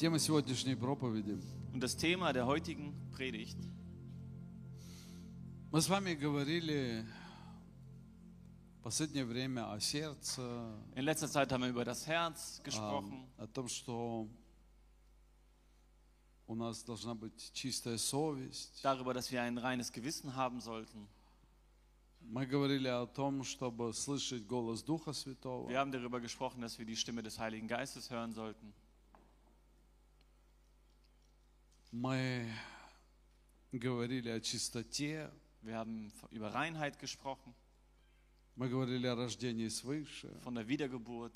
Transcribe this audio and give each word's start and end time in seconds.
Тема 0.00 0.18
сегодняшней 0.18 0.74
проповеди. 0.74 1.38
Und 1.72 1.80
das 1.80 1.96
Thema 1.96 2.32
der 2.32 2.46
heutigen 2.46 2.94
Predigt, 3.12 3.56
Мы 5.72 5.80
с 5.82 5.88
вами 5.88 6.14
говорили 6.14 7.04
в 8.78 8.82
последнее 8.82 9.24
время 9.24 9.70
о 9.72 9.80
сердце, 9.80 10.40
in 10.94 11.04
letzter 11.04 11.28
Zeit 11.28 11.50
haben 11.52 11.62
wir 11.64 11.70
über 11.70 11.84
das 11.84 12.06
Herz 12.06 12.60
о, 12.60 12.62
gesprochen, 12.62 13.26
о 13.36 13.46
том, 13.46 13.68
что 13.68 14.28
у 16.46 16.54
нас 16.54 16.82
должна 16.84 17.14
быть 17.14 17.50
чистая 17.52 17.98
совесть. 17.98 18.80
darüber, 18.82 19.12
dass 19.12 19.30
wir 19.32 19.42
ein 19.42 19.58
reines 19.58 19.92
Gewissen 19.92 20.36
haben 20.36 20.60
sollten. 20.60 21.08
Мы 22.28 22.46
говорили 22.46 22.88
о 22.88 23.06
том, 23.06 23.44
чтобы 23.44 23.92
слышать 23.92 24.46
голос 24.46 24.82
Духа 24.82 25.12
Святого. 25.12 25.68
Wir 25.68 25.78
haben 25.78 25.92
darüber 25.92 26.20
gesprochen, 26.20 26.60
dass 26.60 26.78
wir 26.78 26.86
die 26.86 26.96
Stimme 26.96 27.22
des 27.22 27.38
Heiligen 27.38 27.68
Geistes 27.68 28.10
hören 28.10 28.32
sollten. 28.32 28.72
Мы 31.92 32.50
говорили 33.72 34.28
о 34.30 34.40
чистоте. 34.40 35.30
Wir 35.62 35.76
haben 35.76 36.12
über 36.30 36.52
Reinheit 36.54 36.98
gesprochen, 36.98 37.54
Мы 38.56 38.68
говорили 38.68 39.06
о 39.06 39.14
рождении 39.16 39.68
свыше. 39.68 40.28
von 40.42 40.54
der 40.54 40.66
Wiedergeburt. 40.68 41.34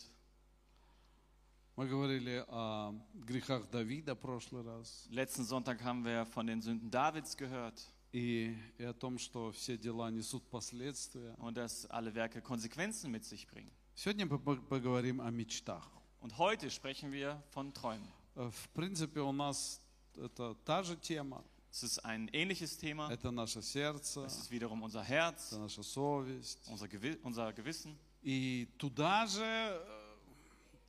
Мы 1.76 1.86
говорили 1.88 2.44
о 2.48 2.92
грехах 3.14 3.70
Давида 3.70 4.14
в 4.14 4.20
прошлый 4.20 4.62
раз. 4.62 5.06
Letzten 5.10 5.44
Sonntag 5.44 5.82
haben 5.82 6.04
wir 6.04 6.26
von 6.26 6.46
den 6.46 6.60
Sünden 6.60 6.90
Davids 6.90 7.36
gehört 7.36 7.86
И, 8.12 8.56
и 8.78 8.82
о 8.84 8.92
том, 8.92 9.18
что 9.18 9.52
все 9.52 9.78
дела 9.78 10.10
несут 10.10 10.48
последствия. 10.50 11.34
und 11.38 11.54
dass 11.56 11.86
alle 11.86 12.14
Werke 12.14 12.42
Konsequenzen 12.42 13.10
mit 13.10 13.24
sich 13.24 13.46
bringen. 13.46 13.70
Сегодня 13.94 14.26
мы 14.26 14.38
по- 14.38 14.56
поговорим 14.56 15.20
о 15.20 15.30
мечтах. 15.30 15.88
Und 16.20 16.36
heute 16.38 16.70
sprechen 16.70 17.12
wir 17.12 17.42
von 17.50 17.72
Träumen. 17.72 18.06
Э, 18.36 18.50
В 18.50 18.68
принципе, 18.70 19.20
у 19.20 19.32
нас 19.32 19.80
это 20.17 20.55
та 20.65 20.83
же 20.83 20.95
тема. 20.95 21.43
Es 21.71 21.83
ist 21.83 21.99
ein 22.05 22.29
ähnliches 22.29 22.77
Thema. 22.77 23.11
Это 23.11 23.31
наше 23.31 23.61
сердце, 23.61 24.25
Es 24.25 24.37
ist 24.37 24.49
wiederum 24.51 24.81
unser 24.81 25.03
Herz, 25.03 25.51
это 25.51 25.59
наша 25.59 25.83
совесть. 25.83 26.67
unser, 26.67 26.87
Gewi 26.87 27.17
unser 27.23 27.51
Gewissen. 27.53 27.95
И 28.23 28.67
туда 28.77 29.27
же, 29.27 29.43
э, 29.43 29.85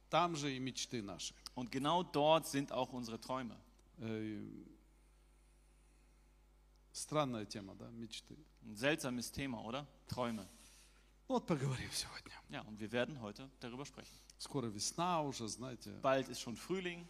там 0.08 0.36
же 0.36 0.54
и 0.54 0.58
мечты 0.60 1.02
наши. 1.02 1.34
Und 1.54 1.70
genau 1.72 2.02
dort 2.04 2.46
sind 2.46 2.70
auch 2.72 2.92
unsere 2.92 3.20
Träume. 3.20 3.56
Э, 3.98 4.46
Странная 6.92 7.44
тема, 7.44 7.74
да, 7.74 7.90
мечты. 7.90 8.36
Ein 8.64 8.76
seltsames 8.76 9.30
Thema, 9.30 9.60
oder? 9.62 9.86
Träume. 10.08 10.46
Ну 11.28 11.34
Вот 11.34 11.46
поговорим 11.46 11.90
сегодня. 11.92 12.32
Ja, 12.48 12.60
und 12.62 12.78
wir 12.78 12.90
werden 12.92 13.20
heute 13.20 13.50
darüber 13.60 13.84
sprechen. 13.84 14.14
Скоро 14.38 14.68
весна 14.68 15.20
уже, 15.20 15.48
знаете. 15.48 15.90
Bald 16.00 16.28
ist 16.28 16.40
schon 16.40 16.56
Frühling. 16.56 17.06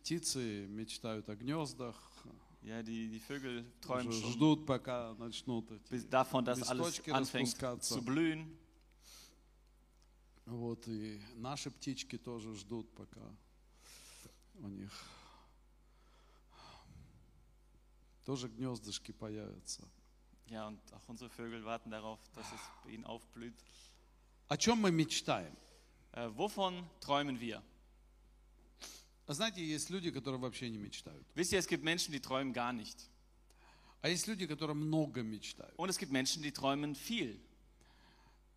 Птицы 0.00 0.66
мечтают 0.68 1.28
о 1.28 1.36
гнездах, 1.36 1.96
Ja, 2.62 2.82
die, 2.82 3.08
die 3.08 3.20
Vögel 3.20 3.64
träumen 3.80 4.12
schon 4.12 4.32
ждут, 4.32 4.66
пока 4.66 5.14
начнут 5.14 5.70
эти 5.70 6.06
davon, 6.06 6.44
dass 6.44 6.62
alles 6.68 7.00
anfängt 7.08 7.56
zu 7.82 8.02
blühen. 8.02 8.54
Вот 10.44 10.86
и 10.88 11.20
наши 11.36 11.70
птички 11.70 12.18
тоже 12.18 12.54
ждут, 12.56 12.92
пока 12.94 13.34
у 14.56 14.68
них 14.68 14.90
тоже 18.26 18.48
гнездышки 18.48 19.12
появятся. 19.12 19.88
Ja, 20.48 20.66
und 20.66 20.80
auch 20.92 21.08
unsere 21.08 21.30
Vögel 21.30 21.64
warten 21.64 21.90
darauf, 21.90 22.18
dass 22.34 22.46
es 22.52 22.60
bei 22.84 22.90
ihnen 22.90 23.06
aufblüht. 23.06 23.54
О 24.48 24.56
чем 24.58 24.80
мы 24.82 24.90
мечтаем? 24.90 25.56
Äh, 26.12 26.28
wovon 26.34 26.84
träumen 27.00 27.40
wir? 27.40 27.62
А 29.30 29.32
Знаете, 29.32 29.64
есть 29.64 29.90
люди, 29.90 30.10
которые 30.10 30.40
вообще 30.40 30.68
не 30.68 30.78
мечтают. 30.78 31.24
Wisst 31.36 31.52
ihr, 31.52 31.60
es 31.60 31.68
gibt 31.68 31.84
Menschen, 31.84 32.10
die 32.10 32.18
träumen 32.18 32.52
gar 32.52 32.72
nicht. 32.72 32.96
А 34.02 34.08
есть 34.08 34.26
люди, 34.26 34.44
которые 34.44 34.74
много 34.74 35.22
мечтают. 35.22 35.72
Und 35.76 35.88
es 35.88 35.98
gibt 35.98 36.10
Menschen, 36.10 36.42
die 36.42 36.50
träumen 36.50 36.96
viel. 36.96 37.38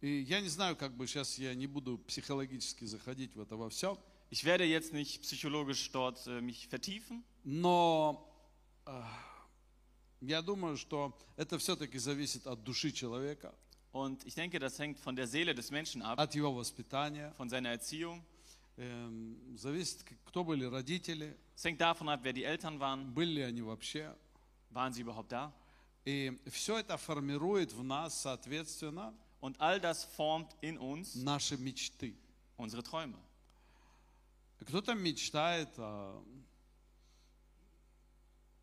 И 0.01 0.22
я 0.22 0.41
не 0.41 0.47
знаю, 0.47 0.75
как 0.75 0.97
бы 0.97 1.06
сейчас 1.06 1.38
я 1.38 1.53
не 1.53 1.67
буду 1.67 2.00
психологически 2.00 2.85
заходить 2.85 3.35
в 3.35 3.41
это 3.41 3.56
во 3.56 3.69
все, 3.69 4.00
Ich 4.31 4.45
werde 4.45 4.63
jetzt 4.63 4.94
nicht 4.94 5.22
psychologisch 5.22 5.91
dort 5.91 6.25
äh, 6.25 6.41
mich 6.41 6.67
vertiefen, 6.69 7.23
но 7.44 8.28
э, 8.88 9.00
я 10.22 10.41
думаю, 10.41 10.75
что 10.78 11.16
это 11.38 11.59
все-таки 11.59 12.00
зависит 12.00 12.47
от 12.47 12.63
души 12.63 12.91
человека, 12.91 13.53
und 13.91 14.25
ich 14.25 14.34
denke, 14.34 14.57
das 14.57 14.79
hängt 14.79 14.97
von 14.97 15.16
der 15.16 15.28
Seele 15.28 15.53
des 15.53 15.69
Menschen 15.69 16.01
ab, 16.01 16.19
от 16.19 16.34
его 16.34 16.55
воспитания, 16.55 17.31
von 17.38 17.47
seiner 17.47 17.69
Erziehung. 17.69 18.25
Эм, 18.76 19.56
зависит, 19.56 20.04
к- 20.04 20.14
кто 20.26 20.44
были 20.44 20.64
родители, 20.64 21.36
Es 21.56 21.64
hängt 21.64 21.81
davon 21.81 22.09
ab, 22.09 22.20
wer 22.22 22.32
die 22.32 22.44
Eltern 22.44 22.78
waren, 22.78 23.12
были 23.12 23.34
ли 23.36 23.42
они 23.42 23.60
вообще. 23.62 24.14
waren 24.70 24.92
sie 24.92 25.03
überhaupt 25.03 25.32
da? 25.32 25.53
И 26.04 26.38
все 26.50 26.78
это 26.78 26.97
формирует 26.97 27.72
в 27.72 27.82
нас, 27.82 28.22
соответственно, 28.22 29.12
Und 29.41 29.56
all 29.60 29.81
das 29.81 30.04
formt 30.04 30.56
in 30.62 30.78
uns 30.78 31.14
наши 31.16 31.56
мечты. 31.56 32.14
unsere 32.56 32.82
Träume. 32.82 33.16
Кто-то 34.60 34.94
мечтает 34.94 35.69
о 35.78 36.22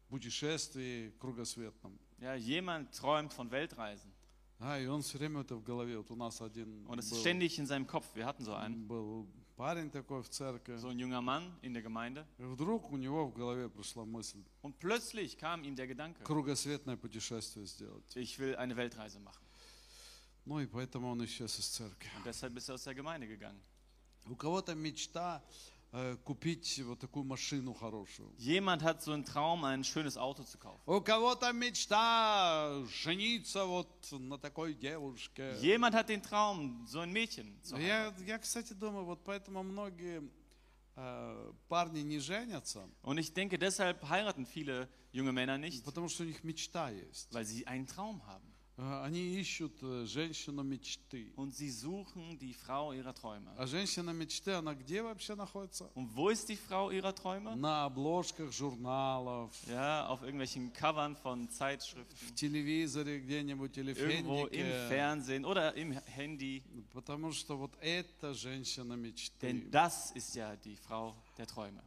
путешествии 0.10 1.12
кругосветном. 1.20 1.98
Ja, 2.20 2.36
jemand 2.36 2.94
träumt 2.94 3.34
von 3.34 3.52
Weltreisen 3.52 4.12
А, 4.60 4.80
и 4.80 4.86
он 4.88 5.02
все 5.02 5.18
время 5.18 5.42
это 5.42 5.56
в 5.58 5.64
голове. 5.64 5.98
Вот 5.98 6.10
у 6.12 6.16
нас 6.16 6.42
один 6.42 6.86
und 6.88 6.98
es 7.00 7.06
ist 7.08 7.12
был, 7.12 7.20
ständig 7.20 7.60
in 7.60 7.66
seinem 7.66 7.86
Kopf. 7.88 8.06
Wir 8.16 8.26
hatten 8.26 8.46
so 8.46 8.54
einen, 8.54 8.88
был 8.88 9.28
парень 9.61 9.91
такой 9.91 10.23
в 10.23 10.29
церкви. 10.31 10.77
so 10.77 10.89
ein 10.89 10.99
junger 10.99 11.21
Mann 11.21 11.53
in 11.61 11.75
der 11.75 11.83
Gemeinde 11.83 12.27
И 12.39 12.45
вдруг 12.45 12.91
у 12.91 12.97
него 12.97 13.27
в 13.27 13.35
голове 13.35 13.69
пришла 13.69 14.07
мысль 14.07 14.43
und 14.63 14.79
plötzlich 14.79 15.37
kam 15.37 15.65
ihm 15.65 15.77
der 15.77 15.87
Gedanke, 15.87 16.25
кругосветное 16.25 16.97
путешествие 16.97 17.67
сделать. 17.67 18.17
ich 18.17 18.39
will 18.39 18.57
eine 18.57 18.75
Weltreise 18.75 19.21
machen. 19.21 19.45
Ну 20.47 20.61
и 20.61 20.67
поэтому 20.67 21.11
он 21.11 21.23
исчез 21.27 21.59
из 21.59 21.67
церкви. 21.67 22.09
Und 22.17 22.25
deshalb 22.25 22.57
ist 22.57 22.71
er 22.71 22.77
aus 22.77 22.85
der 22.85 22.95
Gemeinde 22.95 23.27
gegangen. 23.27 23.61
У 24.31 24.35
кого-то 24.35 24.75
мечта 24.75 25.43
э, 25.47 25.80
купить 26.26 26.82
вот 26.84 27.00
такую 27.00 27.24
машину 27.24 27.74
хорошую. 27.74 28.30
Jemand 28.38 28.84
hat 28.84 29.02
so 29.02 29.14
einen 29.14 29.24
Traum, 29.24 29.64
ein 29.64 29.84
schönes 29.86 30.18
Auto 30.18 30.44
zu 30.44 30.58
kaufen. 30.58 30.82
У 30.86 31.00
кого-то 31.00 31.54
мечта 31.54 32.84
жениться 33.02 33.66
вот 33.66 33.88
на 34.12 34.38
такой 34.38 34.74
девушке. 34.74 35.56
Jemand 35.62 35.94
hat 35.96 36.10
den 36.10 36.22
Traum, 36.22 36.86
so 36.86 37.00
ein 37.00 37.12
Mädchen 37.14 37.58
zu 37.64 37.76
haben. 37.76 37.82
Я, 37.86 38.14
я, 38.26 38.38
кстати, 38.40 38.74
думаю, 38.74 39.06
вот 39.06 39.24
поэтому 39.24 39.64
многие 39.64 40.30
э, 40.98 41.54
парни 41.70 42.02
не 42.02 42.20
женятся, 42.20 42.90
Und 43.02 43.18
ich 43.18 43.34
denke, 43.34 43.58
deshalb 43.58 44.04
heiraten 44.10 44.46
viele 44.46 44.90
junge 45.14 45.32
Männer 45.32 45.58
nicht, 45.58 45.86
потому 45.86 46.10
что 46.10 46.24
у 46.24 46.26
них 46.26 46.44
мечта 46.44 46.90
есть. 46.90 47.34
weil 47.34 47.46
sie 47.46 47.68
einen 47.68 47.88
Traum 47.88 48.26
haben. 48.26 48.49
Und 51.37 51.55
sie 51.55 51.71
suchen 51.71 52.39
die 52.39 52.55
Frau 52.55 52.93
ihrer 52.93 53.15
Träume. 53.15 53.51
Und 55.95 56.15
wo 56.17 56.31
ist 56.31 56.49
die 56.49 56.57
Frau 56.57 56.91
ihrer 56.91 57.15
Träume? 57.15 57.57
Ja, 59.69 60.07
auf 60.07 60.23
irgendwelchen 60.23 60.73
Covern 60.73 61.15
von 61.17 61.51
Zeitschriften. 61.51 62.17
Irgendwo 64.11 64.47
im 64.47 64.67
Fernsehen 64.89 65.45
oder 65.45 65.75
im 65.75 65.93
Handy. 65.93 66.63
Denn 69.43 69.71
das 69.71 70.11
ist 70.13 70.35
ja 70.35 70.57
die 70.57 70.77
Frau 70.77 71.15
der 71.37 71.47
Träume. 71.47 71.83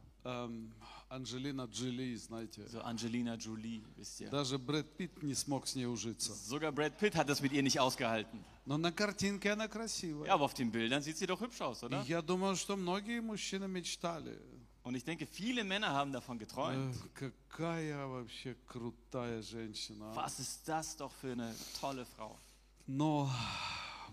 Эм, 1.03 1.21
Анджелина 1.21 1.65
Джоли, 1.65 2.15
знаете. 2.15 2.61
So 2.67 2.81
Angelina 2.81 3.35
Jolie, 3.35 3.83
wisst 3.97 4.21
ihr. 4.21 4.29
Даже 4.29 4.57
Брэд 4.57 4.85
Питт 4.97 5.23
не 5.23 5.33
смог 5.33 5.67
с 5.67 5.75
ней 5.75 5.85
ужиться. 5.85 6.33
Sogar 6.33 6.71
Brad 6.71 6.97
Pitt 6.97 7.15
hat 7.15 7.27
das 7.29 7.41
mit 7.41 7.51
ihr 7.51 7.63
nicht 7.63 7.79
ausgehalten. 7.79 8.43
Но 8.65 8.77
на 8.77 8.91
картинке 8.91 9.51
она 9.51 9.67
красивая. 9.67 10.27
Ja, 10.27 10.33
aber 10.35 10.45
auf 10.45 10.53
den 10.53 10.71
Bildern 10.71 11.01
sieht 11.01 11.17
sie 11.17 11.25
doch 11.25 11.41
hübsch 11.41 11.61
aus, 11.61 11.81
И 11.81 11.85
oder? 11.87 12.03
я 12.07 12.21
думаю, 12.21 12.55
что 12.55 12.75
многие 12.77 13.21
мужчины 13.21 13.67
мечтали. 13.67 14.37
Und 14.83 14.95
ich 14.95 15.03
denke, 15.03 15.27
viele 15.27 15.63
Männer 15.63 15.89
haben 15.89 16.11
davon 16.11 16.39
geträumt. 16.39 16.95
Э, 16.95 17.31
Какая 17.49 18.07
вообще 18.07 18.55
крутая 18.67 19.41
женщина. 19.41 20.11
а. 20.13 20.15
Was 20.15 20.39
ist 20.39 20.67
das 20.67 20.95
doch 20.95 21.11
für 21.11 21.31
eine 21.33 21.53
tolle 21.79 22.05
Frau? 22.05 22.37
Но 22.87 23.29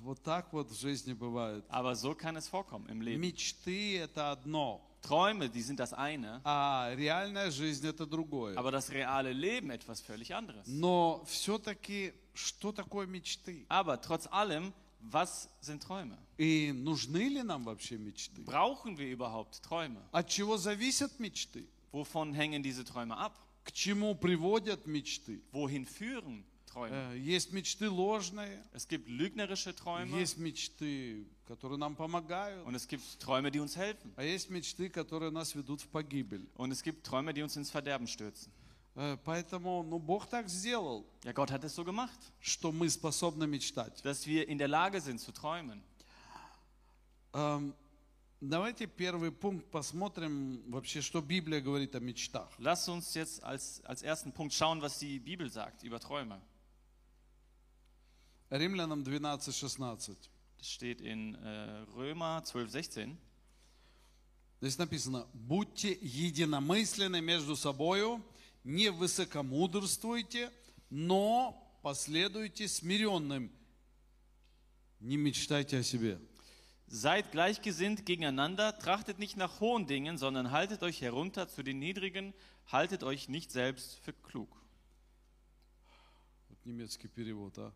вот 0.02 0.22
так 0.22 0.52
вот 0.52 0.70
в 0.70 0.74
жизни 0.78 1.12
бывает. 1.14 1.64
Aber 1.68 1.94
so 1.94 2.14
kann 2.14 2.36
es 2.36 2.48
vorkommen 2.48 2.86
im 2.88 3.00
Leben. 3.00 3.20
Мечты 3.20 3.98
это 3.98 4.32
одно, 4.32 4.80
Träume, 5.02 5.48
die 5.48 5.62
sind 5.62 5.78
das 5.78 5.92
eine, 5.92 6.40
а 6.44 6.92
реальная 6.96 7.50
жизнь 7.50 7.86
это 7.86 8.06
другое. 8.06 8.56
aber 8.56 8.72
das 8.72 8.90
reale 8.90 9.32
Leben 9.32 9.70
etwas 9.70 10.00
völlig 10.00 10.34
anderes. 10.34 10.66
Но 10.66 11.22
все-таки, 11.26 12.12
что 12.34 12.72
такое 12.72 13.06
мечты? 13.06 13.64
Aber 13.68 14.00
trotz 14.00 14.26
allem, 14.32 14.72
was 15.00 15.48
sind 15.60 15.82
Träume? 15.82 16.16
И 16.38 16.72
нужны 16.72 17.28
ли 17.28 17.42
нам 17.42 17.64
вообще 17.64 17.96
мечты? 17.98 18.42
Brauchen 18.42 18.98
wir 18.98 19.08
überhaupt 19.08 19.62
Träume? 19.62 20.00
От 20.12 20.28
чего 20.28 20.56
зависят 20.56 21.18
мечты? 21.20 21.66
Wovon 21.92 22.34
hängen 22.34 22.62
diese 22.62 22.84
Träume 22.84 23.16
ab? 23.16 23.32
К 23.64 23.72
чему 23.72 24.14
приводят 24.16 24.86
мечты? 24.86 25.40
Wohin 25.52 25.86
führen 25.86 26.44
Träume. 26.70 26.90
Э, 27.12 27.16
Есть 27.18 27.52
мечты 27.52 27.88
ложные, 27.88 28.62
Es 28.72 28.86
gibt 28.88 29.08
lügnerische 29.08 29.74
Träume 29.74 30.18
есть 30.18 30.36
мечты, 30.38 31.26
которые 31.46 31.78
нам 31.78 31.94
помогают, 31.96 32.66
und 32.66 32.74
es 32.74 32.86
gibt 32.88 33.02
Träume, 33.20 33.50
die 33.50 33.60
uns 33.60 33.76
helfen. 33.76 34.12
а 34.16 34.22
есть 34.24 34.50
мечты, 34.50 34.88
которые 34.90 35.30
нас 35.30 35.54
ведут 35.54 35.80
в 35.82 35.88
погибель. 35.88 36.46
Und 36.56 36.72
es 36.72 36.82
gibt 36.82 37.04
Träume, 37.06 37.32
die 37.32 37.42
uns 37.42 37.56
ins 37.56 37.70
Verderben 37.70 38.06
stürzen. 38.06 38.52
Э, 38.94 39.16
Поэтому, 39.24 39.82
ну, 39.82 39.98
Бог 39.98 40.26
так 40.26 40.48
сделал, 40.48 41.04
Ja, 41.24 41.32
Gott 41.32 41.50
hat 41.50 41.64
es 41.64 41.74
so 41.74 41.84
gemacht, 41.84 42.18
что 42.40 42.72
мы 42.72 42.88
способны 42.90 43.46
мечтать. 43.46 44.02
dass 44.02 44.26
wir 44.26 44.46
in 44.48 44.58
der 44.58 44.68
Lage 44.68 45.00
sind 45.00 45.20
zu 45.20 45.32
träumen. 45.32 45.82
Эм, 47.32 47.74
Давайте 48.38 48.86
первый 48.86 49.32
пункт 49.32 49.64
посмотрим 49.70 50.62
вообще, 50.70 51.00
что 51.00 51.22
Библия 51.22 51.60
говорит 51.62 51.94
о 51.94 52.00
мечтах. 52.00 52.50
Lass 52.58 52.86
uns 52.86 53.14
jetzt 53.14 53.42
als, 53.42 53.80
als 53.84 54.02
ersten 54.02 54.30
Punkt 54.30 54.52
schauen, 54.52 54.82
was 54.82 54.98
die 54.98 55.18
Bibel 55.18 55.50
sagt 55.50 55.82
über 55.82 55.98
Träume. 55.98 56.38
Римлянам 58.50 59.04
12, 59.04 59.44
16. 59.44 60.30
Das 60.58 60.68
steht 60.68 61.00
in 61.00 61.34
äh, 61.34 61.84
Römer 61.94 62.42
12, 62.44 62.70
16. 62.70 63.16
Здесь 64.60 64.78
написано, 64.78 65.26
будьте 65.34 65.92
единомысленны 66.00 67.20
между 67.20 67.56
собою, 67.56 68.24
не 68.64 68.90
высокомудрствуйте, 68.90 70.50
но 70.88 71.78
последуйте 71.82 72.66
смиренным. 72.66 73.50
Не 75.00 75.16
мечтайте 75.16 75.78
о 75.78 75.82
себе. 75.82 76.18
Seid 76.88 77.32
gleichgesinnt 77.32 78.06
gegeneinander, 78.06 78.78
trachtet 78.78 79.18
nicht 79.18 79.36
nach 79.36 79.60
hohen 79.60 79.86
Dingen, 79.86 80.18
sondern 80.18 80.52
haltet 80.52 80.82
euch 80.82 81.00
herunter 81.02 81.48
zu 81.48 81.64
den 81.64 81.80
Niedrigen, 81.80 82.32
haltet 82.68 83.02
euch 83.02 83.28
nicht 83.28 83.50
selbst 83.50 83.98
für 84.04 84.12
klug. 84.12 84.48
Вот 86.48 86.64
немецкий 86.64 87.08
перевод, 87.08 87.58
а? 87.58 87.72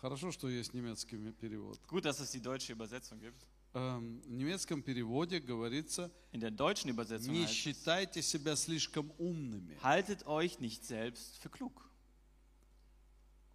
Хорошо, 0.00 0.32
что 0.32 0.48
есть 0.48 0.72
немецкий 0.74 1.16
ме- 1.16 1.32
перевод. 1.32 1.78
Gut, 1.88 2.04
dass 2.04 2.20
es 2.20 2.30
die 2.30 2.40
deutsche 2.40 2.72
Übersetzung 2.72 3.20
gibt. 3.20 3.36
Эм, 3.74 4.20
В 4.22 4.30
немецком 4.30 4.82
переводе 4.82 5.38
говорится, 5.40 6.10
In 6.32 6.40
der 6.40 6.50
deutschen 6.50 6.90
Übersetzung 6.90 7.32
не 7.32 7.42
heißt 7.44 7.50
es, 7.52 7.56
считайте 7.56 8.22
себя 8.22 8.56
слишком 8.56 9.12
умными. 9.18 9.76
haltet 9.82 10.26
euch 10.26 10.58
nicht 10.58 10.84
selbst 10.84 11.36
für 11.38 11.50
klug. 11.50 11.72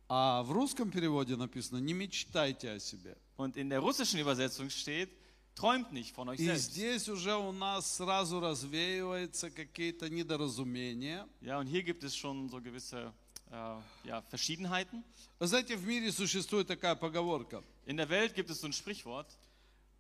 А 0.08 0.44
в 0.44 0.52
русском 0.52 0.92
переводе 0.92 1.36
написано, 1.36 1.80
не 1.80 1.94
мечтайте 1.94 2.72
о 2.74 2.80
себе. 2.80 3.18
Und 3.38 3.58
in 3.58 3.70
der 3.70 3.80
russischen 3.80 4.20
Übersetzung 4.20 4.70
steht, 4.70 5.10
träumt 5.56 5.92
nicht 5.92 6.14
von 6.14 6.30
euch 6.30 6.40
И 6.40 6.46
selbst. 6.46 6.72
здесь 6.74 7.10
уже 7.10 7.36
у 7.36 7.52
нас 7.52 7.96
сразу 7.98 8.40
развеиваются 8.40 9.50
какие-то 9.50 10.10
недоразумения. 10.10 11.28
Ja, 11.42 11.60
und 11.60 11.66
hier 11.68 11.82
gibt 11.82 12.04
es 12.04 12.16
schon 12.16 12.48
so 12.50 12.62
gewisse 12.62 12.98
äh, 13.00 13.12
ja, 13.55 14.23
Verschiedenheiten. 14.31 15.05
Вы 15.39 15.47
знаете, 15.47 15.77
в 15.77 15.87
мире 15.87 16.13
существует 16.13 16.67
такая 16.67 16.95
поговорка. 16.95 17.63
In 17.87 17.97
der 17.97 18.09
Welt 18.09 18.35
gibt 18.35 18.51
es 18.51 18.61
so 18.61 18.69
ein 18.69 18.73
Sprichwort, 18.73 19.27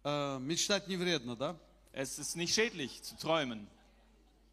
э, 0.04 0.38
мечтать 0.38 0.86
не 0.88 0.96
вредно, 0.96 1.36
да? 1.36 1.56
es 1.92 2.18
ist 2.18 2.36
nicht 2.36 2.54
schädlich 2.54 3.02
zu 3.02 3.16
träumen. 3.16 3.66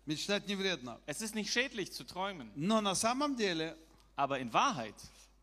Мечтать 0.05 0.47
не 0.47 0.55
вредно. 0.55 0.99
Es 1.05 1.21
ist 1.21 1.35
nicht 1.35 1.51
schädlich 1.51 1.91
zu 1.91 2.05
träumen. 2.05 2.51
Но 2.55 2.81
на 2.81 2.95
самом 2.95 3.35
деле 3.35 3.77
Aber 4.15 4.39
in 4.39 4.51
Wahrheit 4.51 4.95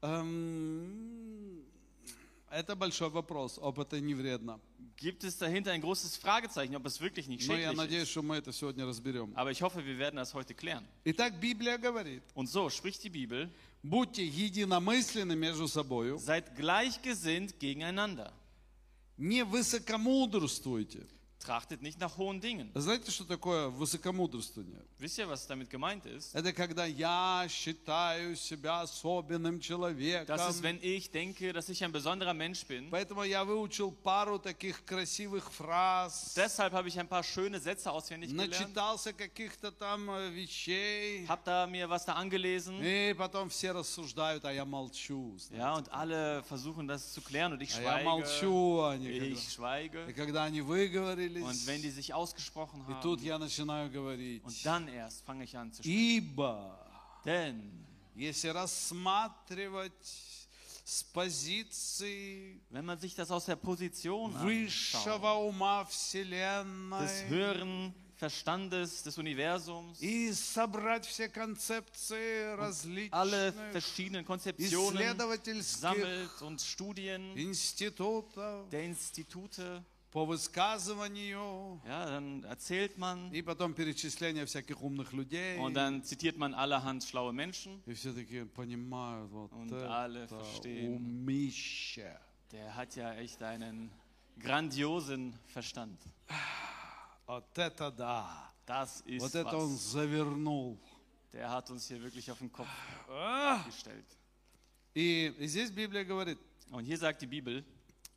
эм, 0.02 1.57
это 2.51 2.75
большой 2.75 3.09
вопрос, 3.09 3.59
об 3.61 3.79
это 3.79 3.99
не 3.99 4.13
вредно. 4.13 4.59
gibt 4.97 5.23
es 5.23 5.37
dahinter 5.37 5.71
ein 5.71 5.79
großes 5.81 6.17
Fragezeichen, 6.17 6.75
ob 6.75 6.85
es 6.85 6.99
wirklich 6.99 7.27
nicht 7.27 7.47
Но 7.47 7.53
я 7.55 7.69
schädlich 7.69 7.77
надеюсь, 7.77 8.09
что 8.09 8.21
мы 8.21 8.35
это 8.35 8.51
сегодня 8.51 8.85
разберем. 8.85 9.31
Aber 9.35 9.49
ich 9.51 9.61
hoffe, 9.61 9.85
wir 9.85 9.97
werden 9.97 10.17
das 10.17 10.33
heute 10.33 10.53
klären. 10.53 10.85
Итак, 11.05 11.39
Библия 11.39 11.77
говорит, 11.77 12.21
Und 12.33 12.47
so 12.47 12.69
spricht 12.69 13.03
die 13.03 13.09
Bibel, 13.09 13.49
будьте 13.81 14.25
единомысленны 14.25 15.35
между 15.37 15.67
собою, 15.67 16.17
seid 16.19 16.55
gleichgesinnt 16.55 17.59
gegeneinander. 17.59 18.31
не 19.17 19.43
высокомудрствуйте. 19.45 21.05
Trachtet 21.40 21.82
nicht 21.82 22.00
nach 22.00 22.16
hohen 22.16 22.40
Dingen. 22.40 22.70
Знаете, 22.74 23.10
что 23.10 23.24
такое 23.24 23.68
высокомудрствование? 23.68 24.80
Wisst 24.98 25.18
ihr, 25.18 25.28
was 25.28 25.46
damit 25.46 25.68
gemeint 25.68 26.06
ist? 26.06 26.34
Это 26.34 26.54
когда 26.54 26.86
я 26.86 27.46
считаю 27.50 28.34
себя 28.34 28.80
особенным 28.80 29.60
человеком. 29.60 30.26
Das 30.34 30.48
ist, 30.48 30.62
wenn 30.62 30.78
ich 30.80 31.10
denke, 31.10 31.52
dass 31.52 31.68
ich 31.68 31.84
ein 31.84 31.92
besonderer 31.92 32.32
Mensch 32.32 32.64
bin. 32.66 32.88
Поэтому 32.90 33.24
я 33.24 33.44
выучил 33.44 33.90
пару 33.92 34.38
таких 34.38 34.86
красивых 34.86 35.52
фраз, 35.52 36.32
Deshalb 36.34 36.72
habe 36.72 36.88
ich 36.88 36.98
ein 36.98 37.08
paar 37.08 37.22
schöne 37.22 37.60
Sätze 37.60 37.90
auswendig 37.92 38.30
gelernt, 38.30 38.48
начитался 38.50 39.12
каких-то 39.12 39.70
там 39.70 40.08
э, 40.10 40.30
вещей, 40.30 41.26
habe 41.28 41.42
da 41.44 41.66
mir 41.66 41.90
was 41.90 42.06
da 42.06 42.14
angelesen. 42.14 42.80
и 42.82 43.12
потом 43.12 43.50
все 43.50 43.72
рассуждают, 43.72 44.46
а 44.46 44.52
я 44.52 44.64
молчу. 44.64 45.36
знаете. 45.38 45.56
Ja, 45.62 45.74
und 45.74 45.92
alle 45.92 46.42
versuchen 46.44 46.88
das 46.88 47.12
zu 47.12 47.20
klären 47.20 47.52
und 47.52 47.60
ich 47.60 47.74
А 47.76 47.82
я 47.82 47.90
schweige. 47.98 48.04
молчу, 48.04 48.80
они 48.82 49.08
Ich 49.10 49.18
когда- 49.20 49.34
И 49.34 49.50
schweige. 49.50 50.12
когда 50.14 50.44
они 50.44 50.62
выговорились, 51.28 51.44
Und 51.44 51.66
wenn 51.66 51.82
die 51.82 51.90
sich 51.90 52.12
ausgesprochen 52.14 52.84
и 52.88 52.94
тут 53.02 53.20
haben, 53.20 53.26
я 53.26 53.38
начинаю 53.38 53.90
говорить. 53.90 54.44
und 54.44 54.64
dann 54.64 54.88
erst 54.88 55.24
fange 55.24 55.44
ich 55.44 55.56
an 55.56 55.72
zu 55.72 55.82
sprechen. 55.82 55.96
Ибо, 55.96 56.78
Denn 57.24 57.84
если 58.14 58.48
рассматривать 58.48 59.92
с 60.84 61.02
позиции 61.04 62.60
wenn 62.70 62.84
man 62.84 62.98
sich 62.98 63.14
das 63.14 63.30
aus 63.30 63.46
der 63.46 63.56
Position 63.56 64.34
anschaut, 64.36 64.44
высшего 64.44 65.32
ума 65.34 65.84
des 65.84 65.94
Вселенной 65.94 67.28
höheren 67.28 67.94
Verstandes 68.16 69.02
des 69.02 69.18
Universums, 69.18 69.98
и 70.00 70.30
собрать 70.32 71.04
все 71.06 71.28
концепции 71.28 72.54
alle 73.10 73.48
различных 73.48 73.72
verschiedenen 73.72 74.24
Konzeptionen 74.24 74.94
исследовательских 74.96 75.80
sammelt 75.80 76.42
und 76.42 76.60
Studien 76.60 77.36
институтов 77.36 78.24
der 78.70 78.84
Institute, 78.84 79.82
по 80.10 80.24
высказыванию 80.26 81.80
ja, 81.86 82.06
dann 82.06 82.44
erzählt 82.44 82.96
man 82.98 83.32
и 83.32 83.42
потом 83.42 83.74
перечисление 83.74 84.46
всяких 84.46 84.80
умных 84.80 85.12
людей. 85.12 85.58
und 85.58 85.74
dann 85.74 86.02
zitiert 86.04 86.36
man 86.36 86.54
allerhand 86.54 87.02
schlaue 87.04 87.32
Menschen. 87.32 87.82
И 87.86 87.94
все 87.94 88.12
такие 88.12 88.46
понимают, 88.46 89.30
вот 89.30 89.52
Und 89.52 89.72
это 89.72 89.90
alle 89.90 90.28
verstehen. 90.28 90.96
умище. 90.96 92.16
Der 92.52 92.76
hat 92.76 92.94
ja 92.94 93.14
echt 93.14 93.42
einen 93.42 93.90
grandiosen 94.38 95.32
Verstand. 95.52 95.98
Вот 97.26 97.56
это 97.58 97.90
да. 97.90 98.50
Das 98.66 99.02
ist 99.06 99.20
Вот 99.20 99.34
это 99.34 99.56
он 99.58 99.74
was. 99.74 99.92
завернул. 99.92 100.78
Der 101.32 101.50
hat 101.50 101.68
uns 101.70 101.88
hier 101.88 102.00
wirklich 102.00 102.30
auf 102.30 102.38
den 102.38 102.52
Kopf 102.52 102.68
А! 103.08 103.62
gestellt. 103.66 104.04
И, 104.94 105.26
и 105.38 105.46
здесь 105.48 105.70
Библия 105.72 106.04
говорит, 106.04 106.38
Und 106.70 106.84
hier 106.84 106.96
sagt 106.98 107.20
die 107.22 107.26
Bibel, 107.26 107.64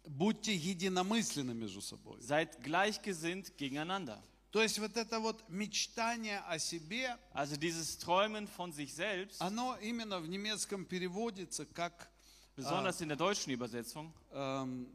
будьте 0.06 0.56
единомысленны 0.56 1.54
между 1.54 1.82
собой. 1.82 2.20
seid 2.22 2.62
gleichgesinnt 2.64 3.56
gegeneinander. 3.58 4.22
То 4.52 4.62
есть 4.62 4.80
вот 4.80 4.96
это 4.96 5.20
вот 5.20 5.44
мечтание 5.50 6.40
о 6.48 6.58
себе, 6.58 7.18
Also 7.34 7.58
dieses 7.58 7.98
Träumen 8.00 8.48
von 8.48 8.72
sich 8.72 8.94
selbst, 8.94 9.42
оно 9.42 9.76
именно 9.82 10.20
в 10.20 10.28
немецком 10.28 10.86
переводится 10.86 11.66
как 11.66 12.10
besonders 12.56 13.02
in 13.02 13.10
der 13.10 13.18
deutschen 13.18 13.52
Übersetzung, 13.52 14.14
эм, 14.32 14.88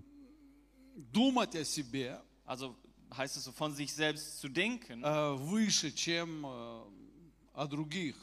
думать 1.12 1.54
о 1.54 1.64
себе 1.64 2.20
also 2.46 2.74
heißt 3.16 3.36
es 3.36 3.44
so, 3.44 3.52
von 3.52 3.74
sich 3.74 3.92
selbst 3.92 4.40
zu 4.40 4.48
denken, 4.48 5.02
э, 5.04 5.34
выше, 5.34 5.92
чем 5.92 6.44
э, 6.44 6.82
о 7.54 7.66
других. 7.66 8.16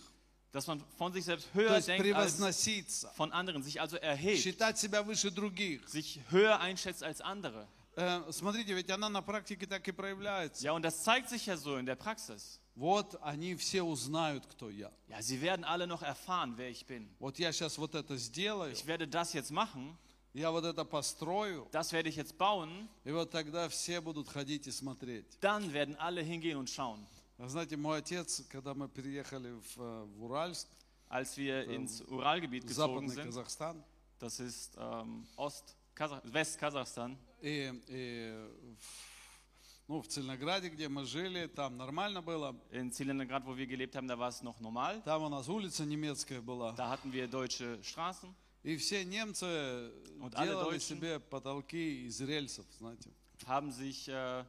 dass 0.54 0.66
man 0.68 0.84
von 0.98 1.14
sich 1.14 1.26
selbst 1.26 1.48
То 1.54 1.60
höher 1.60 1.76
есть 1.76 1.88
denkt 1.88 2.06
als 2.16 2.34
превозноситься, 2.38 3.10
von 3.16 3.32
anderen, 3.32 3.62
sich 3.64 3.80
also 3.80 3.98
erhebt, 3.98 4.42
считать 4.42 4.78
себя 4.78 5.04
выше 5.04 5.30
других. 5.32 5.88
sich 5.88 6.20
höher 6.30 6.60
einschätzt 6.60 7.04
als 7.04 7.22
andere. 7.22 7.68
Э, 7.96 8.22
Смотрите, 8.32 8.74
ведь 8.74 8.90
она 8.90 9.10
на 9.10 9.22
практике 9.22 9.68
так 9.68 9.88
и 9.88 9.92
проявляется. 9.92 10.64
Ja, 10.64 10.72
und 10.74 10.84
das 10.84 11.04
zeigt 11.04 11.30
sich 11.30 11.46
ja 11.48 11.58
so 11.58 11.78
in 11.78 11.86
der 11.86 11.96
Praxis. 11.96 12.60
Вот 12.76 13.18
они 13.22 13.56
все 13.56 13.82
узнают, 13.84 14.46
кто 14.46 14.70
я. 14.70 14.90
Ja, 15.10 15.22
sie 15.22 15.42
werden 15.42 15.66
alle 15.66 15.86
noch 15.86 16.02
erfahren, 16.02 16.54
wer 16.58 16.70
ich 16.70 16.86
bin. 16.86 17.10
Вот 17.20 17.38
я 17.38 17.52
сейчас 17.52 17.78
вот 17.78 17.94
это 17.96 18.16
сделаю, 18.18 18.72
Ich 18.72 18.86
werde 18.88 19.06
das 19.08 19.34
jetzt 19.34 19.52
machen, 19.52 19.98
я 20.34 20.50
вот 20.52 20.64
это 20.64 20.86
построю, 20.86 21.68
das 21.72 21.92
werde 21.92 22.08
ich 22.10 22.16
jetzt 22.16 22.38
bauen, 22.38 22.88
и 23.04 23.12
вот 23.12 23.32
тогда 23.32 23.68
все 23.68 24.00
будут 24.00 24.30
ходить 24.30 24.66
и 24.68 24.72
смотреть. 24.72 25.26
dann 25.42 25.74
werden 25.74 25.96
alle 25.98 26.22
hingehen 26.22 26.56
und 26.58 26.70
schauen. 26.70 27.06
Знаете, 27.39 27.77
мой 27.77 27.99
отец, 27.99 28.43
когда 28.49 28.75
мы 28.75 28.89
переехали 28.89 29.51
в, 29.51 29.81
э, 29.81 30.05
в 30.05 30.25
Уральск, 30.25 30.69
Als 31.09 31.37
wir 31.37 31.65
ins 31.69 32.01
Uralgebiet 32.09 32.67
gezogen 32.67 33.09
sind, 33.09 33.27
Казахстан, 33.27 33.85
das 34.19 34.41
ist 34.41 34.77
ähm, 34.79 35.27
Ost 35.37 35.77
West-Kasachstan, 36.25 37.17
и, 37.41 37.71
и 37.89 38.49
в, 38.81 39.89
ну, 39.89 40.01
в 40.03 40.09
Цельнограде, 40.09 40.71
где 40.71 40.89
мы 40.89 41.05
жили, 41.05 41.47
там 41.47 41.77
нормально 41.77 42.23
было. 42.23 42.57
in 42.73 42.91
Zelengrad, 42.91 43.45
wo 43.47 43.57
wir 43.57 43.67
gelebt 43.67 43.95
haben, 43.95 44.09
da 44.09 44.19
war 44.19 44.29
es 44.31 44.43
noch 44.43 44.59
normal. 44.61 45.03
Там 45.05 45.23
у 45.23 45.29
нас 45.29 45.47
улица 45.49 45.85
немецкая 45.85 46.41
была. 46.41 46.75
Da 46.75 46.89
hatten 46.89 47.13
wir 47.13 47.29
deutsche 47.29 47.79
Straßen 47.85 48.35
И 48.65 48.77
все 48.77 49.05
немцы 49.05 49.93
alle 50.33 50.47
делали 50.47 50.71
Deutschen- 50.79 50.97
себе 50.97 51.21
потолки 51.21 52.07
из 52.07 52.21
рельсов, 52.23 52.65
знаете. 52.79 53.11
haben 53.47 53.71
sich 53.71 54.09
äh, 54.09 54.45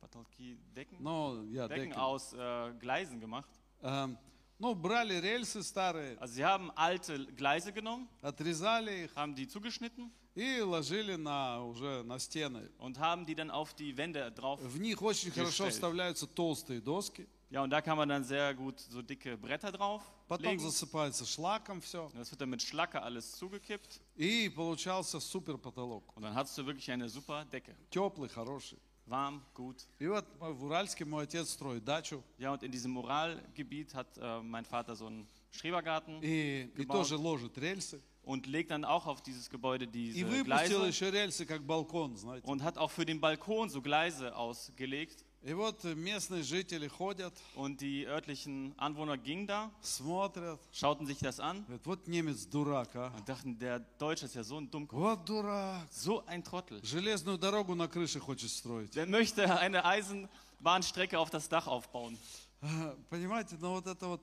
Patolki 0.00 0.56
Decken, 0.76 0.98
Ну, 1.00 1.44
я 1.50 1.66
Decken 1.68 1.90
Decken. 1.90 2.00
aus 2.00 2.32
äh, 2.34 2.72
Gleisen 2.78 3.20
gemacht. 3.20 3.48
Эм, 3.82 4.16
Ну, 4.58 4.72
брали 4.74 5.14
рельсы 5.20 5.62
старые, 5.64 6.16
Also 6.20 6.34
sie 6.34 6.44
haben 6.44 6.70
alte 6.76 7.26
Gleise 7.34 7.72
genommen, 7.72 8.08
отрезали 8.22 9.04
их 9.04 9.16
haben 9.16 9.34
die 9.34 9.48
zugeschnitten 9.48 10.12
и 10.36 10.60
ложили 10.60 11.16
на, 11.16 11.60
уже 11.64 12.02
на 12.04 12.18
стены. 12.20 12.70
und 12.78 12.98
haben 12.98 13.26
die 13.26 13.34
dann 13.34 13.50
auf 13.50 13.74
die 13.74 13.96
Wände 13.96 14.30
drauf. 14.30 14.60
В 14.62 14.78
них 14.78 15.02
очень 15.02 15.32
хорошо 15.32 15.64
Gestellt. 15.64 15.72
вставляются 15.72 16.26
толстые 16.28 16.80
доски. 16.80 17.26
Ja, 17.50 17.62
und 17.62 17.70
da 17.70 17.80
kann 17.80 17.96
man 17.96 18.08
dann 18.08 18.24
sehr 18.24 18.52
gut 18.54 18.78
so 18.80 19.00
dicke 19.02 19.36
Bretter 19.36 19.70
drauf 19.72 20.02
Потом 20.28 20.46
legen. 20.52 20.60
засыпается 20.60 21.24
шлаком 21.26 21.80
все. 21.82 22.08
Das 22.14 22.30
wird 22.30 22.40
dann 22.40 22.50
mit 22.50 22.62
Schlacke 22.62 23.02
alles 23.02 23.32
zugekippt 23.32 24.00
И 24.16 24.48
получался 24.50 25.18
супер 25.20 25.58
потолок. 25.58 26.16
und 26.16 26.22
dann 26.22 26.34
hast 26.34 26.56
du 26.56 26.64
wirklich 26.64 26.90
eine 26.92 27.08
super 27.08 27.44
Decke. 27.44 27.74
Теплый, 27.90 28.28
хороший. 28.28 28.78
Warm, 29.08 29.42
gut. 29.54 29.86
И 29.98 30.06
вот 30.06 30.24
в 30.40 30.64
Уральске 30.64 31.04
мой 31.04 31.24
отец 31.24 31.50
строит 31.50 31.84
дачу. 31.84 32.22
Ja, 32.38 32.52
und 32.52 32.62
in 32.62 32.72
diesem 32.72 32.92
Moralgebiet 32.92 33.94
hat 33.94 34.06
äh, 34.16 34.40
mein 34.42 34.64
Vater 34.64 34.96
so 34.96 35.06
einen 35.06 35.26
Schrebergarten 35.50 36.22
И, 36.22 36.62
и 36.62 36.70
Gebaut. 36.74 36.96
тоже 36.96 37.16
ложит 37.16 37.56
рельсы. 37.58 38.00
und 38.22 38.46
legt 38.46 38.70
dann 38.70 38.86
auch 38.86 39.06
auf 39.06 39.20
dieses 39.22 39.50
Gebäude 39.50 39.84
И 39.84 39.88
diese 39.88 40.24
выпустил 40.26 40.44
Gleise 40.44 40.86
еще 40.86 41.10
рельсы, 41.10 41.44
как 41.44 41.62
балкон, 41.66 42.16
знаете. 42.16 42.46
und 42.46 42.62
hat 42.62 42.78
auch 42.78 42.90
für 42.90 43.04
den 43.04 43.20
Balkon 43.20 43.68
so 43.68 43.82
Gleise 43.82 44.34
ausgelegt. 44.34 45.22
И 45.41 45.53
вот 45.53 45.85
местные 45.85 46.43
жители 46.43 46.89
ходят, 46.89 47.33
Und 47.55 47.79
die 47.79 48.05
örtlichen 48.05 48.73
Anwohner 48.77 49.17
gingen 49.17 49.47
da, 49.47 49.71
смотрят. 49.81 50.59
schauten 50.73 51.05
sich 51.07 51.17
das 51.19 51.39
an 51.39 51.63
Говорят, 51.65 51.85
вот 51.85 52.07
немец 52.09 52.45
дурак, 52.45 52.93
а. 52.95 53.13
und 53.15 53.27
dachten, 53.29 53.57
der 53.57 53.79
Deutsche 53.97 54.25
ist 54.25 54.35
ja 54.35 54.43
so 54.43 54.57
ein 54.57 54.69
Dummkopf, 54.69 54.99
Вот 54.99 55.25
дурак. 55.29 55.87
so 55.91 56.25
ein 56.25 56.43
Trottel. 56.43 56.83
Железную 56.83 57.37
дорогу 57.37 57.73
на 57.73 57.87
крыше 57.87 58.19
хочет 58.19 58.51
строить. 58.51 58.93
Der 58.95 59.05
möchte 59.07 59.57
eine 59.57 59.85
Eisenbahnstrecke 59.85 61.17
auf 61.17 61.29
das 61.29 61.47
Dach 61.47 61.67
aufbauen. 61.67 62.17
А, 62.61 62.97
Понимаете, 63.09 63.55
но 63.61 63.75
вот 63.75 63.87
это 63.87 64.07
вот, 64.07 64.21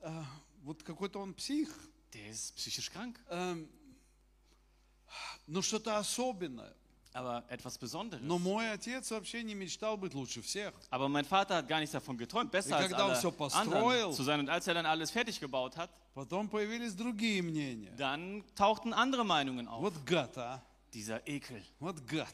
а, 0.00 0.24
вот 0.62 0.82
какой-то 0.82 1.18
он 1.20 1.34
псих, 1.34 1.68
Der 2.14 2.30
ist 2.30 2.56
psychisch 2.56 2.90
krank. 2.90 3.20
эм, 3.28 3.68
ну 5.46 5.60
что-то 5.60 5.98
особенное. 5.98 6.74
Aber 7.15 7.43
etwas 7.49 7.77
Besonderes. 7.77 8.21
Но 8.23 8.39
мой 8.39 8.71
отец 8.71 9.11
вообще 9.11 9.43
не 9.43 9.53
мечтал 9.53 9.97
быть 9.97 10.13
лучше 10.13 10.41
всех. 10.41 10.73
Aber 10.91 11.09
mein 11.09 11.25
Vater 11.25 11.55
hat 11.57 11.67
gar 11.67 11.81
nicht 11.81 11.93
davon 11.93 12.17
geträumt, 12.17 12.51
besser 12.51 12.69
И 12.69 12.73
als 12.73 12.87
когда 12.87 13.03
он 13.05 13.11
alle 13.11 13.19
всё 13.19 13.31
построил- 13.31 14.05
anderen 14.05 14.13
zu 14.13 14.23
sein. 14.23 14.39
Und 14.39 14.49
als 14.49 14.65
er 14.67 14.75
dann 14.75 14.85
alles 14.85 15.11
fertig 15.11 15.39
gebaut 15.41 15.75
hat, 15.75 15.89
Потом 16.13 16.47
появились 16.49 16.95
другие 16.95 17.41
мнения. 17.41 17.91
dann 17.97 18.43
tauchten 18.55 18.93
andere 18.93 19.25
Meinungen 19.25 19.67
auf. 19.67 19.81
Вот 19.81 20.05
гад, 20.05 20.37
а? 20.37 20.61
Dieser 20.93 21.25
Ekel, 21.27 21.61
Вот 21.79 22.05
гад. 22.07 22.33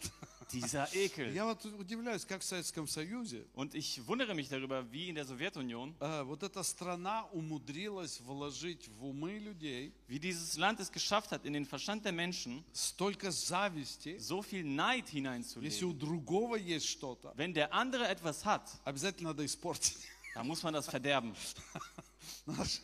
dieser 0.52 0.88
Ekel. 0.96 1.34
Я 1.34 1.46
вот 1.46 1.66
удивляюсь, 1.66 2.24
как 2.26 2.42
в 2.42 2.46
Советском 2.46 2.88
Союзе 2.88 3.46
Und 3.54 3.76
ich 3.76 4.00
wundere 4.08 4.34
mich 4.34 4.48
darüber, 4.50 4.90
wie 4.92 5.10
in 5.10 5.16
der 5.16 5.26
Sowjetunion, 5.26 5.94
э, 6.00 6.24
вот 6.24 6.42
эта 6.44 6.64
страна 6.64 7.26
умудрилась 7.34 8.22
вложить 8.22 8.88
в 8.98 9.06
умы 9.06 9.40
людей 9.40 9.94
wie 10.08 10.20
dieses 10.20 10.58
Land 10.58 10.80
es 10.80 10.92
geschafft 10.92 11.32
hat, 11.32 11.46
in 11.46 11.54
den 11.54 11.66
Verstand 11.66 12.06
der 12.06 12.14
Menschen 12.14 12.64
столько 12.74 13.30
зависти. 13.32 14.18
so 14.20 14.42
viel 14.42 14.64
Neid 14.64 15.06
Если 15.08 15.18
hineinzulegen. 15.20 15.84
у 15.90 15.94
другого 15.94 16.56
есть 16.56 16.88
что-то, 16.88 17.34
Wenn 17.36 17.54
der 17.54 17.74
andere 17.74 18.08
etwas 18.08 18.46
hat, 18.46 18.70
обязательно 18.86 19.30
надо 19.30 19.46
испортить. 19.46 19.98
dann 20.36 20.48
muss 20.48 20.64
man 20.64 20.74
das 20.74 20.88
verderben. 20.88 21.36
Надо 22.46 22.64
ж 22.66 22.80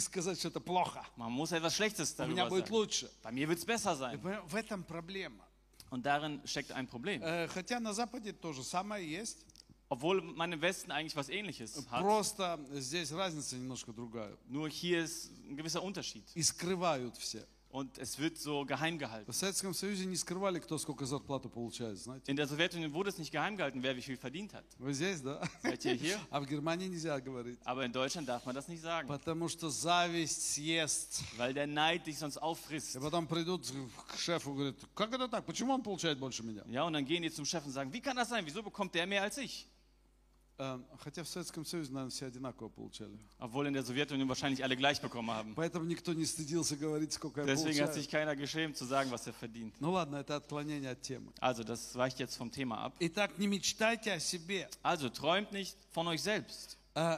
сказать, 0.00 0.38
что 0.38 0.48
это 0.48 0.60
плохо. 0.60 1.04
Man 1.16 1.30
muss 1.32 1.50
etwas 1.52 1.74
Schlechtes 1.74 2.14
У 2.18 2.26
меня 2.26 2.44
darüber 2.44 2.50
будет 2.50 2.66
sagen. 2.68 2.74
лучше. 2.74 3.10
Bei 3.22 3.32
mir 3.32 3.48
wird 3.48 3.58
es 3.58 3.64
besser 3.66 3.94
И 3.94 3.98
sein. 3.98 4.18
понимаете, 4.18 4.46
В 4.48 4.54
этом 4.54 4.84
проблема. 4.84 5.44
Und 5.92 6.04
darin 6.04 6.40
steckt 6.44 6.72
ein 6.72 6.86
Problem. 6.86 7.22
Э, 7.22 7.48
Хотя 7.48 7.80
на 7.80 7.92
Западе 7.94 8.32
то 8.32 8.52
же 8.52 8.62
самое 8.62 9.08
есть. 9.08 9.46
Obwohl 9.90 10.20
man 10.20 10.52
im 10.52 10.60
Westen 10.60 10.90
eigentlich 10.90 11.16
was 11.16 11.30
Ähnliches 11.30 11.76
hat. 11.90 12.02
Просто 12.02 12.60
здесь 12.74 13.10
разница 13.10 13.56
немножко 13.56 13.90
другая. 13.92 14.36
Nur 14.46 14.68
hier 14.68 15.02
ist 15.02 15.30
ein 15.48 15.56
gewisser 15.56 15.82
Unterschied. 15.82 16.24
И 16.34 16.42
скрывают 16.42 17.16
все. 17.16 17.46
Und 17.72 17.98
es 17.98 18.18
wird 18.18 18.38
so 18.38 18.64
geheim 18.64 18.98
gehalten. 18.98 19.30
В 19.30 19.36
Советском 19.36 19.74
Союзе 19.74 20.06
не 20.06 20.16
скрывали, 20.16 20.58
кто 20.58 20.78
сколько 20.78 21.04
зарплату 21.04 21.50
получает, 21.50 21.98
знаете. 21.98 22.32
In 22.32 22.34
der 22.34 22.46
Sowjetunion 22.48 22.94
wurde 22.94 23.10
es 23.10 23.18
nicht 23.18 23.30
geheim 23.30 23.58
gehalten, 23.58 23.82
wer 23.82 23.94
wie 23.94 24.00
viel 24.00 24.16
verdient 24.16 24.54
hat. 24.54 24.64
Вы 24.78 24.94
здесь, 24.94 25.20
да? 25.20 25.42
Seid 25.62 25.84
ihr 25.84 25.92
hier? 25.92 26.18
А 26.30 26.40
в 26.40 26.46
Германии 26.46 26.86
нельзя 26.88 27.20
говорить. 27.20 27.58
Aber 27.66 27.84
in 27.84 27.92
Deutschland 27.92 28.26
darf 28.26 28.46
man 28.46 28.54
das 28.54 28.68
nicht 28.68 28.80
sagen, 28.80 29.06
Потому 29.06 29.48
что 29.48 29.68
зависть 29.68 30.54
съест. 30.54 31.22
weil 31.36 31.52
der 31.52 31.66
Neid 31.66 32.06
dich 32.06 32.16
sonst 32.18 32.36
И 32.36 32.40
auffrisst. 32.40 32.98
потом 32.98 33.26
придут 33.26 33.70
к 34.06 34.16
шефу 34.16 34.52
и 34.52 34.54
говорят, 34.54 34.76
как 34.94 35.12
это 35.12 35.28
так? 35.28 35.44
Почему 35.44 35.74
он 35.74 35.82
получает 35.82 36.18
больше 36.18 36.42
меня? 36.42 36.62
Ja, 36.70 36.84
und 36.84 36.94
dann 36.94 37.04
gehen 37.04 37.22
die 37.22 37.30
zum 37.30 37.44
Chef 37.44 37.66
und 37.66 37.72
sagen, 37.72 37.92
wie 37.92 38.00
kann 38.00 38.16
das 38.16 38.30
sein? 38.30 38.46
Wieso 38.46 38.62
bekommt 38.62 38.94
der 38.94 39.06
mehr 39.06 39.22
als 39.22 39.36
ich? 39.36 39.68
Э, 40.59 40.79
Хотя 40.99 41.23
в 41.23 41.27
Советском 41.27 41.65
Союзе, 41.65 41.91
наверное, 41.91 42.11
все 42.11 42.27
одинаково 42.27 42.69
получали. 42.69 43.17
Obwohl 43.39 43.65
in 43.67 43.73
der 43.73 43.83
Sowjetunion 43.83 44.29
wahrscheinlich 44.29 44.63
alle 44.63 44.75
gleich 44.77 45.01
bekommen 45.01 45.31
haben. 45.31 45.55
Поэтому 45.55 45.83
никто 45.85 46.13
не 46.13 46.25
стыдился 46.25 46.75
говорить, 46.77 47.11
сколько 47.13 47.41
я 47.41 47.47
Deswegen 47.47 47.81
hat 47.81 47.91
получаю. 47.91 47.93
sich 47.95 48.09
keiner 48.09 48.35
geschämt 48.35 48.77
zu 48.77 48.85
sagen, 48.85 49.09
was 49.11 49.25
er 49.25 49.33
verdient. 49.33 49.73
Ну 49.79 49.91
ладно, 49.91 50.17
это 50.17 50.35
отклонение 50.35 50.91
от 50.91 51.01
темы. 51.01 51.31
Also, 51.39 51.63
das 51.63 51.95
weicht 51.95 52.19
jetzt 52.19 52.35
vom 52.37 52.51
Thema 52.51 52.83
ab. 52.85 52.93
Итак, 52.99 53.37
не 53.39 53.47
мечтайте 53.47 54.13
о 54.13 54.19
себе, 54.19 54.69
Also, 54.83 55.09
träumt 55.09 55.51
nicht 55.51 55.75
von 55.91 56.07
euch 56.07 56.21
selbst, 56.21 56.77
э, 56.95 57.17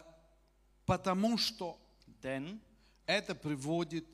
потому 0.86 1.38
что 1.38 1.78
denn 2.24 2.60
это 3.06 3.36
приводит 3.36 4.06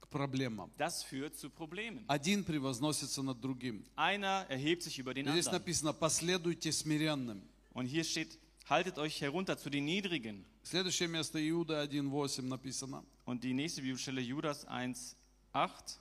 к 0.00 0.08
проблемам. 0.08 0.70
das 0.78 1.02
führt 1.02 1.36
zu 1.36 1.50
Problemen. 1.50 2.04
Один 2.08 2.44
превозносится 2.44 3.22
над 3.22 3.40
другим. 3.40 3.84
Einer 3.94 4.46
erhebt 4.48 4.82
sich 4.82 4.98
über 4.98 5.12
den 5.12 5.26
Здесь 5.28 5.46
anderen. 5.48 5.60
написано, 5.62 5.92
последуйте 5.92 6.72
смиренным. 6.72 7.42
Und 7.74 7.86
hier 7.86 8.04
steht, 8.04 8.38
haltet 8.67 8.97
euch 8.97 9.21
herunter 9.21 9.57
zu 9.57 9.69
den 9.69 9.85
Niedrigen. 9.85 10.45
Следующее 10.63 11.07
место 11.07 11.37
Иуда 11.39 11.83
1.8 11.83 12.41
написано. 12.43 13.03
Und 13.25 13.43
die 13.43 13.53
nächste 13.53 13.81
Bibelstelle 13.81 14.21
Judas 14.21 14.65
1, 14.65 15.15
8. 15.53 15.99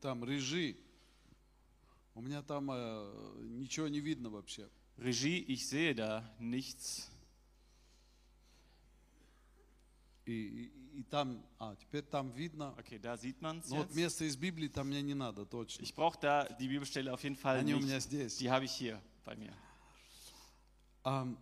Там 0.00 0.24
режи. 0.24 0.76
У 2.14 2.20
меня 2.20 2.42
там 2.42 2.70
э, 2.70 3.42
ничего 3.44 3.88
не 3.88 4.00
видно 4.00 4.30
вообще. 4.30 4.68
Regie, 4.98 5.38
ich 5.48 5.66
sehe 5.66 5.94
da 5.94 6.24
nichts. 6.38 7.10
И, 10.24 10.32
и- 10.32 10.98
и 11.00 11.02
там, 11.04 11.44
а, 11.58 11.76
теперь 11.76 12.02
там 12.02 12.30
видно. 12.32 12.74
Okay, 12.78 12.98
da 12.98 13.16
sieht 13.16 13.40
man 13.42 13.58
es 13.60 13.68
Но 13.68 13.76
вот 13.76 13.88
jetzt. 13.88 13.96
место 13.96 14.24
из 14.24 14.36
Библии 14.36 14.68
там 14.68 14.88
мне 14.88 15.02
не 15.02 15.14
надо, 15.14 15.44
точно. 15.44 15.82
Ich 15.82 15.94
brauche 15.94 16.18
da 16.20 16.44
die 16.58 16.68
Bibelstelle 16.68 17.12
auf 17.12 17.22
jeden 17.22 17.36
Fall 17.36 17.58
Они 17.58 17.74
у 17.74 17.78
меня 17.78 17.96
nicht. 17.96 18.06
здесь. 18.08 18.38
Die 18.38 18.50
habe 18.50 18.64
ich 18.64 18.72
hier 18.72 19.00
Mir. 19.25 19.53
Ам, 21.03 21.37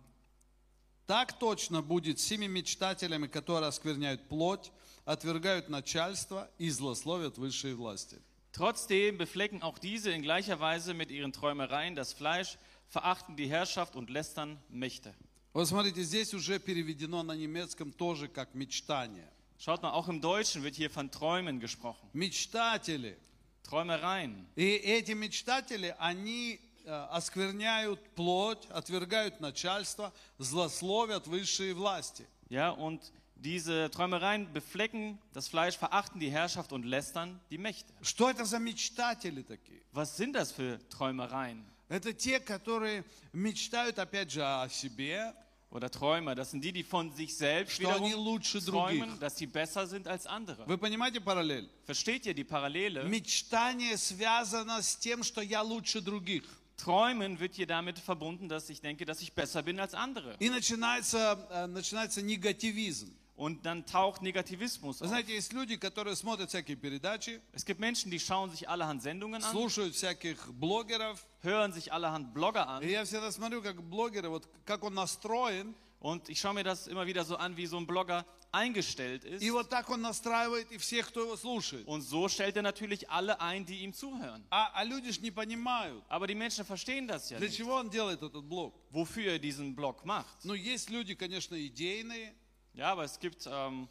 так 1.06 1.38
точно 1.38 1.82
будет 1.82 2.20
с 2.20 2.26
теми 2.26 2.46
мечтателями, 2.46 3.26
которые 3.26 3.68
оскверняют 3.68 4.28
плоть, 4.28 4.70
отвергают 5.04 5.68
начальство 5.68 6.50
и 6.58 6.70
злословят 6.70 7.36
высшие 7.36 7.74
власти. 7.74 8.20
Trotzdem 8.52 9.18
beflecken 9.18 9.62
auch 9.62 9.78
diese 9.78 10.10
in 10.10 10.22
gleicher 10.22 10.60
Weise 10.60 10.94
mit 10.94 11.10
ihren 11.10 11.32
Träumereien 11.32 11.94
das 11.94 12.12
Fleisch, 12.12 12.58
verachten 12.88 13.36
die 13.36 13.46
Herrschaft 13.46 13.96
und 13.96 14.10
lästern 14.10 14.58
Mächte. 14.68 15.14
Вот 15.52 15.66
смотрите, 15.66 16.02
здесь 16.02 16.32
уже 16.32 16.60
переведено 16.60 17.22
на 17.22 17.32
немецком 17.32 17.92
тоже 17.92 18.28
как 18.28 18.54
мечтание. 18.54 19.28
Schaut 19.58 19.82
mal, 19.82 19.92
auch 19.92 20.08
im 20.08 20.20
Deutschen 20.20 20.62
wird 20.62 20.76
hier 20.76 20.90
von 20.90 21.10
Träumen 21.10 21.60
gesprochen. 21.60 22.08
Мечтатели. 22.12 23.16
Träumereien. 23.62 24.46
И 24.56 24.76
эти 24.76 25.12
мечтатели, 25.12 25.94
они 25.98 26.60
э, 26.60 26.69
оскверняют 27.10 28.00
плоть, 28.14 28.66
отвергают 28.70 29.40
начальство, 29.40 30.12
злословят 30.38 31.26
высшие 31.26 31.74
власти. 31.74 32.26
Ja, 32.48 32.70
und 32.70 33.00
diese 33.36 33.90
Träumereien 33.90 34.52
beflecken 34.52 35.18
das 35.32 35.48
Fleisch, 35.48 35.78
verachten 35.78 36.20
die 36.20 36.30
Herrschaft 36.30 36.72
und 36.72 36.84
lästern 36.84 37.40
die 37.50 37.58
Mächte. 37.58 37.92
Что 38.02 38.28
это 38.28 38.44
за 38.44 38.58
мечтатели 38.58 39.42
такие? 39.42 39.80
Was 39.92 40.16
sind 40.16 40.34
das 40.34 40.52
für 40.52 40.78
Träumereien 40.88 41.64
Это 41.88 42.12
те, 42.12 42.38
которые 42.38 43.04
мечтают, 43.32 43.98
опять 43.98 44.30
же, 44.30 44.44
о 44.44 44.68
себе, 44.68 45.34
oder 45.70 45.90
Träumer? 45.90 46.34
Das 46.36 46.50
sind 46.52 46.62
die, 46.62 46.72
die 46.72 46.84
von 46.84 47.12
sich 47.12 47.36
selbst 47.36 47.80
wiederum 47.80 48.10
träumen, 48.12 49.00
других. 49.00 49.18
dass 49.18 49.36
sie 49.36 49.46
besser 49.46 49.86
sind 49.86 50.06
als 50.06 50.26
andere. 50.26 50.64
Вы 50.66 50.78
понимаете 50.78 51.20
параллель? 51.20 51.68
Versteht 51.86 52.26
ihr 52.26 52.34
die 52.34 52.44
Parallele? 52.44 53.04
Мечтание 53.04 53.96
связано 53.96 54.82
с 54.82 54.96
тем, 54.96 55.24
что 55.24 55.40
я 55.40 55.62
лучше 55.62 56.00
других. 56.00 56.44
Träumen 56.79 57.39
wird 57.39 57.55
hier 57.55 57.67
damit 57.67 57.99
verbunden, 57.99 58.49
dass 58.49 58.69
ich 58.69 58.81
denke, 58.81 59.05
dass 59.05 59.21
ich 59.21 59.33
besser 59.33 59.63
bin 59.63 59.79
als 59.79 59.93
andere. 59.93 60.35
И 60.39 60.49
начинается, 60.49 61.37
э, 61.49 61.67
начинается 61.67 62.21
негативизм. 62.21 63.11
Und 63.37 63.65
dann 63.65 63.85
taucht 63.85 64.21
Negativismus 64.21 65.01
Вы 65.01 65.05
auf. 65.05 65.09
знаете, 65.09 65.33
есть 65.33 65.51
люди, 65.51 65.75
которые 65.75 66.15
смотрят 66.15 66.49
всякие 66.49 66.77
передачи, 66.77 67.41
Es 67.53 67.65
gibt 67.65 67.79
Menschen, 67.81 68.09
die 68.09 68.19
schauen 68.19 68.49
sich 68.49 68.69
allerhand 68.69 69.01
Sendungen 69.01 69.43
an, 69.43 69.51
слушают 69.51 69.93
всяких 69.95 70.37
блогеров. 70.53 71.25
hören 71.41 71.73
sich 71.73 71.91
allerhand 71.91 72.33
Blogger 72.33 72.63
И 72.81 72.85
an. 72.85 72.89
я 72.89 73.03
всегда 73.03 73.31
смотрю, 73.31 73.61
как 73.61 73.81
блогеры, 73.83 74.29
вот 74.29 74.47
как 74.65 74.83
он 74.83 74.93
настроен, 74.93 75.75
Und 75.99 76.29
ich 76.29 76.39
schaue 76.39 76.53
mir 76.53 76.63
das 76.63 76.87
immer 76.87 77.07
wieder 77.07 77.23
so 77.25 77.35
an, 77.37 77.57
wie 77.57 77.65
so 77.65 77.77
ein 77.77 77.87
Blogger 77.87 78.25
eingestellt 78.51 79.23
ist. 79.25 79.41
И 79.41 79.49
вот 79.49 79.69
так 79.69 79.89
он 79.89 80.01
настраивает 80.01 80.71
и 80.71 80.77
всех, 80.77 81.07
кто 81.09 81.21
его 81.23 81.35
слушает. 81.35 81.85
Und 81.87 82.01
so 82.01 82.27
stellt 82.29 82.55
er 82.55 82.61
natürlich 82.61 83.09
alle 83.09 83.39
ein, 83.41 83.65
die 83.65 83.79
ihm 83.83 83.91
zuhören. 83.93 84.43
А, 84.51 84.71
а 84.73 84.83
люди 84.83 85.11
ж 85.11 85.19
не 85.21 85.31
понимают, 85.31 86.03
Aber 86.07 86.27
die 86.27 86.35
Menschen 86.35 86.63
verstehen 86.63 87.07
das 87.07 87.29
ja 87.31 87.37
для 87.39 87.47
nicht, 87.47 87.57
чего 87.57 87.75
он 87.75 87.89
делает 87.89 88.21
этот 88.21 88.43
блог. 88.45 88.73
wofür 88.91 89.31
er 89.33 89.39
diesen 89.39 89.75
Blog 89.75 90.05
macht. 90.05 90.43
Ну, 90.45 90.53
есть 90.53 90.89
люди, 90.89 91.15
конечно, 91.15 91.55
идейные, 91.55 92.33
Ja, 92.75 92.91
aber 92.91 93.03
es 93.05 93.19
gibt 93.19 93.45
ähm, 93.47 93.87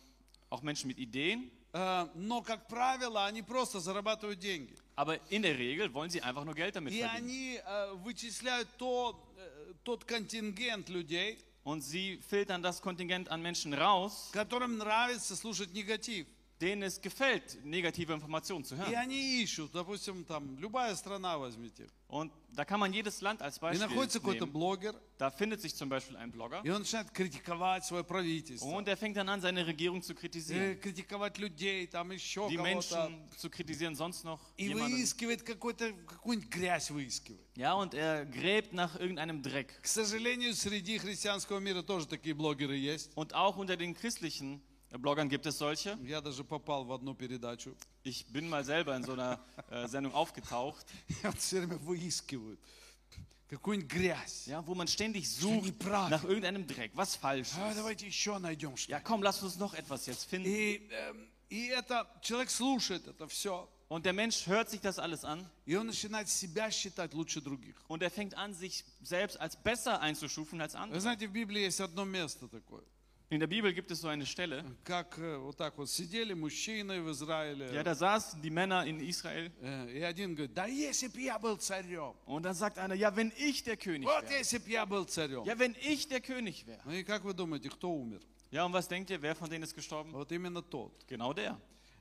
auch 0.50 0.62
Menschen 0.62 0.88
mit 0.88 0.98
Ideen, 0.98 1.50
э, 1.72 2.06
но, 2.14 2.42
как 2.42 2.68
правило, 2.68 3.24
они 3.26 3.42
просто 3.42 3.80
зарабатывают 3.80 4.38
деньги. 4.38 4.74
aber 4.96 5.18
in 5.30 5.42
der 5.42 5.58
Regel 5.58 5.92
wollen 5.92 6.10
sie 6.10 6.22
einfach 6.22 6.44
nur 6.44 6.54
Geld 6.54 6.76
damit 6.76 6.92
И 6.94 7.00
verdienen. 7.00 7.16
они 7.16 7.60
э, 7.64 7.92
вычисляют 7.94 8.68
то, 8.78 9.20
э, 9.36 9.72
тот 9.82 10.04
контингент 10.04 10.88
людей, 10.88 11.38
Und 11.62 11.80
sie 11.80 12.18
filtern 12.28 12.62
das 12.62 12.82
Kontingent 12.82 13.30
an 13.30 13.40
Menschen 13.40 13.72
raus, 13.72 14.30
которым 14.32 14.76
нравится 14.76 15.34
слушать 15.34 15.72
негатив. 15.72 16.26
denen 16.60 16.84
es 16.84 17.00
gefällt, 17.00 17.58
negative 17.64 18.12
Informationen 18.14 18.64
zu 18.64 18.74
И 18.76 18.78
hören. 18.78 18.94
они 18.94 19.42
ищут, 19.42 19.72
допустим, 19.72 20.24
там, 20.24 20.56
любая 20.58 20.94
страна 20.94 21.36
возьмите. 21.36 21.88
Und 22.06 22.30
da 22.52 22.64
kann 22.64 22.78
man 22.78 22.92
jedes 22.92 23.20
Land 23.20 23.42
als 23.42 23.56
И 23.56 23.60
Beispiel 23.60 23.80
находится 23.88 24.20
какой-то 24.20 24.46
nehmen. 24.46 24.52
блогер, 24.52 24.94
Da 25.18 25.30
findet 25.30 25.60
sich 25.60 25.74
zum 25.74 25.88
Beispiel 25.88 26.16
ein 26.16 26.30
Blogger 26.32 26.62
и 26.64 26.70
он 26.70 26.82
начинает 26.82 27.10
критиковать 27.10 27.84
свое 27.84 28.04
правительство, 28.04 28.66
und 28.68 28.86
er 28.86 28.96
fängt 28.96 29.16
dann 29.16 29.28
an, 29.28 29.40
seine 29.40 29.66
Regierung 29.66 30.00
zu 30.00 30.12
э, 30.12 30.16
kritisieren. 30.16 30.80
критиковать 30.80 31.38
людей, 31.38 31.88
там 31.88 32.12
еще 32.12 32.48
Die 32.48 32.56
кого-то. 32.56 32.62
Menschen 32.62 33.28
zu 33.36 33.50
kritisieren, 33.50 33.96
sonst 33.96 34.22
noch 34.24 34.40
И 34.56 34.68
jemanden. 34.68 34.92
выискивает 34.94 35.42
какой-то, 35.42 35.92
какую-нибудь 36.06 36.50
грязь 36.50 36.88
выискивает. 36.90 37.44
Ja, 37.56 37.74
und 37.74 37.94
er 37.94 38.24
gräbt 38.26 38.72
nach 38.72 38.94
irgendeinem 38.98 39.42
Dreck. 39.42 39.80
К 39.82 39.86
сожалению, 39.88 40.54
среди 40.54 40.98
христианского 40.98 41.58
мира 41.58 41.82
тоже 41.82 42.06
такие 42.06 42.34
блогеры 42.34 42.76
есть. 42.76 43.10
Und 43.16 43.34
auch 43.34 43.56
unter 43.56 43.76
den 43.76 43.92
christlichen 43.94 44.60
äh, 44.60 44.67
Bloggern 44.90 45.28
gibt 45.28 45.44
es 45.46 45.58
solche. 45.58 45.98
Я 46.06 46.20
даже 46.20 46.44
попал 46.44 46.84
в 46.84 46.92
одну 46.92 47.14
передачу. 47.14 47.74
Ich 48.04 48.26
bin 48.26 48.48
mal 48.48 48.64
selber 48.64 48.94
in 48.96 49.02
so 49.02 49.12
einer 49.14 49.40
äh, 49.70 49.88
Sendung 49.88 50.12
aufgetaucht, 50.14 50.86
И 51.08 51.14
вот 51.26 51.38
все 51.38 51.58
время 51.60 51.78
выискивают 51.78 52.60
какую-нибудь 53.48 53.90
грязь. 53.90 54.46
ja, 54.46 54.64
wo 54.66 54.74
man 54.74 54.86
ständig 54.88 55.26
Что 55.26 55.42
sucht 55.48 55.64
неправильно. 55.66 56.10
nach 56.16 56.24
irgendeinem 56.24 56.66
Dreck, 56.66 56.92
was 56.94 57.14
falsch 57.16 57.52
А, 57.56 57.70
ist. 57.70 57.76
давайте 57.76 58.06
еще 58.06 58.38
найдем 58.38 58.76
что 58.76 58.90
Ja, 58.92 59.00
komm, 59.00 59.22
lass 59.22 59.42
uns 59.42 59.56
noch 59.58 59.74
etwas 59.74 60.06
jetzt 60.06 60.24
finden. 60.24 60.46
И, 60.48 60.88
эм, 60.90 61.28
и 61.50 61.66
это 61.68 62.06
человек 62.22 62.50
слушает 62.50 63.06
это 63.06 63.26
все. 63.28 63.68
Und 63.88 64.06
der 64.06 64.12
Mensch 64.14 64.46
hört 64.46 64.70
sich 64.70 64.80
das 64.80 64.98
alles 64.98 65.24
an 65.24 65.44
И 65.66 65.76
он 65.76 65.86
начинает 65.86 66.28
себя 66.28 66.70
считать 66.70 67.12
лучше 67.14 67.40
других. 67.40 67.76
und 67.88 68.02
er 68.02 68.10
fängt 68.10 68.34
an, 68.34 68.54
sich 68.54 68.84
selbst 69.02 69.38
als 69.40 69.56
besser 69.56 70.00
einzustufen 70.00 70.60
als 70.60 70.74
Вы 70.74 70.78
andere. 70.78 71.00
знаете, 71.00 71.28
в 71.28 71.32
Библии 71.32 71.60
есть 71.62 71.80
одно 71.80 72.04
место 72.04 72.48
такое. 72.48 72.82
In 73.30 73.40
der 73.40 73.46
Bibel 73.48 73.72
gibt 73.72 73.90
es 73.90 74.00
so 74.00 74.08
eine 74.08 74.26
Stelle, 74.26 74.64
Как 74.84 75.18
э, 75.18 75.38
вот 75.38 75.56
так 75.56 75.76
вот 75.78 75.88
сидели 75.90 76.34
мужчины 76.34 77.02
в 77.02 77.10
Израиле. 77.10 77.72
ja, 77.72 77.82
da 77.82 77.94
saßen 77.94 78.40
die 78.42 78.50
Männer 78.50 78.84
in 78.86 79.00
Israel 79.00 79.50
э, 79.62 79.90
И 79.98 80.02
один 80.02 80.34
говорит, 80.34 80.54
да 80.54 80.66
если 80.66 81.08
бы 81.08 81.20
я 81.20 81.38
был 81.38 81.56
царем. 81.56 82.14
und 82.26 82.42
dann 82.44 82.54
sagt 82.54 82.78
einer, 82.78 82.94
ja, 82.94 83.16
wenn 83.16 83.32
ich 83.36 83.64
der 83.64 83.76
König 83.76 84.04
Вот 84.06 84.24
wäre. 84.24 84.38
если 84.38 84.58
бы 84.58 84.70
я 84.70 84.84
был 84.86 85.04
царем. 85.06 85.42
Ja, 85.46 85.58
wenn 85.58 85.74
ich 85.80 86.06
der 86.06 86.20
König 86.20 86.66
wäre. 86.66 86.80
Ну 86.84 86.92
и 86.92 87.02
как 87.02 87.24
вы 87.24 87.32
думаете, 87.34 87.70
кто 87.70 87.90
умер? 87.90 88.20
Ja, 88.52 88.64
und 88.66 88.72
was 88.72 88.86
denkt 88.88 89.10
ihr, 89.10 89.20
wer 89.20 89.34
von 89.34 89.48
denen 89.50 89.64
ist 89.64 89.74
gestorben? 89.74 90.12
Вот 90.12 90.30
именно 90.30 90.62
тот. 90.62 90.92
Genau 91.08 91.32
der. 91.32 91.58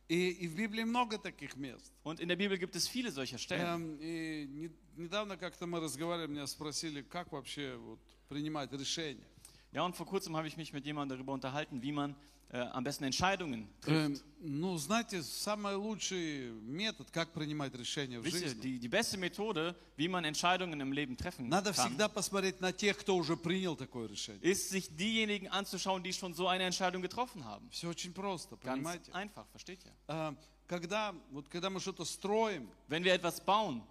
И, 0.09 0.29
и 0.29 0.47
в 0.49 0.55
Библии 0.55 0.83
много 0.83 1.17
таких 1.17 1.55
мест. 1.55 1.91
Und 2.03 2.19
in 2.19 2.27
der 2.27 2.35
Bibel 2.35 2.57
gibt 2.59 2.75
es 2.75 2.87
viele 2.87 3.11
solcher 3.11 3.37
Stellen. 3.39 3.65
Эм, 3.65 3.97
и 4.01 4.45
не- 4.45 4.71
недавно 4.97 5.37
как-то 5.37 5.65
мы 5.65 5.79
разговаривали, 5.79 6.27
меня 6.29 6.45
спросили, 6.45 7.01
как 7.01 7.31
вообще 7.31 7.75
вот, 7.77 7.99
принимать 8.27 8.71
решения. 8.73 9.25
Ja, 9.71 9.83
und 9.83 9.95
vor 9.95 10.05
kurzem 10.05 10.35
habe 10.37 10.47
ich 10.47 10.55
mich 10.57 10.71
mit 10.73 10.85
jemandem 10.85 11.17
darüber 11.17 11.33
unterhalten, 11.33 11.81
wie 11.81 11.91
man 11.91 12.15
äh, 12.51 12.59
am 12.59 12.83
besten 12.83 13.05
Entscheidungen 13.05 13.67
trifft. 13.81 14.21
Эм, 14.21 14.21
ну, 14.61 14.77
знаете, 14.77 15.23
самый 15.23 15.75
лучший 15.75 16.51
метод, 16.61 17.09
как 17.09 17.33
принимать 17.33 17.73
решения 17.73 18.19
в 18.19 18.23
Wisst 18.23 18.35
ihr, 18.43 18.49
жизни, 18.49 18.61
die, 18.61 18.79
die 18.79 18.87
beste 18.87 19.17
Methode, 19.17 19.73
wie 19.97 20.07
man 20.07 20.23
Entscheidungen 20.25 20.79
im 20.79 20.91
Leben 20.91 21.17
treffen 21.17 21.49
надо 21.49 21.71
kann, 21.73 21.87
всегда 21.89 22.07
посмотреть 22.07 22.61
на 22.61 22.71
тех, 22.71 22.95
кто 22.99 23.15
уже 23.15 23.35
принял 23.35 23.75
такое 23.75 24.07
решение. 24.07 24.39
ist, 24.43 24.69
sich 24.69 24.95
diejenigen 24.95 25.47
anzuschauen, 25.47 26.03
die 26.03 26.13
schon 26.13 26.35
so 26.35 26.47
eine 26.47 26.65
Entscheidung 26.65 27.01
getroffen 27.01 27.43
haben. 27.43 27.67
Все 27.71 27.87
очень 27.89 28.13
просто, 28.13 28.55
Ganz 28.57 28.75
понимаете? 28.83 29.11
einfach, 29.13 29.47
versteht 29.47 29.79
ihr? 29.85 29.91
Эм, 30.07 30.37
Когда, 30.67 31.13
вот, 31.31 31.49
когда 31.49 31.69
мы 31.71 31.79
что-то 31.79 32.05
строим, 32.05 32.69
Wenn 32.87 33.03
wir 33.03 33.13
etwas 33.15 33.39
bauen, 33.43 33.81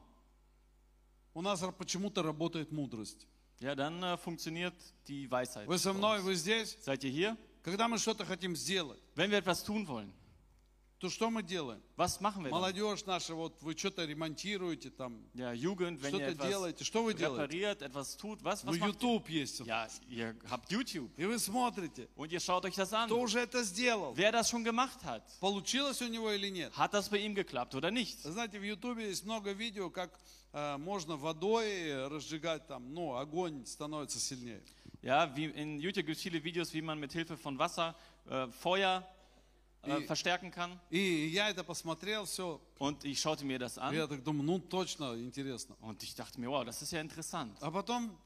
у 1.35 1.43
нас 1.43 1.63
р- 1.63 1.73
почему-то 1.73 2.23
работает 2.23 2.71
мудрость. 2.73 3.27
ja, 3.61 3.75
dann 3.75 4.03
äh, 4.03 4.17
funktioniert 4.17 4.75
die 5.07 5.31
Weisheit. 5.31 5.69
Вы 5.69 5.79
со 5.79 5.93
bei 5.93 5.99
мной, 5.99 6.17
uns. 6.19 6.27
вы 6.27 6.35
здесь? 6.35 6.77
Seid 6.81 7.05
ihr 7.05 7.11
hier? 7.11 7.37
Когда 7.63 7.87
мы 7.87 7.99
что-то 7.99 8.25
хотим 8.25 8.57
сделать, 8.57 9.01
Wenn 9.15 9.31
wir 9.31 9.39
etwas 9.39 9.63
tun 9.63 9.87
wollen, 9.87 10.13
то 11.00 11.10
что 11.10 11.30
мы 11.30 11.44
делаем? 11.44 11.82
was 11.96 12.20
machen 12.22 12.44
wir 12.44 12.50
dann? 12.50 12.60
Молодежь 12.60 13.06
наша, 13.06 13.36
вот 13.36 13.62
вы 13.62 13.78
что-то 13.78 14.04
ремонтируете 14.06 14.90
там, 14.90 15.22
Ja, 15.36 15.54
Jugend, 15.54 16.02
wenn 16.02 16.16
ihr 16.16 16.32
что-то 16.32 16.48
делаете. 16.48 16.84
Что 16.84 17.04
вы 17.04 17.14
делаете? 17.14 17.86
etwas 17.86 18.18
tut, 18.18 18.42
was, 18.42 18.64
Ну, 18.64 18.72
was 18.72 18.78
ihr? 18.78 18.86
YouTube 18.88 19.30
есть. 19.30 19.60
Ja, 19.62 19.88
ihr 20.10 20.36
habt 20.50 20.72
YouTube 20.72 21.12
И 21.18 21.26
вы 21.26 21.38
смотрите, 21.38 22.08
und 22.16 22.32
ihr 22.32 22.40
schaut 22.40 22.66
euch 22.66 22.76
das 22.76 22.92
an. 22.94 23.08
кто 23.08 23.20
уже 23.20 23.40
это 23.40 23.64
сделал. 23.64 24.16
Wer 24.16 24.32
das 24.32 24.50
schon 24.50 24.64
gemacht 24.64 25.04
hat. 25.04 25.24
Получилось 25.40 26.02
у 26.02 26.08
него 26.08 26.32
или 26.32 26.50
нет? 26.50 26.74
Hat 26.76 26.94
das 26.94 27.10
bei 27.10 27.20
ihm 27.20 27.36
geklappt 27.36 27.76
oder 27.76 27.92
nicht? 27.92 28.18
Знаете, 28.24 28.60
в 28.60 28.64
Ютубе 28.64 29.10
есть 29.10 29.24
много 29.24 29.52
видео, 29.52 29.90
как 29.92 30.18
э, 30.54 30.78
можно 30.78 31.16
водой 31.16 32.08
разжигать 32.08 32.66
там, 32.68 32.94
ну, 32.94 33.16
огонь 33.16 33.66
становится 33.66 34.20
сильнее. 34.20 34.64
Ja, 35.04 35.32
wie 35.36 35.46
in 35.46 35.80
YouTube 35.80 36.08
gibt 36.08 36.18
es 36.18 36.24
viele 36.24 36.44
Videos, 36.44 36.74
wie 36.74 36.82
man 36.82 37.00
mit 37.00 37.14
Hilfe 37.14 37.38
von 37.38 37.60
Wasser 37.60 37.96
äh, 38.26 38.48
Feuer 38.64 39.08
äh, 39.87 39.99
Die- 40.01 40.07
verstärken 40.07 40.51
kann. 40.51 40.79
И 40.91 41.27
я 41.29 41.51
это 41.51 41.65
посмотрел, 41.65 42.25
все. 42.25 42.61
Und 42.79 43.05
ich 43.05 43.21
schaute 43.21 43.45
mir 43.45 43.59
das 43.59 43.79
an 43.79 43.95
Я 43.95 44.07
так 44.07 44.23
думаю, 44.23 44.45
ну, 44.45 44.59
точно 44.61 45.15
интересно. 45.19 45.77
und 45.81 46.03
ich 46.03 46.15
dachte 46.15 46.41
mir, 46.41 46.49
wow, 46.51 46.65
das 46.65 46.83
ist 46.83 46.93
ja 46.93 47.01
interessant. 47.01 47.57
А 47.61 47.71
потом 47.71 48.17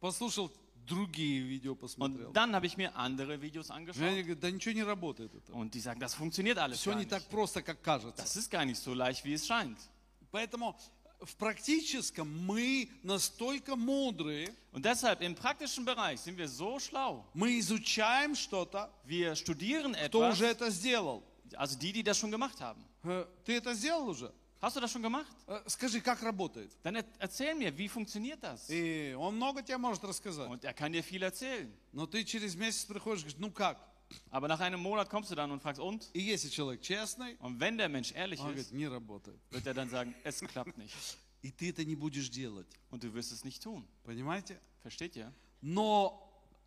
послушал 0.00 0.52
другие 0.86 1.40
видео, 1.40 1.74
посмотрел. 1.74 2.28
Und 2.28 2.34
dann 2.36 2.54
habe 2.54 2.66
ich 2.66 2.76
mir 2.76 2.94
andere 2.94 3.40
Videos 3.40 3.68
И 3.68 3.72
они 3.72 3.86
angeschaut 3.86 4.22
говорят, 4.22 4.40
да 4.40 4.50
ничего 4.50 4.74
не 4.74 4.82
работает 4.82 5.34
это. 5.34 5.52
und 5.54 5.72
die 5.74 5.80
sagen, 5.80 5.98
das 6.00 6.14
funktioniert 6.14 6.58
alles 6.58 6.78
Все 6.80 6.90
gar 6.90 6.98
не 6.98 7.06
так 7.06 7.22
nicht. 7.22 7.30
просто, 7.30 7.62
как 7.62 7.80
кажется. 7.82 8.20
Das 8.22 8.36
ist 8.36 8.50
gar 8.50 8.64
nicht 8.66 8.78
so 8.82 8.92
leicht, 8.92 9.24
wie 9.24 9.32
es 9.32 9.46
scheint. 9.46 9.78
Поэтому 10.30 10.76
в 11.21 11.35
практическом 11.35 12.27
мы 12.45 12.89
настолько 13.03 13.75
мудрые, 13.75 14.53
Und 14.71 14.85
deshalb 14.85 15.21
im 15.21 15.35
praktischen 15.35 15.83
Bereich 15.85 16.19
sind 16.21 16.37
wir 16.37 16.47
so 16.47 16.79
schlau. 16.79 17.25
мы 17.33 17.59
изучаем 17.59 18.35
что-то, 18.35 18.89
Wir 19.05 19.35
studieren 19.35 19.93
кто 19.93 20.23
etwas, 20.23 20.33
уже 20.33 20.45
это 20.47 20.69
сделал. 20.69 21.23
also 21.55 21.77
die, 21.77 21.91
die 21.91 22.03
das 22.03 22.17
schon 22.17 22.31
gemacht 22.31 22.61
haben. 22.61 22.83
Э, 23.03 23.25
Ты 23.45 23.53
это 23.57 23.73
сделал 23.73 24.07
уже? 24.09 24.31
Hast 24.61 24.75
du 24.75 24.81
das 24.81 24.91
schon 24.91 25.01
gemacht? 25.01 25.33
Э, 25.47 25.61
Скажи, 25.67 26.01
как 26.01 26.21
работает? 26.21 26.71
Dann 26.83 26.95
er 26.95 27.05
erzähl 27.17 27.55
mir, 27.55 27.75
wie 27.77 27.87
funktioniert 27.87 28.41
das? 28.43 28.69
И 28.69 29.13
он 29.17 29.35
много 29.37 29.61
тебе 29.63 29.77
может 29.77 30.03
рассказать. 30.03 30.49
Und 30.49 30.63
er 30.63 30.73
kann 30.73 30.91
dir 30.93 31.01
viel 31.03 31.23
erzählen. 31.23 31.71
Но 31.93 32.05
ты 32.05 32.23
через 32.23 32.55
месяц 32.55 32.85
приходишь 32.85 33.23
говоришь, 33.23 33.39
ну 33.39 33.51
как? 33.51 33.77
Aber 34.30 34.48
nach 34.48 34.60
einem 34.60 34.80
Monat 34.80 35.08
kommst 35.08 35.30
du 35.30 35.34
dann 35.34 35.50
und 35.50 35.60
fragst, 35.60 35.80
und? 35.80 36.08
И 36.12 36.20
если 36.20 36.48
человек 36.48 36.82
честный, 36.82 37.36
Und 37.40 37.58
wenn 37.60 37.76
der 37.76 37.88
Mensch 37.88 38.12
ehrlich 38.12 38.40
он 38.40 38.46
говорит, 38.46 38.66
ist, 38.66 38.72
не 38.72 38.86
работает. 38.86 39.38
wird 39.50 39.66
er 39.66 39.74
dann 39.74 39.88
sagen, 39.88 40.14
es 40.24 40.40
klappt 40.40 40.76
nicht. 40.78 40.94
И 41.42 41.50
ты 41.50 41.70
это 41.70 41.84
не 41.84 41.94
будешь 41.94 42.30
делать. 42.30 42.66
Und 42.90 43.02
du 43.02 43.12
wirst 43.12 43.32
es 43.32 43.44
nicht 43.44 43.62
tun. 43.62 43.84
Понимаете? 44.04 44.58
Versteht 44.82 45.16
ihr? 45.16 45.32
Но 45.60 46.20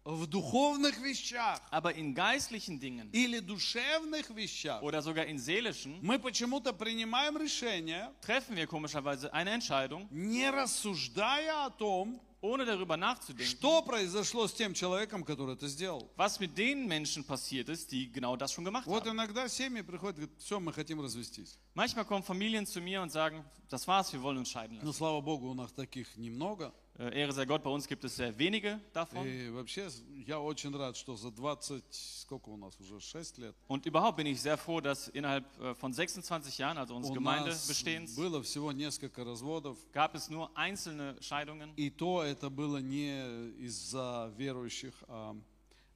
в 0.03 0.25
духовных 0.25 0.97
вещах 1.01 1.59
Aber 1.69 1.93
in 1.93 2.15
geistlichen 2.15 2.79
Dingen 2.79 3.09
или 3.11 3.39
душевных 3.39 4.29
вещах 4.29 4.81
oder 4.81 5.01
sogar 5.01 5.25
in 5.25 5.37
seelischen 5.37 5.99
мы 6.01 6.17
почему-то 6.17 6.71
принимаем 6.73 7.37
решение, 7.37 8.13
treffen 8.21 8.55
wir 8.55 8.67
komischerweise 8.67 9.33
eine 9.33 9.51
Entscheidung, 9.51 10.07
не 10.11 10.49
рассуждая 10.49 11.65
о 11.65 11.69
том, 11.71 12.21
ohne 12.42 12.64
darüber 12.66 12.96
nachzudenken, 12.96 13.46
что 13.46 13.82
произошло 13.82 14.46
с 14.48 14.52
тем 14.52 14.74
человеком, 14.74 15.22
который 15.24 15.54
это 15.54 15.68
сделал. 15.68 16.10
was 16.16 16.38
mit 16.40 16.56
den 16.58 16.86
Menschen 16.88 17.24
passiert 17.24 17.68
ist, 17.68 17.90
die 17.92 18.10
genau 18.12 18.36
das 18.36 18.52
schon 18.52 18.64
gemacht 18.64 18.86
Вот 18.86 19.04
haben. 19.06 19.12
иногда 19.14 19.48
семьи 19.48 19.80
приходят 19.82 20.16
говорят, 20.16 20.30
все, 20.38 20.58
мы 20.60 20.72
хотим 20.72 21.00
развестись. 21.00 21.56
Manchmal 21.74 22.04
kommen 22.04 22.22
Familien 22.24 22.66
zu 22.66 22.80
mir 22.80 23.00
und 23.00 23.10
sagen, 23.10 23.44
das 23.70 23.86
war's, 23.86 24.12
wir 24.12 24.20
wollen 24.22 24.38
uns 24.38 24.48
scheiden 24.50 24.76
Но 24.82 24.86
lassen. 24.90 24.92
слава 24.98 25.20
Богу, 25.20 25.48
у 25.50 25.54
нас 25.54 25.72
таких 25.72 26.16
немного. 26.16 26.72
Äh, 27.01 27.21
Ehre 27.21 27.31
sei 27.31 27.45
Gott, 27.45 27.61
bei 27.63 27.69
uns 27.69 27.87
gibt 27.87 28.03
es 28.05 28.15
sehr 28.15 28.35
wenige 28.39 28.79
davon. 28.91 29.23
И 29.23 29.49
вообще 29.49 29.87
я 30.25 30.39
очень 30.39 30.75
рад, 30.75 30.97
что 30.97 31.15
за 31.15 31.29
20, 31.31 31.83
сколько 31.91 32.49
у 32.49 32.57
нас 32.57 32.75
уже, 32.79 32.99
6 32.99 33.37
лет, 33.37 33.55
Und 33.67 33.85
überhaupt 33.85 34.17
bin 34.17 34.25
ich 34.25 34.41
sehr 34.41 34.57
froh, 34.57 34.81
dass 34.81 35.07
innerhalb 35.09 35.45
äh, 35.61 35.75
von 35.75 35.93
26 35.93 36.57
Jahren, 36.57 36.77
also 36.79 36.95
unseres 36.95 37.15
у 37.15 37.21
нас 37.21 37.63
Gemeindebestehens, 37.67 38.15
было 38.15 38.41
всего 38.41 38.71
несколько 38.71 39.23
разводов. 39.23 39.77
gab 39.93 40.15
es 40.15 40.29
nur 40.31 40.49
einzelne 40.57 41.15
Scheidungen. 41.21 41.71
И 41.75 41.91
то 41.91 42.23
это 42.23 42.49
было 42.49 42.77
не 42.77 43.51
из-за 43.59 44.33
верующих, 44.35 44.95
а 45.07 45.35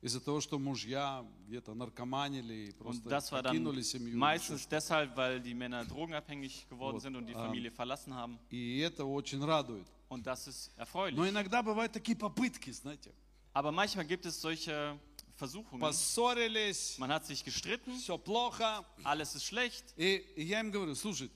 из-за 0.03 0.19
того, 0.19 0.39
что 0.39 0.59
mужья 0.59 1.25
где-то 1.47 1.73
наркоманили 1.73 2.53
и 2.53 2.69
Und 2.73 2.77
просто 2.77 3.09
das 3.09 3.31
war 3.31 3.41
dann 3.41 3.53
покинули 3.53 3.81
семью. 3.81 4.17
meistens 4.19 4.67
deshalb, 4.67 5.15
weil 5.17 5.39
die 5.41 5.55
Männer 5.55 5.83
drogenabhängig 5.85 6.67
geworden 6.69 6.95
Вот, 6.97 7.01
sind 7.01 7.15
und 7.15 7.25
die 7.25 7.33
ähm, 7.33 7.39
Familie 7.39 7.71
verlassen 7.71 8.13
haben. 8.13 8.37
И 8.51 8.79
это 8.79 9.03
очень 9.05 9.43
радует. 9.43 9.87
Und 10.09 10.25
das 10.27 10.47
ist 10.47 10.71
erfreulich. 10.77 11.15
Но 11.17 11.27
иногда 11.27 11.61
бывают 11.63 11.93
такие 11.93 12.15
попытки, 12.17 12.71
знаете. 12.71 13.11
Aber 13.53 13.71
manchmal 13.71 14.05
gibt 14.05 14.25
es 14.25 14.39
solche 14.41 14.97
Versuchungen. 15.35 15.79
Поссорились, 15.81 16.97
Man 16.97 17.11
hat 17.11 17.25
sich 17.25 17.43
gestritten, 17.43 17.97
все 17.97 18.17
плохо. 18.17 18.85
alles 19.03 19.35
ist 19.35 19.45
schlecht. 19.45 19.93
И 19.97 20.23
я 20.37 20.59
им 20.59 20.71
говорю, 20.71 20.95
слушайте, 20.95 21.33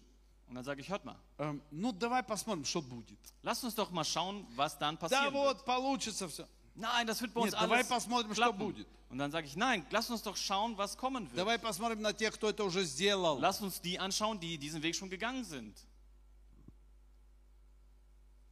Und 0.47 0.55
dann 0.55 0.63
sage 0.63 0.79
ich, 0.81 0.89
hört 0.89 1.03
mal, 1.05 1.17
эм, 1.39 1.61
ну 1.71 1.91
давай 1.91 2.21
посмотрим, 2.23 2.65
что 2.65 2.81
будет. 2.81 3.17
lasst 3.41 3.63
uns 3.63 3.73
doch 3.75 3.89
mal 3.91 4.03
schauen, 4.03 4.45
was 4.55 4.77
dann 4.77 4.95
Да 4.95 5.07
passieren 5.07 5.33
wird. 5.33 5.57
вот, 5.57 5.65
получится 5.65 6.27
все. 6.27 6.47
Nein, 6.75 7.07
das 7.07 7.21
wird 7.21 7.33
bei 7.33 7.41
uns 7.41 7.53
Нет, 7.53 7.61
давай 7.61 7.77
alles 7.79 7.87
посмотрим, 7.89 8.33
что 8.35 8.43
klappen. 8.43 8.59
будет. 8.59 8.87
Und 9.09 9.17
dann 9.17 9.31
sage 9.31 9.47
ich, 9.47 9.55
nein, 9.55 9.85
lasst 9.91 10.09
uns 10.11 10.21
doch 10.21 10.35
schauen, 10.37 10.77
was 10.77 10.95
kommen 10.97 11.25
wird. 11.31 11.37
Давай 11.37 11.57
посмотрим 11.57 12.01
на 12.01 12.11
тех, 12.13 12.33
кто 12.35 12.49
это 12.49 12.63
уже 12.65 12.83
сделал. 12.83 13.39
Lasst 13.39 13.61
uns 13.61 13.79
die 13.81 13.97
anschauen, 13.97 14.39
die 14.39 14.57
diesen 14.57 14.83
Weg 14.83 14.95
schon 14.95 15.09
gegangen 15.09 15.43
sind. 15.45 15.73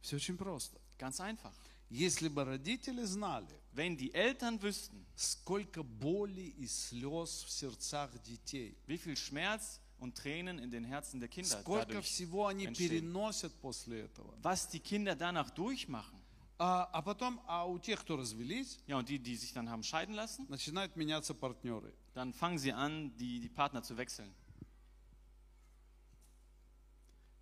Все 0.02 0.16
очень 0.16 0.36
просто. 0.36 0.78
Ganz 0.98 1.20
einfach. 1.20 1.52
Если 1.90 2.28
бы 2.28 2.44
родители 2.44 3.04
знали, 3.04 3.46
Wenn 3.74 3.96
die 3.96 4.12
Eltern 4.14 4.60
wüssten, 4.62 5.04
сколько 5.16 5.82
боли 5.82 6.42
и 6.58 6.66
слез 6.66 7.44
в 7.44 7.50
сердцах 7.50 8.10
детей, 8.22 8.76
wie 8.86 8.98
viel 8.98 9.16
Schmerz 9.16 9.80
und 9.98 10.14
Tränen 10.16 10.58
in 10.58 10.70
den 10.70 10.84
Herzen 10.84 11.20
der 11.20 11.28
Kinder 11.28 11.60
сколько 11.60 11.86
dadurch, 11.94 12.04
всего 12.06 12.46
они 12.46 12.66
entstehen. 12.66 12.88
переносят 12.88 13.52
после 13.60 14.02
этого. 14.02 14.32
was 14.42 14.68
die 14.68 14.80
Kinder 14.80 15.14
danach 15.16 15.50
durchmachen. 15.50 16.20
А, 16.56 16.84
а 16.92 17.02
потом, 17.02 17.40
а 17.48 17.66
у 17.66 17.78
тех, 17.80 18.00
кто 18.02 18.16
развелись, 18.16 18.78
Ja, 18.86 18.96
und 18.98 19.08
die, 19.08 19.18
die 19.18 19.34
sich 19.36 19.52
dann 19.52 19.68
haben 19.68 19.82
scheiden 19.82 20.14
lassen, 20.14 20.46
начинают 20.48 20.94
меняться 20.96 21.34
партнеры. 21.34 21.92
dann 22.14 22.32
fangen 22.32 22.58
sie 22.58 22.72
an, 22.72 23.12
die, 23.16 23.40
die 23.40 23.48
Partner 23.48 23.82
zu 23.82 23.96
wechseln. 23.96 24.32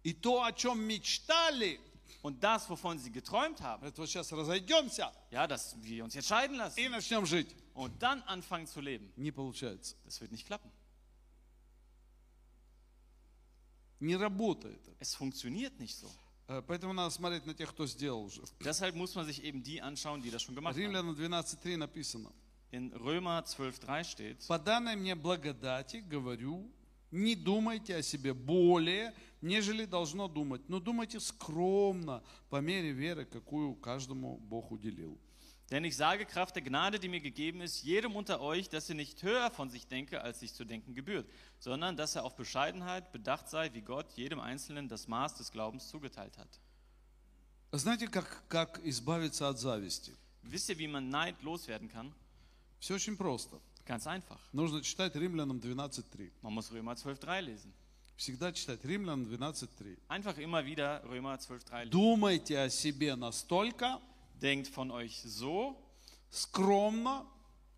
И 0.03 0.13
то, 0.15 0.43
о 0.43 0.53
чем 0.53 0.81
мечтали, 0.81 1.79
Und 2.23 2.43
das, 2.45 2.69
wovon 2.71 2.99
sie 2.99 3.11
geträumt 3.11 3.61
haben, 3.63 3.85
это 3.85 4.01
вот 4.01 4.09
сейчас 4.09 4.33
разойдемся 4.33 5.13
ja, 5.31 5.47
dass 5.47 5.77
wir 5.83 6.05
uns 6.05 6.15
jetzt 6.15 6.29
scheiden 6.29 6.57
lassen 6.57 6.79
и 6.79 6.89
начнем 6.89 7.27
жить, 7.27 7.49
und 7.75 8.01
dann 8.01 8.23
anfangen 8.23 8.67
zu 8.67 8.81
leben, 8.81 9.13
не 9.17 9.33
получается. 9.33 9.97
das 10.05 10.21
wird 10.21 10.31
nicht 10.31 10.47
klappen. 10.47 10.71
Не 14.01 14.17
работает 14.17 14.81
это. 14.89 14.97
Es 15.01 15.15
funktioniert 15.15 15.79
nicht 15.79 15.97
so. 15.97 16.11
Э, 16.49 16.63
Поэтому 16.67 16.93
надо 16.93 17.11
смотреть 17.11 17.47
на 17.47 17.55
тех, 17.55 17.71
кто 17.71 17.87
сделал 17.87 18.25
уже. 18.25 18.43
Deshalb 18.61 18.95
muss 18.95 19.15
man 19.15 19.27
sich 19.27 19.43
eben 19.43 19.63
die 19.63 19.81
anschauen, 19.81 20.23
die 20.23 20.31
das 20.31 20.43
schon 20.43 20.55
gemacht 20.55 20.75
haben. 20.75 20.83
Римлянам 20.83 21.15
12.3 21.15 21.77
написано. 21.77 22.33
In 22.73 22.93
Römer 22.95 23.45
12,3 23.45 24.05
steht, 24.05 24.47
По 24.49 24.59
данной 24.59 24.97
мне 24.97 25.15
благодати 25.15 25.99
говорю, 25.99 26.71
не 27.11 27.35
думайте 27.35 27.97
о 27.97 28.03
себе 28.03 28.33
более, 28.35 29.15
нежели 29.41 29.85
должно 29.85 30.29
думать, 30.29 30.69
но 30.69 30.81
думайте 30.81 31.21
скромно, 31.21 32.23
по 32.51 32.61
мере 32.61 32.93
веры, 32.93 33.25
какую 33.25 33.75
каждому 33.75 34.39
Бог 34.39 34.71
уделил. 34.71 35.19
Denn 35.71 35.85
ich 35.85 35.97
sage, 35.97 36.27
Kraft 36.27 36.55
der 36.55 36.63
Gnade, 36.63 37.01
die 37.01 37.09
mir 37.09 37.21
gegeben 37.21 37.63
ist, 37.63 37.83
jedem 37.83 38.15
unter 38.15 38.43
euch, 38.43 38.69
dass 38.69 38.91
er 38.91 38.95
nicht 38.95 39.23
höher 39.23 39.51
von 39.51 39.71
sich 39.71 39.87
denke, 39.87 40.21
als 40.21 40.41
sich 40.41 40.53
zu 40.53 40.67
denken 40.67 40.95
gebührt, 40.95 41.27
sondern 41.61 41.97
dass 41.97 42.15
er 42.15 42.25
auf 42.25 42.37
Bescheidenheit 42.37 43.11
bedacht 43.11 43.49
sei, 43.49 43.73
wie 43.73 43.81
Gott 43.81 44.13
jedem 44.13 44.39
Einzelnen 44.39 44.89
das 44.89 45.09
Maß 45.09 45.37
des 45.37 45.51
Glaubens 45.51 45.89
zugeteilt 45.89 46.37
hat. 46.37 46.61
Знаете, 47.75 48.07
как, 48.07 48.47
как 48.49 48.81
избавиться 48.85 49.49
от 49.49 49.59
зависти? 49.59 50.15
Wisst 50.43 50.69
ihr, 50.69 50.79
wie 50.79 50.89
man 50.89 51.09
Neid 51.09 51.41
loswerden 51.43 51.89
kann? 51.89 52.13
Все 52.79 52.97
очень 52.97 53.17
просто. 53.17 53.59
Ganz 53.87 54.07
einfach. 54.07 54.39
Нужно 54.53 54.83
читать 54.83 55.17
Римлянам 55.17 55.59
12.3. 55.59 56.31
Man 56.43 56.53
muss 56.53 56.71
Römer 56.71 56.93
12,3 56.93 57.41
lesen. 57.41 57.73
Всегда 58.18 58.52
читать 58.52 58.84
Римлянам 58.84 59.24
12.3. 59.24 59.96
Einfach 60.10 60.38
immer 60.40 60.66
wieder 60.66 61.04
Römer 61.04 61.36
12,3 61.36 61.86
lesen. 61.86 61.92
Думайте 61.92 62.60
о 62.60 62.70
себе 62.70 63.16
настолько 63.16 64.02
Denkt 64.42 64.68
von 64.68 64.92
euch 64.92 65.22
so, 65.24 65.76
скромно, 66.30 67.26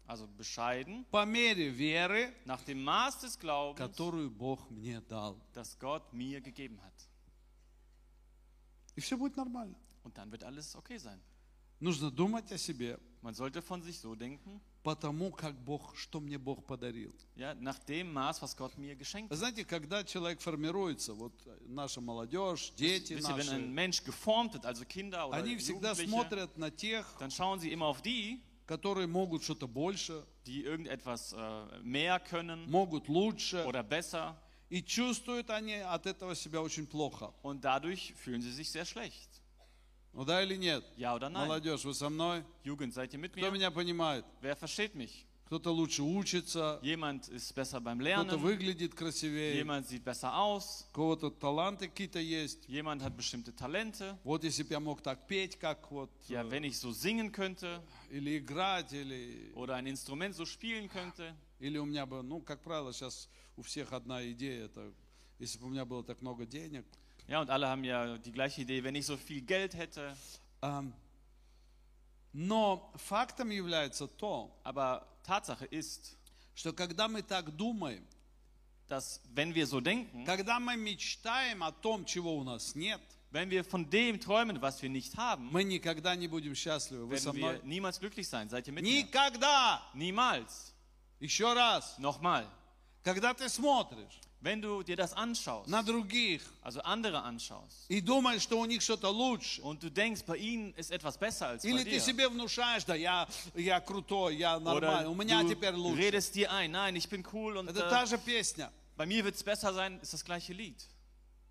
also 0.08 0.28
bescheiden, 0.28 1.06
по 1.12 1.25
мере 1.25 1.69
веры, 1.69 2.34
nach 2.45 2.62
dem 2.63 2.84
Maß 2.84 3.19
des 3.19 3.38
Glaubens, 3.38 3.78
которую 3.78 4.30
Бог 4.30 4.69
мне 4.69 5.02
дал. 5.02 5.38
das 5.54 5.78
Gott 5.78 6.13
mir 6.13 6.41
gegeben 6.41 6.82
hat. 6.82 6.93
И 8.95 9.02
все 9.02 9.17
будет 9.17 9.36
нормально. 9.36 9.78
Und 10.04 10.17
dann 10.17 10.32
wird 10.32 10.43
alles 10.43 10.75
okay 10.75 10.97
sein. 10.97 11.21
Нужно 11.80 12.12
думать 12.12 12.52
о 12.52 12.58
себе, 12.58 13.00
Man 13.22 13.34
sollte 13.34 13.62
von 13.62 13.82
sich 13.82 14.00
so 14.00 14.15
denken, 14.15 14.62
потому 14.82 15.32
как 15.32 15.54
Бог, 15.65 15.94
что 15.98 16.22
мне 16.22 16.38
Бог 16.38 16.65
подарил. 16.65 17.13
ja, 17.36 17.54
nach 17.54 17.78
dem 17.80 18.13
Maß, 18.13 18.42
was 18.42 18.56
Gott 18.56 18.78
mir 18.78 18.96
geschenkt 18.96 19.30
hat. 19.30 19.38
знаете, 19.38 19.65
когда 19.65 20.04
человек 20.06 20.39
формируется, 20.39 21.13
вот 21.13 21.34
наша 21.68 22.00
молодежь, 22.00 22.72
дети 22.78 23.13
Wisst 23.13 23.28
ihr, 23.30 23.36
wenn 23.38 23.50
ein 23.50 23.62
наши, 23.62 23.74
Mensch 23.74 24.04
geformt 24.06 24.54
wird, 24.54 24.65
also 24.65 24.86
Kinder 24.86 25.28
oder 25.28 25.38
они 25.38 25.58
всегда 25.58 25.94
смотрят 25.96 26.58
на 26.58 26.72
тех, 26.72 27.06
dann 27.20 27.30
schauen 27.30 27.60
sie 27.60 27.72
immer 27.74 27.88
auf 27.88 28.02
die, 28.02 28.39
которые 28.65 29.08
могут 29.08 29.44
что-то 29.44 29.68
больше, 29.68 30.26
die 30.46 30.63
irgendetwas 30.63 31.34
äh, 31.34 31.80
mehr 31.84 32.20
können 32.22 32.70
могут 32.70 33.10
лучше, 33.10 33.65
oder 33.65 33.84
besser 33.84 34.36
и 34.70 34.82
чувствуют 34.82 35.50
они 35.50 35.74
от 35.76 36.06
этого 36.06 36.36
себя 36.36 36.62
очень 36.62 36.88
плохо. 36.88 37.34
und 37.42 37.65
dadurch 37.65 38.13
fühlen 38.15 38.42
sie 38.42 38.52
sich 38.54 38.70
sehr 38.72 38.86
schlecht. 38.86 39.38
Ну 40.13 40.26
да 40.26 40.43
или 40.43 40.56
нет? 40.56 40.84
Ja 40.98 41.15
oder 41.15 41.30
nein? 41.30 41.45
Молодежь, 41.48 41.84
вы 41.86 41.93
со 41.93 42.10
мной? 42.10 42.43
Jugend, 42.63 42.93
seid 42.93 43.13
ihr 43.13 43.19
mit 43.19 43.34
Кто 43.34 43.48
mir? 43.48 43.52
меня 43.52 43.72
понимает? 43.72 44.26
Wer 44.41 44.56
versteht 44.56 44.95
mich? 44.95 45.26
Кто-то 45.45 45.72
лучше 45.72 46.04
учится, 46.04 46.80
Jemand 46.84 47.28
ist 47.30 47.56
besser 47.56 47.80
beim 47.82 47.98
кто-то 47.98 48.36
Lernen, 48.36 48.38
выглядит 48.38 48.93
красивее, 48.93 49.56
jemand 49.58 49.88
sieht 49.88 50.04
besser 50.04 50.32
aus, 50.36 50.86
у 50.91 50.93
кого-то 50.95 51.32
таланты 51.32 51.88
какие-то 51.88 52.19
есть. 52.19 52.67
jemand 52.69 53.02
hat 53.02 53.15
bestimmte 53.17 53.52
Talente. 53.56 54.15
Вот 54.24 54.43
если 54.43 54.62
бы 54.62 54.69
я 54.74 54.80
мог 54.80 55.02
так 55.02 55.26
петь, 55.28 55.56
как 55.58 55.89
вот, 55.91 56.12
Ja, 56.28 56.43
э, 56.43 56.50
wenn 56.52 56.63
ich 56.63 56.78
so 56.78 56.91
singen 56.91 57.32
könnte 57.32 57.82
или 58.12 58.38
играть, 58.38 58.93
или, 58.93 59.52
oder 59.56 59.74
ein 59.76 59.88
Instrument 59.88 60.36
so 60.36 60.45
spielen 60.45 60.88
könnte, 60.88 61.34
или 61.60 61.80
у 61.80 61.86
меня 61.86 62.06
бы, 62.06 62.22
ну, 62.22 62.41
как 62.41 62.62
правило, 62.62 62.93
сейчас 62.93 63.28
у 63.58 63.63
всех 63.63 63.91
одна 63.91 64.24
идея, 64.32 64.65
это 64.65 64.93
если 65.39 65.58
бы 65.58 65.65
у 65.65 65.69
меня 65.69 65.86
было 65.86 66.04
так 66.04 66.22
много 66.22 66.45
денег. 66.45 66.86
ja, 67.29 67.40
und 67.40 67.50
alle 67.50 67.68
haben 67.68 67.85
ja 67.85 68.18
die 68.18 68.33
gleiche 68.33 68.62
Idee, 68.62 68.83
wenn 68.85 68.94
ich 68.94 69.07
so 69.07 69.16
viel 69.16 69.40
Geld 69.40 69.74
hätte. 69.74 70.14
Ам, 70.61 70.92
Но 72.33 72.90
фактом 72.96 73.50
является 73.50 74.09
то, 74.09 74.50
Aber 74.64 75.07
Tatsache 75.22 75.66
ist, 75.66 76.16
что 76.55 76.72
когда 76.72 77.09
мы 77.09 77.22
так 77.22 77.57
думаем, 77.57 78.05
dass 78.88 79.20
wenn 79.33 79.55
wir 79.55 79.66
so 79.66 79.81
denken, 79.81 80.24
когда 80.24 80.59
мы 80.59 80.77
мечтаем 80.77 81.62
о 81.62 81.72
том, 81.72 82.05
чего 82.05 82.37
у 82.37 82.44
нас 82.44 82.74
нет, 82.74 83.00
wenn 83.31 83.50
wir 83.50 83.64
von 83.64 83.88
dem 83.88 84.20
träumen, 84.20 84.61
was 84.61 84.83
wir 84.83 84.90
nicht 84.90 85.16
haben, 85.16 85.48
мы 85.50 85.64
никогда 85.64 86.14
не 86.14 86.29
будем 86.29 86.55
счастливы. 86.55 87.07
Вы 87.07 87.18
со 87.18 87.33
werden 87.33 87.37
wir 87.37 87.53
мной? 87.53 87.61
niemals 87.64 87.98
glücklich 88.00 88.29
sein. 88.29 88.48
Seid 88.48 88.66
ihr 88.66 88.72
mit 88.72 88.85
mir? 88.85 89.05
Никогда! 89.05 89.83
Niemals. 89.94 90.72
Еще 91.20 91.53
раз, 91.53 91.98
Nochmal. 91.98 92.46
Когда 93.03 93.33
ты 93.33 93.47
смотришь 93.49 94.19
Wenn 94.41 94.62
du 94.62 94.83
dir 94.83 94.95
das 94.95 95.13
anschaust, 95.13 95.67
на 95.67 95.83
других 95.83 96.41
also 96.62 96.79
andere 96.83 97.21
anschaust, 97.23 97.85
и 97.89 97.99
думаешь, 97.99 98.41
что 98.41 98.57
у 98.57 98.65
них 98.65 98.81
что-то 98.81 99.09
лучше, 99.09 99.62
und 99.62 99.83
du 99.83 99.89
denkst, 99.91 100.23
bei 100.25 100.38
ihnen 100.38 100.73
ist 100.75 100.91
etwas 100.91 101.17
besser 101.17 101.47
als 101.47 101.63
bei 101.63 101.69
или 101.69 101.83
ты 101.83 101.97
dir, 101.97 101.99
себе 101.99 102.29
внушаешь, 102.29 102.85
да 102.85 102.95
я, 102.95 103.27
я 103.53 103.81
крутой, 103.81 104.38
я 104.38 104.55
oder 104.55 104.63
нормальный, 104.63 105.09
у 105.09 105.13
меня 105.15 105.43
теперь 105.43 105.73
du 105.73 105.79
лучше. 105.81 106.01
redest 106.01 106.35
dir 106.35 106.49
ein, 106.51 106.71
nein, 106.71 106.95
ich 106.95 107.09
bin 107.09 107.21
cool 107.33 107.57
und 107.57 107.67
Это 107.69 107.85
äh, 107.85 107.89
та 107.89 108.05
же 108.05 108.17
песня. 108.17 108.71
bei 108.95 109.05
mir 109.05 109.25
wird 109.25 109.35
es 109.35 109.43
besser 109.43 109.73
sein, 109.73 109.99
ist 110.01 110.13
das 110.13 110.23
gleiche 110.23 110.53
Lied. 110.53 110.88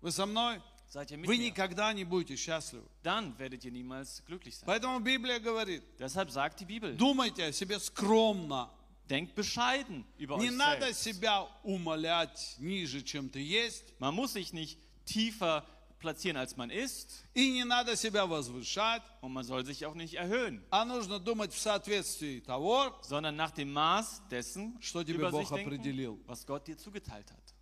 Вы 0.01 0.11
со 0.11 0.25
мной? 0.25 0.59
Seid 0.87 1.11
ihr 1.11 1.19
mit 1.19 1.27
Вы 1.27 1.37
mir? 1.37 1.51
никогда 1.51 1.93
не 1.93 2.05
будете 2.05 2.35
счастливы. 2.37 2.87
Dann 3.03 3.37
werdet 3.37 3.63
ihr 3.65 3.71
niemals 3.71 4.23
glücklich 4.25 4.57
sein. 4.57 4.65
Поэтому 4.65 4.99
Библия 4.99 5.37
говорит, 5.37 5.83
Deshalb 5.99 6.31
sagt 6.31 6.59
die 6.61 6.65
Bibel, 6.65 6.95
думайте 6.95 7.45
о 7.45 7.51
себе 7.51 7.77
скромно. 7.79 8.71
denkt 9.10 9.34
bescheiden 9.34 10.04
über 10.18 10.36
Не 10.38 10.48
euch 10.50 10.56
надо 10.56 10.86
selbst. 10.92 11.02
себя 11.02 11.42
умолять 11.62 12.56
ниже, 12.58 13.02
чем 13.02 13.28
ты 13.28 13.40
есть. 13.40 13.94
Man 13.98 14.14
muss 14.14 14.32
sich 14.34 14.52
nicht 14.52 14.78
tiefer 15.04 15.64
platzieren, 16.00 16.36
als 16.36 16.56
man 16.56 16.70
ist, 16.70 17.24
И 17.34 17.50
не 17.50 17.64
надо 17.64 17.96
себя 17.96 18.26
возвышать. 18.26 19.02
und 19.22 19.32
man 19.32 19.44
soll 19.44 19.64
sich 19.64 19.84
auch 19.86 19.94
nicht 19.94 20.14
erhöhen, 20.14 20.62
А 20.70 20.84
нужно 20.84 21.18
думать 21.18 21.52
в 21.52 21.58
соответствии 21.58 22.40
того, 22.40 22.94
sondern 23.02 23.36
nach 23.36 23.50
dem 23.52 23.72
Maß 23.72 24.22
dessen 24.30 24.76
Что 24.80 25.02
тебе 25.02 25.18
über 25.18 25.30
Бог 25.30 25.40
sich 25.42 25.50
denken, 25.50 25.68
определил. 25.74 26.18
was 26.26 26.44
Gott 26.46 26.66
dir 26.66 26.76
zugeteilt 26.78 27.30
hat. 27.30 27.54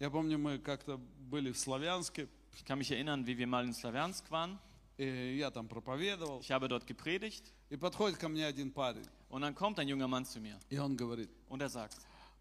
Я 0.00 0.10
помню, 0.10 0.36
мы 0.38 0.58
как-то 0.58 0.96
были 0.98 1.52
в 1.52 1.58
Славянске, 1.58 2.28
Ich 2.54 2.64
kann 2.66 2.78
mich 2.78 2.90
erinnern, 2.90 3.24
wie 3.26 3.38
wir 3.38 3.46
mal 3.46 3.64
in 3.64 3.72
Slawiansk 3.72 4.30
waren. 4.30 4.58
и 4.98 5.36
я 5.38 5.50
там 5.50 5.68
проповедовал. 5.68 6.40
Ich 6.40 6.50
habe 6.50 6.68
dort 6.68 6.86
gepredigt 6.86 7.44
И 7.70 7.76
подходит 7.76 8.18
ко 8.18 8.28
мне 8.28 8.44
один 8.46 8.70
парень, 8.70 9.06
und 9.28 9.42
dann 9.42 9.54
kommt 9.54 9.78
ein 9.78 9.88
junger 9.88 10.08
Mann 10.08 10.24
zu 10.24 10.40
mir 10.40 10.58
и 10.70 10.78
он 10.78 10.96
говорит, 10.96 11.30
und 11.48 11.60
er 11.62 11.68
sagt, 11.68 11.96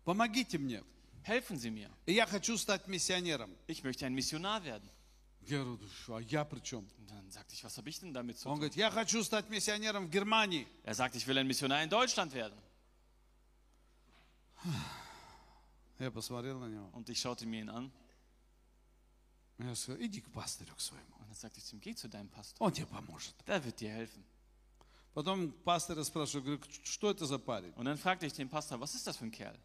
помогите 0.06 0.58
мне. 0.58 0.84
helfen 1.24 1.58
Sie 1.58 1.70
mir, 1.72 1.90
И 2.06 2.14
я 2.14 2.26
хочу 2.26 2.58
стать 2.58 2.88
миссионером. 2.88 3.50
ich 3.68 3.84
möchte 3.84 4.06
ein 4.06 4.14
Missionar 4.14 4.64
werden. 4.64 4.90
Я 5.48 5.64
говорю, 5.64 5.80
а 6.10 6.20
я 6.22 6.46
при 6.46 6.60
чем? 6.62 6.88
Und 7.00 7.10
dann 7.10 7.30
sagte 7.32 7.54
ich, 7.56 7.64
was 7.64 7.76
habe 7.78 7.90
ich 7.90 8.00
denn 8.00 8.14
damit 8.14 8.38
zu 8.38 8.48
Он 8.48 8.56
tun? 8.56 8.60
говорит, 8.62 8.76
я 8.76 8.92
хочу 8.92 9.24
стать 9.24 9.50
миссионером 9.50 10.08
в 10.08 10.10
Германии. 10.12 10.68
Er 10.84 10.94
sagt, 10.94 11.16
ich 11.16 11.26
will 11.28 11.38
ein 11.38 11.48
Missionar 11.48 11.82
in 11.84 11.90
Deutschland 11.90 12.34
werden. 12.34 12.58
Я 16.00 16.12
посмотрел 16.12 16.60
на 16.60 16.68
него. 16.68 16.90
Und 16.94 17.10
ich 17.10 17.20
schaute 17.20 17.46
mir 17.46 17.62
ihn 17.62 17.70
an 17.70 17.92
Я 19.60 19.76
сказал, 19.76 20.02
иди 20.02 20.22
к 20.22 20.32
пастырю 20.32 20.74
к 20.76 20.80
своему. 20.82 21.16
und 21.20 21.28
dann 21.28 21.36
sagte 21.36 21.60
ich 21.60 21.66
zu 21.66 21.76
ihm, 21.76 21.82
geh 21.82 21.94
zu 21.94 22.08
deinem 22.10 22.30
Pastor, 22.30 22.60
Он 22.66 22.74
тебе 22.74 22.88
поможет. 22.88 23.36
der 23.46 23.64
wird 23.64 23.80
dir 23.80 23.92
helfen. 23.92 24.24
Потом 25.17 25.51
пастора 25.65 26.05
спрашиваю, 26.05 26.59
говорю, 26.59 26.63
что 26.85 27.11
это 27.11 27.25
за 27.25 27.39
парень? 27.39 27.73
Und 27.75 27.87
dann 27.87 27.97
fragte 27.97 28.27
ich 28.27 28.35
den 28.35 28.51
Pastor, 28.51 28.79
was 28.79 28.95
ist 28.95 29.07
das 29.07 29.17
für 29.17 29.25
ein 29.25 29.31
Kerl? 29.31 29.57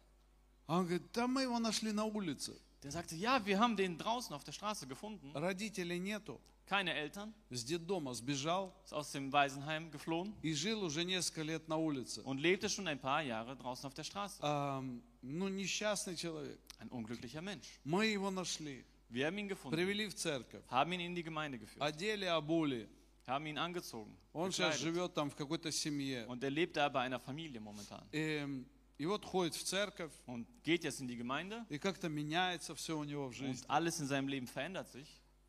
А 0.66 0.78
он 0.78 0.86
говорит, 0.86 1.02
да 1.12 1.26
мы 1.26 1.42
его 1.42 1.58
нашли 1.58 1.92
на 1.92 2.06
улице. 2.06 2.58
Der 2.82 2.90
sagte, 2.90 3.14
ja, 3.16 3.44
wir 3.44 3.60
haben 3.60 3.76
den 3.76 3.98
draußen 3.98 4.34
auf 4.34 4.44
der 4.44 4.52
Straße 4.52 4.86
gefunden. 4.86 5.30
Родителей 5.34 5.98
нету. 5.98 6.40
Keine 6.64 6.94
Eltern, 6.94 7.34
С 7.50 7.64
детдома 7.64 8.14
сбежал 8.14 8.72
ist 8.82 8.94
aus 8.94 9.12
dem 9.12 9.30
Waisenheim 9.30 9.90
geflohen 9.90 10.32
и 10.40 10.54
жил 10.54 10.82
уже 10.84 11.04
несколько 11.04 11.42
лет 11.42 11.68
на 11.68 11.76
улице. 11.76 12.22
und 12.22 12.38
lebte 12.40 12.70
schon 12.70 12.88
ein 12.88 12.98
paar 12.98 13.20
Jahre 13.20 13.54
draußen 13.54 13.84
auf 13.86 13.92
der 13.92 14.04
Straße. 14.04 14.38
Ам, 14.42 15.02
ну, 15.20 15.48
несчастный 15.48 16.16
человек. 16.16 16.58
Ein 16.78 16.88
unglücklicher 16.88 17.42
Mensch. 17.42 17.78
Мы 17.84 18.06
его 18.06 18.30
нашли, 18.30 18.86
Wir 19.10 19.26
haben 19.26 19.36
ihn 19.36 19.48
gefunden, 19.48 19.76
привели 19.76 20.08
в 20.08 20.14
церковь, 20.14 20.64
haben 20.68 20.92
ihn 20.92 21.00
in 21.00 21.14
die 21.14 21.22
Gemeinde 21.22 21.58
geführt, 21.58 21.82
одели, 21.82 22.24
обули. 22.24 22.88
haben 23.27 23.45
ihn 23.45 23.57
angezogen. 23.57 24.15
Он 24.33 24.51
сейчас 24.51 24.75
gekleidet. 24.77 24.81
живет 24.81 25.13
там 25.13 25.29
в 25.29 25.35
какой-то 25.35 25.71
семье. 25.71 26.25
Und 26.27 26.43
er 26.43 26.49
lebt 26.51 26.77
da 26.77 26.87
bei 26.89 27.01
einer 27.01 27.19
Familie 27.19 27.59
momentan. 27.59 28.03
И, 28.11 28.65
и 28.99 29.05
вот 29.05 29.25
ходит 29.25 29.53
в 29.55 29.63
церковь, 29.63 30.11
Und 30.25 30.47
geht 30.63 30.83
jetzt 30.83 31.01
in 31.01 31.07
die 31.07 31.15
Gemeinde 31.17 31.65
и 31.69 31.77
как-то 31.77 32.09
меняется 32.09 32.73
все 32.75 32.97
у 32.97 33.03
него 33.03 33.29
в 33.29 33.33
жизни. 33.33 33.61
und 33.61 33.69
alles 33.69 33.99
in 33.99 34.07
seinem 34.07 34.27
Leben 34.27 34.47
verändert 34.47 34.89
sich. 34.89 35.07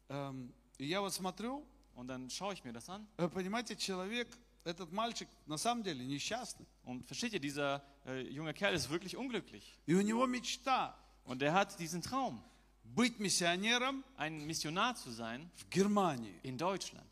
Эм, 0.08 0.52
И 0.78 0.86
я 0.86 1.00
вот 1.00 1.12
смотрю, 1.12 1.64
Und 1.94 2.06
dann 2.08 2.30
schaue 2.30 2.54
ich 2.54 2.62
mir 2.64 2.72
das 2.72 2.88
an. 2.88 3.06
э, 3.16 3.28
понимаете, 3.28 3.74
человек, 3.76 4.28
этот 4.64 4.92
мальчик 4.92 5.28
на 5.46 5.56
самом 5.56 5.82
деле 5.82 6.04
несчастный. 6.04 6.66
Und 6.84 7.04
versteht 7.06 7.32
ihr, 7.32 7.40
dieser 7.40 7.82
äh, 8.06 8.20
junge 8.28 8.54
Kerl 8.54 8.74
ist 8.74 8.88
wirklich 8.90 9.16
unglücklich. 9.16 9.76
И 9.86 9.94
у 9.94 10.00
него 10.02 10.26
мечта 10.26 10.94
Und 11.24 11.42
er 11.42 11.52
hat 11.54 11.78
diesen 11.80 12.00
Traum, 12.02 12.42
быть 12.84 13.18
миссионером 13.18 14.02
ein 14.16 14.46
Missionar 14.46 14.94
zu 14.96 15.10
sein 15.10 15.50
в 15.56 15.68
Германии. 15.70 16.38
in 16.42 16.56
Deutschland. 16.58 17.08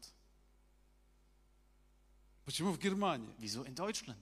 Почему 2.45 2.71
в 2.71 2.80
Германии? 2.80 3.30
Wieso 3.39 3.63
in 3.65 3.75
Deutschland? 3.75 4.19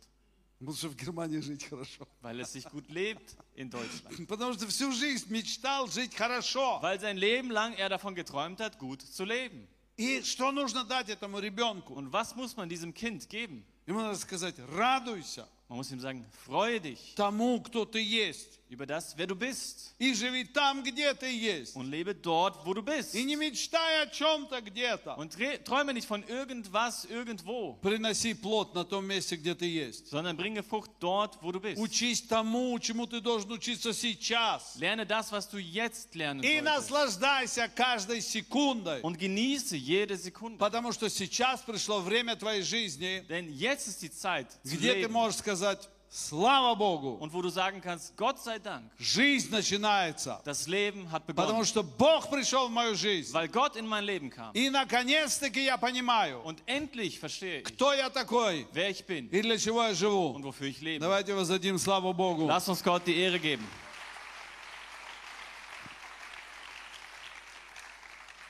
Потому 0.60 0.76
что 0.76 0.90
в 0.90 0.96
Германии 0.96 1.40
жить 1.40 1.64
хорошо. 1.64 2.08
Weil 2.22 2.42
es 2.42 2.52
sich 2.52 2.66
gut 2.66 2.90
lebt 2.90 3.38
in 3.56 3.70
Deutschland. 3.70 4.28
Потому 4.28 4.54
что 4.54 4.68
всю 4.68 4.92
жизнь 4.92 5.32
мечтал 5.32 5.88
жить 5.88 6.14
хорошо. 6.14 6.80
Weil 6.82 7.00
sein 7.00 7.18
Leben 7.18 7.50
lang 7.50 7.74
er 7.76 7.90
davon 7.90 8.14
geträumt 8.14 8.60
hat, 8.60 8.78
gut 8.78 9.02
zu 9.02 9.24
leben. 9.24 9.68
И 9.96 10.22
что 10.24 10.52
нужно 10.52 10.84
дать 10.84 11.10
этому 11.10 11.40
ребенку? 11.40 11.94
Und 11.94 12.12
was 12.12 12.36
muss 12.36 12.56
man 12.56 12.70
diesem 12.70 12.94
Kind 12.94 13.30
geben? 13.30 13.66
Ему 13.86 14.02
надо 14.02 14.18
сказать, 14.18 14.56
радуйся 14.60 15.48
Man 15.70 15.78
muss 15.78 15.92
ihm 15.92 16.00
sagen, 16.00 16.26
freue 16.46 16.82
dich 16.82 17.14
тому, 17.16 17.62
кто 17.62 17.86
ты 17.86 18.00
есть. 18.00 18.60
über 18.70 18.86
das, 18.86 19.18
wer 19.18 19.26
du 19.26 19.36
bist. 19.36 19.96
И 19.98 20.14
живи 20.14 20.44
там, 20.44 20.84
где 20.84 21.14
ты 21.16 21.26
есть. 21.26 21.76
Und 21.76 21.90
lebe 21.90 22.14
dort, 22.14 22.66
wo 22.66 22.74
du 22.74 22.84
bist. 22.84 23.16
И 23.16 23.24
не 23.24 23.36
мечтай 23.36 24.04
о 24.04 24.08
чем-то 24.08 24.62
где-то. 24.62 25.16
Und 25.16 25.36
träume 25.66 25.94
nicht 25.94 26.08
von 26.08 26.24
irgendwas, 26.24 27.06
irgendwo, 27.06 27.80
Приноси 27.82 28.36
плод 28.36 28.76
на 28.76 28.84
том 28.84 29.06
месте, 29.06 29.36
где 29.36 29.56
ты 29.56 29.66
есть. 29.66 30.08
sondern 30.08 30.38
bringe 30.38 30.62
Frucht 30.62 30.92
dort, 31.00 31.40
wo 31.42 31.52
du 31.52 31.60
bist. 31.60 31.80
Учись 31.82 32.22
тому, 32.22 32.78
чему 32.80 33.08
ты 33.08 33.22
должен 33.22 33.52
учиться 33.52 33.92
сейчас. 33.92 34.76
Lerne 34.80 35.06
das, 35.06 35.32
was 35.32 35.50
du 35.50 35.58
jetzt 35.58 36.14
lernen 36.14 36.44
И 36.44 36.62
наслаждайся 36.62 37.68
каждой 37.70 38.22
секундой. 38.22 39.02
Und 39.02 39.18
genieße 39.18 39.76
jede 39.76 40.16
Sekunde. 40.16 40.60
Потому 40.60 40.92
что 40.92 41.10
сейчас 41.10 41.62
пришло 41.62 42.02
время 42.02 42.36
твоей 42.36 42.62
жизни, 42.62 43.24
Denn 43.28 43.52
jetzt 43.52 43.88
ist 43.88 44.02
die 44.04 44.12
Zeit, 44.12 44.48
где 44.64 44.94
ты 44.94 45.08
можешь 45.08 45.38
сказать, 45.38 45.59
слава 46.12 46.74
Богу, 46.76 47.18
Und 47.20 47.32
wo 47.34 47.42
du 47.44 47.50
sagen 47.50 47.82
kannst, 47.82 48.18
Gott 48.18 48.40
sei 48.40 48.58
Dank, 48.58 48.84
жизнь 49.00 49.52
начинается. 49.52 50.42
das 50.44 50.66
Leben 50.68 51.12
hat 51.12 51.26
Потому 51.28 51.60
begonnen. 51.62 51.66
что 51.66 51.84
Бог 51.84 52.30
пришел 52.32 52.68
в 52.68 52.72
мою 52.72 52.96
жизнь. 52.96 53.32
Weil 53.34 53.48
Gott 53.48 53.76
in 53.76 53.86
mein 53.88 54.04
Leben 54.06 54.30
kam. 54.32 54.52
И 54.56 54.70
наконец-таки 54.72 55.64
я 55.64 55.78
понимаю, 55.78 56.42
Und 56.44 56.64
endlich 56.66 57.20
verstehe 57.20 57.60
ich, 57.60 57.66
кто 57.66 57.94
я 57.94 58.10
такой 58.10 58.66
wer 58.74 58.90
ich 58.90 59.06
bin 59.06 59.30
и 59.30 59.42
для 59.42 59.58
чего 59.60 59.84
я 59.84 59.94
живу. 59.94 60.34
und 60.34 60.44
wofür 60.44 60.68
ich 60.68 60.82
lebe. 60.82 61.00
Давайте 61.00 61.36
воздадим 61.36 61.78
славу 61.78 62.12
Богу. 62.14 62.48
Lass 62.48 62.68
uns 62.68 62.82
Gott 62.84 63.06
die 63.06 63.16
Ehre 63.16 63.38
geben. 63.40 63.66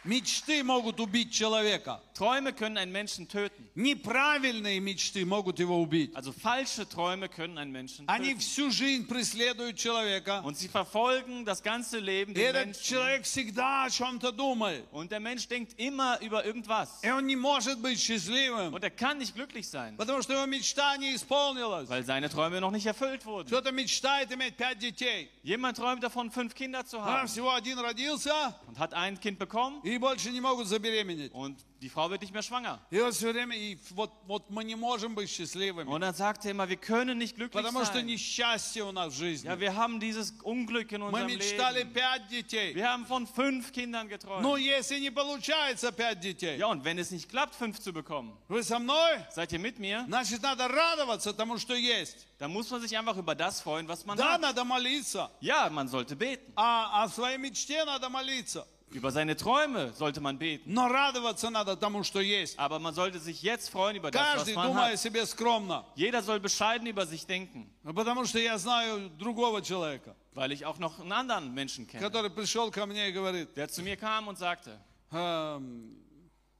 Мечты 0.05 0.63
могут 0.63 0.99
убить 0.99 1.33
человека. 1.33 1.99
Träume 2.18 2.52
können 2.52 2.76
einen 2.78 2.92
Menschen 2.92 3.28
töten. 3.28 3.68
Неправильные 3.74 4.80
мечты 4.80 5.24
могут 5.24 5.58
его 5.58 5.80
убить. 5.80 6.14
Also 6.14 6.32
falsche 6.32 6.88
Träume 6.88 7.28
können 7.28 7.58
einen 7.58 7.72
Menschen 7.72 8.04
Они 8.08 8.34
töten. 8.34 8.40
всю 8.40 8.70
жизнь 8.70 9.06
преследуют 9.06 9.76
человека. 9.76 10.42
Und 10.44 10.56
sie 10.56 10.68
verfolgen 10.68 11.44
das 11.44 11.62
ganze 11.62 11.98
Leben 11.98 12.32
И 12.32 12.34
den 12.34 12.46
этот 12.54 12.66
Menschen. 12.66 12.82
человек 12.84 13.24
всегда 13.24 13.84
о 13.84 13.90
чем-то 13.90 14.32
думает. 14.32 14.84
Und 14.92 15.10
der 15.10 15.20
Mensch 15.20 15.48
denkt 15.48 15.74
immer 15.78 16.20
über 16.20 16.44
irgendwas. 16.44 16.88
И 17.02 17.10
он 17.10 17.26
не 17.26 17.36
может 17.36 17.78
быть 17.80 17.98
счастливым, 18.00 18.72
Und 18.74 18.82
er 18.84 18.90
kann 18.90 19.18
nicht 19.18 19.34
glücklich 19.34 19.68
sein, 19.68 19.96
потому 19.96 20.22
что 20.22 20.32
его 20.34 20.46
мечта 20.46 20.96
не 20.96 21.14
исполнилась. 21.14 21.88
weil 21.88 22.04
seine 22.04 22.28
Träume 22.28 22.60
noch 22.60 22.70
nicht 22.70 22.86
erfüllt 22.86 23.24
wurden. 23.26 23.46
Кто-то 23.46 23.72
мечтает 23.72 24.30
иметь 24.32 24.56
пять 24.56 24.78
детей. 24.78 25.30
Jemand 25.42 25.76
träumt 25.76 26.02
davon, 26.02 26.30
fünf 26.30 26.54
Kinder 26.54 26.84
zu 26.84 26.98
А 27.00 27.22
haben 27.22 27.28
всего 27.28 27.50
один 27.52 27.78
родился, 27.78 28.32
und 28.66 28.78
hat 28.78 28.94
ein 28.94 29.18
Kind 29.20 29.38
bekommen 29.38 29.80
и 29.82 29.98
больше 29.98 30.30
не 30.30 30.40
могут 30.40 30.66
забеременеть. 30.68 31.32
und 31.32 31.56
die 31.80 31.90
Frau 31.90 32.08
wird 32.10 32.22
nicht 32.22 32.32
mehr 32.32 32.42
schwanger. 32.42 32.80
И 32.90 32.98
вот 32.98 33.14
все 33.14 33.30
время, 33.32 33.54
и 33.56 33.76
вот, 33.90 34.10
вот 34.26 34.48
мы 34.48 34.64
не 34.64 34.74
можем 34.74 35.14
быть 35.14 35.28
счастливыми, 35.30 35.88
Und 35.88 36.00
dann 36.00 36.14
sagt 36.14 36.44
er 36.46 36.52
immer, 36.52 36.66
wir 36.68 36.76
können 36.78 37.18
nicht 37.18 37.36
glücklich 37.36 37.62
потому 37.62 37.84
что 37.84 37.94
sein. 37.98 38.06
несчастье 38.06 38.84
у 38.84 38.92
нас 38.92 39.12
в 39.12 39.16
жизни. 39.18 39.46
Ja, 39.48 39.58
wir 39.60 39.74
haben 39.76 40.00
dieses 40.00 40.32
Unglück 40.42 40.92
in 40.92 41.02
Мы 41.02 41.08
unserem 41.08 41.26
мечтали 41.26 41.80
Leben. 41.80 41.92
пять 41.92 42.28
детей. 42.30 42.74
Wir 42.74 42.88
haben 42.90 43.04
von 43.06 43.26
fünf 43.26 43.72
Kindern 43.72 44.06
Но 44.06 44.10
geträumt. 44.16 44.58
если 44.60 44.98
не 44.98 45.10
получается 45.10 45.92
пять 45.92 46.20
детей, 46.20 46.56
Ja, 46.58 46.68
und 46.68 46.84
wenn 46.84 46.98
es 46.98 47.10
nicht 47.10 47.28
klappt, 47.28 47.54
fünf 47.54 47.78
zu 47.80 47.92
bekommen, 47.92 48.32
вы 48.48 48.62
со 48.62 48.78
мной? 48.78 49.18
seid 49.30 49.52
ihr 49.52 49.58
mit 49.58 49.78
mir? 49.78 50.04
Значит, 50.06 50.42
надо 50.42 50.68
радоваться 50.68 51.34
тому, 51.34 51.58
что 51.58 51.74
есть. 51.74 52.26
Dann 52.38 52.50
muss 52.52 52.70
man 52.70 52.80
sich 52.80 52.96
einfach 52.96 53.16
über 53.16 53.34
das 53.34 53.60
freuen, 53.60 53.86
was 53.88 54.04
man 54.06 54.16
Да, 54.16 54.34
hat. 54.34 54.40
надо 54.40 54.64
молиться. 54.64 55.30
Ja, 55.40 55.68
man 55.70 55.88
sollte 55.88 56.16
beten. 56.16 56.52
А 56.56 57.04
о 57.04 57.08
своей 57.08 57.36
мечте 57.38 57.84
надо 57.84 58.08
молиться. 58.08 58.66
Über 58.90 59.10
seine 59.10 59.34
Träume 59.34 59.92
sollte 59.94 60.20
man 60.20 60.38
beten. 60.38 60.72
Но 60.72 60.86
радоваться 60.88 61.50
надо 61.50 61.76
тому, 61.76 62.04
что 62.04 62.20
есть. 62.20 62.56
Aber 62.58 62.78
man 62.78 62.94
sollte 62.94 63.18
sich 63.18 63.42
jetzt 63.42 63.68
freuen 63.70 63.96
über 63.96 64.10
das, 64.12 64.22
was 64.22 64.44
Каждый 64.44 64.54
man 64.54 64.68
думая 64.68 64.92
о 64.92 64.92
hat. 64.92 64.98
себе 64.98 65.26
скромно. 65.26 65.84
Jeder 65.96 66.22
soll 66.22 66.38
bescheiden 66.38 66.86
über 66.86 67.04
sich 67.04 67.26
denken, 67.26 67.68
Потому 67.82 68.24
что 68.24 68.38
я 68.38 68.56
знаю 68.56 69.10
другого 69.18 69.62
человека, 69.62 70.14
weil 70.34 70.52
ich 70.52 70.64
auch 70.64 70.78
noch 70.78 71.00
einen 71.00 71.10
anderen 71.12 71.52
Menschen 71.52 71.88
kenne, 71.88 72.00
который 72.00 72.30
пришел 72.30 72.70
ко 72.70 72.86
мне 72.86 73.08
и 73.08 73.12
говорит, 73.12 73.56
der 73.56 73.68
zu 73.68 73.82
mir 73.82 73.96
kam 73.96 74.28
und 74.28 74.38
sagte, 74.38 74.78
«Эм, 75.10 75.96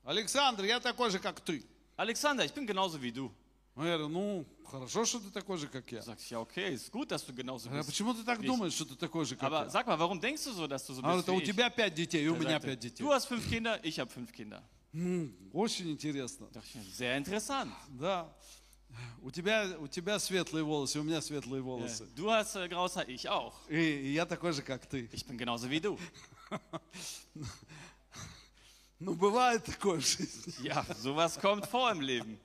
Александр, 0.05 0.65
я 0.65 0.81
такой 0.81 1.11
же, 1.11 1.19
как 1.21 1.41
ты. 1.41 1.65
Alexander, 1.97 2.45
ich 2.45 2.53
bin 2.53 2.67
genauso 2.67 3.01
wie 3.01 3.13
du. 3.13 3.31
Я 3.86 3.98
говорю, 3.98 4.08
ну, 4.10 4.46
хорошо, 4.66 5.06
что 5.06 5.20
ты 5.20 5.30
такой 5.32 5.58
же, 5.58 5.68
как 5.68 5.90
я. 5.92 6.00
Da 6.00 6.04
sag 6.06 6.20
ich, 6.20 6.30
ja 6.30 6.40
okay, 6.40 6.74
ist 6.74 6.92
gut, 6.92 7.10
dass 7.12 7.26
du 7.26 7.34
genauso 7.34 7.70
bist. 7.70 7.86
почему 7.86 8.14
ты 8.14 8.24
так 8.24 8.42
думаешь, 8.42 8.74
что 8.74 8.86
ты 8.86 8.96
такой 8.96 9.26
же, 9.26 9.36
как 9.36 9.50
Aber 9.52 9.64
я? 9.66 9.70
sag 9.70 9.88
mal, 9.88 9.98
warum 9.98 10.20
denkst 10.20 10.44
du 10.44 10.52
so, 10.54 10.68
dass 10.68 10.86
du 10.86 10.94
so 10.94 11.02
А 11.04 11.16
bist 11.16 11.24
это 11.24 11.32
у 11.34 11.42
тебя 11.42 11.70
пять 11.70 11.94
детей, 11.96 12.28
у 12.28 12.36
Er 12.36 12.40
меня 12.40 12.60
пять 12.60 12.80
детей. 12.80 13.02
du 13.04 13.10
hast 13.12 13.26
fünf 13.28 13.48
Kinder, 13.50 13.80
ich 13.84 14.00
habe 14.00 14.10
fünf 14.12 14.32
Kinder. 14.34 14.62
Очень 15.54 15.92
интересно. 15.92 16.48
Sehr 16.98 17.18
interessant. 17.18 17.72
Да. 17.90 18.28
У 19.22 19.30
тебя, 19.30 19.78
у 19.80 19.88
тебя 19.88 20.18
светлые 20.18 20.64
волосы, 20.64 21.00
у 21.00 21.04
меня 21.04 21.22
светлые 21.22 21.62
волосы. 21.62 22.08
du 22.16 22.30
hast 22.32 22.56
äh, 22.56 22.68
graues 22.68 22.96
Haar, 22.98 23.08
ich 23.08 23.30
auch. 23.30 23.54
И, 23.70 23.76
и 23.78 24.14
я 24.14 24.26
такой 24.26 24.52
же, 24.52 24.62
как 24.64 24.86
ты. 24.88 25.08
Ich 25.14 25.26
bin 25.28 25.38
genauso 25.38 25.70
wie 25.70 25.80
du. 25.80 25.98
Ну, 29.00 29.14
бывает 29.14 29.64
такое 29.64 30.00
в 30.02 30.06
жизни. 30.06 30.54
Ja, 30.68 30.86
sowas 31.02 31.40
kommt 31.40 31.66
vor 31.68 31.90
im 31.92 32.02
Leben. 32.02 32.38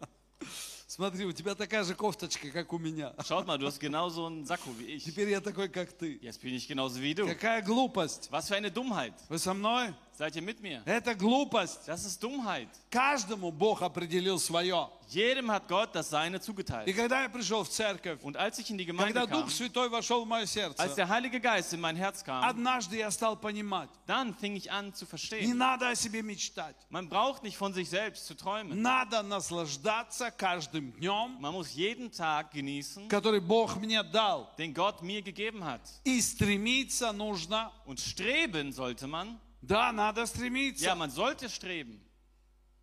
Смотри, 0.94 1.24
у 1.24 1.33
тебя 1.33 1.57
такая 1.57 1.83
же 1.83 1.96
кофточка, 1.96 2.48
как 2.52 2.72
у 2.72 2.78
меня. 2.78 3.12
Schaut 3.18 3.46
mal, 3.46 3.59
du 3.59 3.66
hast 3.66 3.80
genauso 3.80 4.28
einen 4.28 4.46
Sakko 4.46 4.70
wie 4.78 4.94
ich. 4.94 5.04
Теперь 5.04 5.28
я 5.28 5.40
такой, 5.40 5.68
как 5.68 5.92
ты. 5.92 6.20
Jetzt 6.22 6.40
bin 6.40 6.54
ich 6.54 6.68
genauso 6.68 7.00
wie 7.00 7.14
du. 7.14 7.26
Какая 7.26 7.62
глупость. 7.62 8.28
Was 8.30 8.46
für 8.46 8.54
eine 8.54 8.70
Dummheit. 8.70 9.12
Вы 9.28 9.40
со 9.40 9.54
мной? 9.54 9.92
Seid 10.17 10.36
ihr 10.36 10.41
mit 10.41 10.60
mir? 10.62 10.82
Это 10.86 11.15
глупость. 11.15 11.88
Das 11.88 12.03
ist 12.03 12.21
Dummheit. 12.21 12.67
Каждому 12.91 13.51
Бог 13.53 13.82
определил 13.82 14.38
свое. 14.38 14.89
Jedem 15.08 15.49
hat 15.49 15.67
Gott 15.69 15.95
das 15.95 16.10
Seine 16.10 16.38
И 16.38 16.41
zugeteilt. 16.41 16.93
когда 16.93 17.21
я 17.23 17.29
пришел 17.29 17.63
в 17.63 17.69
церковь, 17.69 18.19
Und 18.21 18.36
als 18.36 18.60
ich 18.60 18.69
in 18.69 18.77
die 18.77 18.86
Gemeinde 18.86 19.13
когда 19.13 19.27
kam, 19.27 19.41
Дух 19.43 19.49
Святой 19.49 19.88
вошел 19.89 20.25
в 20.25 20.27
мое 20.27 20.41
als 20.41 20.51
сердце, 20.53 20.93
der 20.97 21.08
Heilige 21.08 21.39
Geist 21.39 21.71
in 21.71 21.79
mein 21.79 21.95
Herz 21.95 22.21
kam, 22.25 22.43
однажды 22.43 22.97
я 22.97 23.10
стал 23.12 23.38
понимать, 23.38 23.89
dann 24.08 24.36
fing 24.36 24.58
ich 24.58 24.69
an 24.69 24.93
zu 24.93 25.05
не 25.05 25.10
verstehen. 25.10 25.53
надо 25.58 25.88
о 25.88 25.95
себе 25.95 26.21
мечтать. 26.21 26.75
Man 26.89 27.08
braucht 27.08 27.41
nicht 27.43 27.55
von 27.55 27.73
sich 27.73 27.89
selbst 27.89 28.25
zu 28.27 28.36
träumen. 28.36 28.82
Надо 28.82 29.23
наслаждаться 29.23 30.32
каждым 30.32 30.91
днем, 30.99 31.38
Man 31.39 31.53
muss 31.53 31.73
jeden 31.73 32.12
Tag 32.12 32.51
genießen, 32.51 33.08
который 33.08 33.39
Бог 33.39 33.77
мне 33.77 34.03
дал. 34.03 34.49
den 34.58 34.73
Gott 34.73 35.01
mir 35.01 35.21
gegeben 35.21 35.63
hat. 35.63 35.79
И 36.03 36.19
стремиться 36.21 37.13
нужно. 37.13 37.71
Und 37.86 38.01
streben 38.01 38.73
sollte 38.73 39.08
man. 39.08 39.39
Да, 39.63 39.91
надо 39.91 40.21
Ja, 40.21 40.27
стремиться 40.27 40.95
man 40.95 41.10
sollte 41.12 41.49
streben 41.49 41.99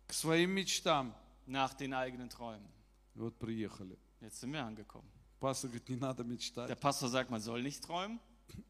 к 0.07 0.13
своим 0.13 0.51
мечтам. 0.51 1.13
nach 1.45 1.73
den 1.73 1.93
eigenen 1.93 2.29
Träumen. 2.29 2.67
И 3.15 3.19
вот 3.19 3.37
приехали. 3.39 3.97
Jetzt 4.21 4.39
sind 4.41 4.51
wir 4.53 4.63
angekommen. 4.63 5.09
Пастор 5.39 5.69
говорит, 5.69 5.89
не 5.89 5.95
надо 5.95 6.23
Der 6.23 6.25
мечтать. 6.25 6.79
Pastor 6.79 7.09
sagt, 7.09 7.29
man 7.29 7.41
soll 7.41 7.61
nicht 7.61 7.83
träumen. 7.83 8.19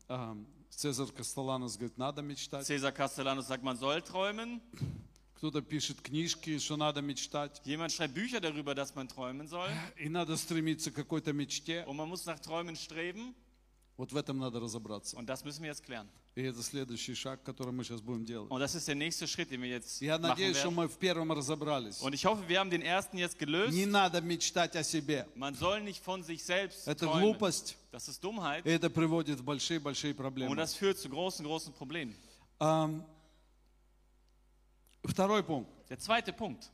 А, 0.07 0.35
Цезарь 0.69 1.11
Костоланос 1.11 1.77
говорит, 1.77 1.97
надо 1.97 2.21
мечтать. 2.21 2.65
Cäsar 2.65 2.91
Castellanos 2.91 3.47
sagt, 3.47 3.63
man 3.63 3.77
soll 3.77 4.01
träumen. 4.01 4.61
Кто-то 5.35 5.61
пишет 5.61 6.01
книжки, 6.01 6.57
что 6.57 6.77
надо 6.77 7.01
мечтать. 7.01 7.61
Jemand 7.63 7.91
schreibt 7.91 8.13
Bücher 8.15 8.39
darüber, 8.41 8.73
dass 8.73 8.95
man 8.95 9.07
träumen 9.07 9.47
soll. 9.47 9.69
И 9.97 10.09
надо 10.09 10.35
стремиться 10.35 10.91
к 10.91 10.95
какой-то 10.95 11.31
мечте. 11.33 11.83
Und 11.85 11.95
man 11.97 12.09
muss 12.09 12.25
nach 12.25 12.39
Träumen 12.39 12.75
streben. 12.75 13.35
Вот 13.98 14.10
в 14.10 14.16
этом 14.16 14.38
надо 14.38 14.58
разобраться. 14.58 15.16
Und 15.16 15.26
das 15.26 15.44
müssen 15.44 15.62
wir 15.62 15.68
jetzt 15.70 15.82
klären. 15.84 16.08
И 16.34 16.40
это 16.42 16.62
следующий 16.62 17.14
шаг, 17.14 17.42
который 17.42 17.72
мы 17.74 17.84
сейчас 17.84 18.00
будем 18.00 18.24
делать. 18.24 18.50
Und 18.50 18.58
das 18.60 18.74
ist 18.74 18.88
der 18.88 18.94
nächste 18.94 19.26
Schritt, 19.28 19.50
den 19.50 19.60
wir 19.60 19.68
jetzt 19.68 20.00
Я 20.00 20.18
надеюсь, 20.18 20.56
что 20.56 20.70
мы 20.70 20.88
в 20.88 20.96
первом 20.98 21.30
разобрались. 21.32 22.00
Und 22.00 22.14
ich 22.14 22.24
hoffe, 22.24 22.48
wir 22.48 22.58
haben 22.58 22.70
den 22.70 22.80
ersten 22.80 23.18
jetzt 23.18 23.38
gelöst. 23.38 23.74
Не 23.74 23.84
надо 23.84 24.22
мечтать 24.22 24.74
о 24.76 24.82
себе. 24.82 25.28
Man 25.34 25.54
soll 25.54 25.82
nicht 25.82 26.02
von 26.02 26.22
sich 26.22 26.42
selbst 26.42 26.88
Это 26.88 27.04
träumen. 27.06 27.20
глупость, 27.34 27.76
Das 27.92 28.08
ist 28.08 28.24
Dummheit. 28.24 28.64
и 28.64 28.70
это 28.70 28.88
приводит 28.88 29.38
в 29.40 29.44
большие-большие 29.44 30.12
Und 30.12 30.16
проблемы. 30.16 30.56
das 30.56 30.74
führt 30.74 30.98
zu 30.98 31.10
großen, 31.10 31.44
großen 31.44 31.74
Problemen. 31.74 32.14
Ам, 32.58 33.04
Второй 35.04 35.42
пункт. 35.42 35.68
Der 35.90 35.98
zweite 35.98 36.32
Punkt. 36.32 36.70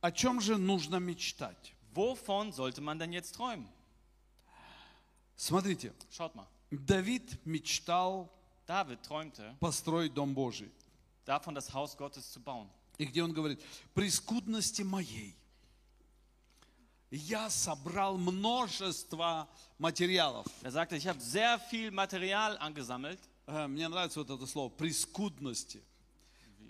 О 0.00 0.10
чем 0.12 0.40
же 0.40 0.56
нужно 0.58 0.96
мечтать? 0.96 1.74
Wovon 1.94 2.52
sollte 2.52 2.80
man 2.80 2.98
denn 2.98 3.12
jetzt 3.12 3.34
träumen? 3.34 3.68
Смотрите, 5.36 5.92
Schaut 6.10 6.34
mal. 6.34 6.46
Давид 6.70 7.38
мечтал 7.44 8.30
David 8.66 9.02
träumte 9.02 9.56
построить 9.60 10.14
Дом 10.14 10.34
Божий. 10.34 10.70
davon, 11.24 11.54
das 11.54 11.72
Haus 11.72 11.96
Gottes 11.96 12.32
zu 12.32 12.40
bauen. 12.40 12.68
И 12.98 13.04
где 13.06 13.22
он 13.22 13.32
говорит, 13.32 13.60
при 13.94 14.08
скудности 14.10 14.82
моей 14.82 15.34
я 17.10 17.50
собрал 17.50 18.16
множество 18.16 19.48
материалов. 19.78 20.46
Er 20.62 20.70
sagte, 20.70 20.96
ich 20.96 21.06
habe 21.06 21.20
sehr 21.20 21.58
viel 21.58 21.90
Material 21.90 22.56
angesammelt, 22.58 23.18
Э, 23.46 23.66
Мне 23.66 23.88
нравится 23.88 24.20
вот 24.20 24.30
это 24.30 24.46
слово, 24.46 24.68
при 24.70 24.92
скудности. 24.92 25.82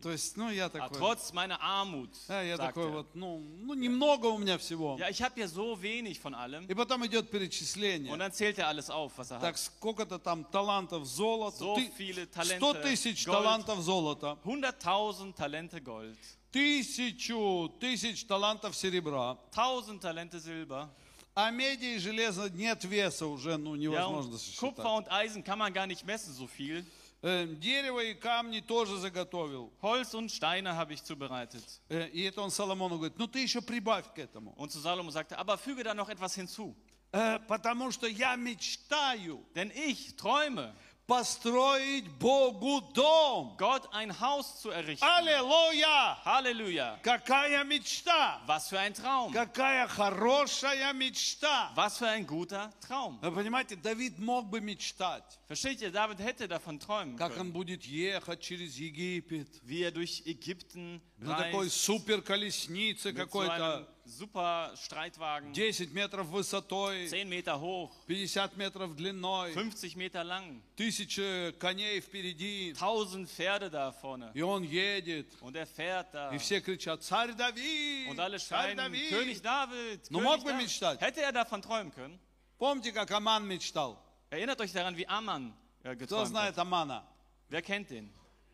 То 0.02 0.10
есть, 0.10 0.36
ну, 0.36 0.50
я 0.50 0.66
aber 0.66 0.78
такой, 0.80 0.98
trotz 0.98 1.32
meiner 1.32 1.60
Armut. 1.60 2.10
э, 2.28 2.48
я 2.48 2.56
такой 2.58 2.86
er. 2.86 2.90
вот, 2.92 3.14
ну, 3.14 3.38
ну, 3.60 3.74
немного 3.74 4.26
у 4.26 4.36
меня 4.38 4.58
всего. 4.58 4.96
Ja, 4.98 5.08
ich 5.08 5.22
habe 5.22 5.38
ja 5.40 5.46
so 5.46 5.80
wenig 5.80 6.18
von 6.18 6.34
allem. 6.34 6.66
И 6.68 6.74
потом 6.74 7.06
идет 7.06 7.26
Und 7.26 7.30
перечисление. 7.30 8.16
dann 8.18 8.32
zählt 8.32 8.58
er 8.58 8.66
alles 8.66 8.90
auf, 8.90 9.16
was 9.16 9.30
er 9.30 9.38
Так, 9.40 9.56
сколько-то 9.56 10.18
там 10.18 10.44
талантов 10.50 11.06
золота. 11.06 11.56
So 11.64 11.76
Ты- 11.76 11.90
viele 11.96 12.26
100 12.26 12.32
Talente 12.72 12.82
тысяч 12.82 13.24
Gold. 13.26 13.32
талантов 13.36 13.80
золота. 13.80 14.36
100.000 14.44 15.32
Talente 15.34 15.78
Gold, 15.80 16.16
Тысячу 16.50 17.72
тысяч 17.80 18.24
талантов 18.26 18.74
серебра. 18.76 19.38
1000 19.52 20.00
Talente 20.00 20.38
Silber. 20.40 20.88
А 21.34 21.50
меди 21.50 21.94
и 21.94 21.98
железа 21.98 22.50
нет 22.50 22.84
веса 22.84 23.26
уже, 23.26 23.56
ну, 23.56 23.74
Ja, 23.74 23.80
невозможно 23.90 24.32
und 24.34 24.56
Kupfer 24.58 24.82
сосчитать. 24.82 24.96
und 24.98 25.08
Eisen 25.10 25.42
kann 25.44 25.58
man 25.58 25.72
gar 25.72 25.86
nicht 25.86 26.04
messen, 26.04 26.34
so 26.34 26.46
viel. 26.46 26.84
Э, 27.24 27.46
Дерево 27.46 28.00
и 28.00 28.14
камни 28.14 28.58
тоже 28.60 28.98
заготовил. 28.98 29.72
Holz 29.80 30.12
und 30.14 30.30
Steine 30.32 30.74
habe 30.74 30.92
ich 30.94 31.04
zubereitet. 31.04 31.62
Э, 31.88 32.08
И 32.08 32.22
это 32.22 32.40
он 32.42 32.50
Соломону 32.50 32.96
говорит, 32.96 33.16
ну 33.16 33.28
ты 33.28 33.38
еще 33.38 33.60
prибавь 33.62 34.12
к 34.12 34.18
этому. 34.18 34.52
Und 34.56 34.72
zu 34.72 34.80
Salomo 34.80 35.10
sagte, 35.10 35.38
aber 35.38 35.56
füge 35.56 35.84
da 35.84 35.94
noch 35.94 36.08
etwas 36.08 36.34
hinzu. 36.34 36.74
Э, 37.12 37.38
Потому 37.46 37.92
что 37.92 38.06
я 38.08 38.34
мечтаю 38.36 39.44
Denn 39.54 39.70
ich 39.70 40.16
träume, 40.16 40.74
построить 41.06 42.08
Богу 42.18 42.80
дом. 42.94 43.56
Gott 43.58 43.88
ein 43.92 44.18
Haus 44.20 44.60
zu 44.60 44.70
errichten. 44.70 45.04
Аллилуйя! 45.04 46.18
Halleluja. 46.24 46.98
Какая 47.02 47.64
мечта! 47.64 48.40
Was 48.46 48.68
für 48.68 48.78
ein 48.78 48.94
Traum. 48.94 49.32
Какая 49.32 49.86
хорошая 49.88 50.92
мечта! 50.92 51.72
Was 51.74 51.98
für 51.98 52.08
ein 52.08 52.26
guter 52.26 52.72
Traum. 52.80 53.18
Вы 53.20 53.32
понимаете, 53.32 53.76
Давид 53.76 54.18
мог 54.18 54.48
бы 54.48 54.60
мечтать, 54.60 55.24
Versteht 55.48 55.82
ihr, 55.82 55.90
David 55.90 56.20
hätte 56.20 56.48
davon 56.48 56.78
träumen 56.78 57.16
как 57.16 57.32
он 57.32 57.38
können, 57.38 57.52
будет 57.52 57.84
ехать 57.84 58.40
через 58.40 58.76
Египет 58.76 59.48
wie 59.62 59.82
er 59.82 59.90
durch 59.90 60.22
Ägypten 60.24 61.02
на 61.18 61.36
такой 61.36 61.66
reist, 61.66 61.84
супер 61.84 62.22
колеснице 62.22 63.08
mit 63.10 63.18
so 63.18 63.24
какой-то, 63.26 63.88
super 64.05 64.71
Streitwagen, 64.75 65.53
10 65.53 65.93
метров 65.93 66.27
высотой, 66.27 67.07
10 67.09 67.27
Meter 67.29 67.59
hoch, 67.59 67.91
50 68.07 68.55
метров 68.57 68.95
длиной, 68.95 69.53
50 69.53 69.95
Meter 69.95 70.23
lang, 70.23 70.61
тысячи 70.75 71.51
коней 71.59 71.99
впереди, 72.01 72.73
1000 72.73 73.27
Pferde 73.27 73.69
da 73.69 73.91
vorne. 74.01 74.31
и 74.33 74.41
он 74.41 74.63
едет, 74.63 75.27
Und 75.41 75.55
er 75.55 75.65
fährt 75.67 76.13
da. 76.13 76.31
и 76.33 76.37
все 76.37 76.61
кричат, 76.61 77.03
царь 77.03 77.33
Давид, 77.33 78.09
Und 78.09 78.19
alle 78.19 78.37
царь 78.39 78.75
schreien, 78.75 79.09
König 79.09 79.41
Давид. 79.41 79.43
David, 79.43 80.01
Ну, 80.09 80.19
König 80.19 80.23
мог 80.23 80.43
бы 80.43 80.51
David. 80.51 80.63
мечтать. 80.63 81.01
Hätte 81.01 81.21
er 81.21 81.31
davon 81.33 81.61
träumen 81.61 81.91
können? 81.93 82.17
Помните, 82.57 82.91
как 82.91 83.11
Аман 83.11 83.45
мечтал? 83.47 83.97
Erinnert 84.29 84.59
euch 84.61 84.71
daran, 84.73 84.95
wie 84.97 85.07
Amman 85.07 85.53
äh, 85.83 85.95
Кто 85.95 85.99
geträumt 86.23 86.27
знает 86.29 86.55
hat. 86.57 86.59
Амана? 86.65 87.03
Wer 87.49 87.61
kennt 87.61 87.89
den? 87.89 88.09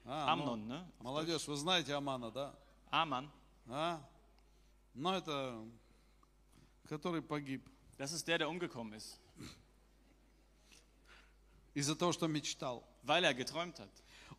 А, 0.06 0.36
ну, 0.36 0.44
Amnon, 0.44 0.68
ne? 0.68 0.86
молодежь, 1.00 1.48
вы 1.48 1.56
знаете 1.56 1.94
Амана, 1.94 2.30
да? 2.32 2.54
Aman. 2.92 3.30
А? 3.70 4.00
Ну, 4.99 5.13
это, 5.13 5.57
который 6.89 7.23
погиб 7.23 7.63
Das 7.99 8.13
ist 8.13 8.27
der, 8.29 8.39
der 8.39 8.49
umgekommen 8.49 8.95
ist, 8.95 9.19
из-за 11.75 11.95
того, 11.97 12.13
что 12.13 12.27
мечтал. 12.27 12.83
weil 13.05 13.25
er 13.25 13.33
geträumt 13.35 13.79
hat. 13.79 13.89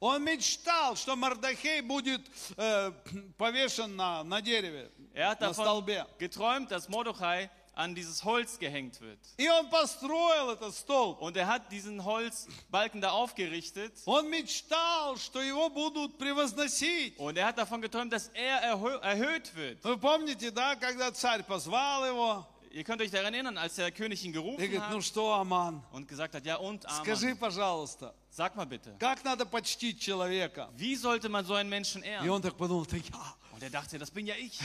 Он 0.02 0.24
мечтал, 0.24 0.95
что 0.95 1.15
Мардахей 1.15 1.82
будет 1.82 2.22
э, 2.58 2.91
повешен 3.38 3.95
на, 3.95 4.24
на 4.24 4.41
дереве, 4.41 4.91
Er 5.13 5.32
hat 5.32 5.41
на 5.41 5.54
столбе. 5.54 6.06
geträumt, 6.19 6.69
dass 6.72 6.88
Mordechai 6.89 7.50
an 7.79 7.95
dieses 7.95 8.25
Holz 8.25 8.59
gehängt 8.59 9.01
wird. 9.01 9.19
И 9.37 9.49
он 9.49 9.69
построил 9.69 10.51
этот 10.51 10.75
столб. 10.75 11.21
Und 11.21 11.37
er 11.37 11.47
hat 11.47 11.71
diesen 11.73 12.05
Holzbalken 12.05 13.01
da 13.01 13.11
aufgerichtet. 13.11 13.93
Он 14.07 14.29
мечтал, 14.31 15.17
что 15.17 15.43
его 15.43 15.69
будут 15.71 16.19
превозносить. 16.19 17.19
Und 17.19 17.37
er 17.37 17.47
hat 17.47 17.59
davon 17.59 17.81
geträumt, 17.81 18.12
dass 18.12 18.29
er 18.29 18.62
erhö 18.62 18.99
erhöht 19.01 19.55
wird. 19.55 19.83
Вы 19.83 19.97
помните, 19.99 20.51
да, 20.51 20.77
когда 20.77 21.11
царь 21.11 21.43
позвал 21.43 22.07
его 22.07 22.47
Ihr 22.75 22.83
könnt 22.83 23.01
euch 23.01 23.11
daran 23.12 23.33
erinnern, 23.33 23.57
als 23.57 23.77
der 23.77 23.93
König 23.93 24.25
ihn 24.25 24.31
и 24.31 24.33
gerufen 24.33 24.57
говорит, 24.57 24.83
ну 24.90 24.97
hat 24.97 25.05
что, 25.05 25.33
Аман, 25.33 25.81
und 25.93 26.09
gesagt 26.09 26.35
hat, 26.35 26.45
ja 26.45 26.57
und 26.57 26.83
скажи, 26.83 27.27
Aman, 27.29 27.38
пожалуйста, 27.38 28.12
sag 28.31 28.57
mal 28.57 28.67
bitte, 28.67 28.97
как 28.99 29.23
надо 29.23 29.47
почтить 29.47 30.01
человека? 30.01 30.69
wie 30.77 30.97
sollte 30.97 31.29
man 31.29 31.47
so 31.47 31.55
einen 31.55 31.69
Menschen 31.71 32.03
И 32.03 32.09
ehren? 32.09 32.29
он 32.29 32.43
так 32.43 32.57
подумал, 32.57 32.83
это 32.83 32.97
я, 32.97 33.37
Und 33.60 33.63
er 33.63 33.69
dachte, 33.72 34.00
das 34.00 34.10
bin 34.10 34.26
ja 34.26 34.36
ich. 34.36 34.58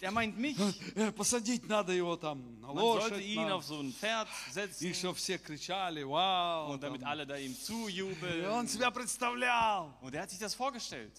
Der 0.00 0.12
meint 0.12 0.38
mich. 0.38 0.56
Э, 0.94 1.10
Посадить 1.10 1.66
надо 1.68 1.92
его 1.92 2.16
там 2.16 2.60
на 2.60 2.68
Man 2.68 2.76
sollte 2.76 3.14
лошадь. 3.16 3.24
ihn 3.24 3.50
auf 3.50 3.64
so 3.64 3.80
ein 3.80 3.92
Pferd 3.92 4.28
И 4.48 4.52
setzen 4.52 4.94
что 4.94 5.14
все 5.14 5.36
кричали, 5.38 6.04
вау. 6.04 6.70
und 6.72 6.80
damit 6.80 7.02
alle 7.02 7.26
da 7.26 7.36
ihm 7.36 7.52
И 7.52 7.54
zujubeln. 7.60 8.46
он 8.50 8.68
себя 8.68 8.92
представлял. 8.92 9.96
Und 10.00 10.14
er 10.14 10.22
hat 10.22 10.30
sich 10.30 10.38
das 10.38 10.54
vorgestellt. 10.54 11.12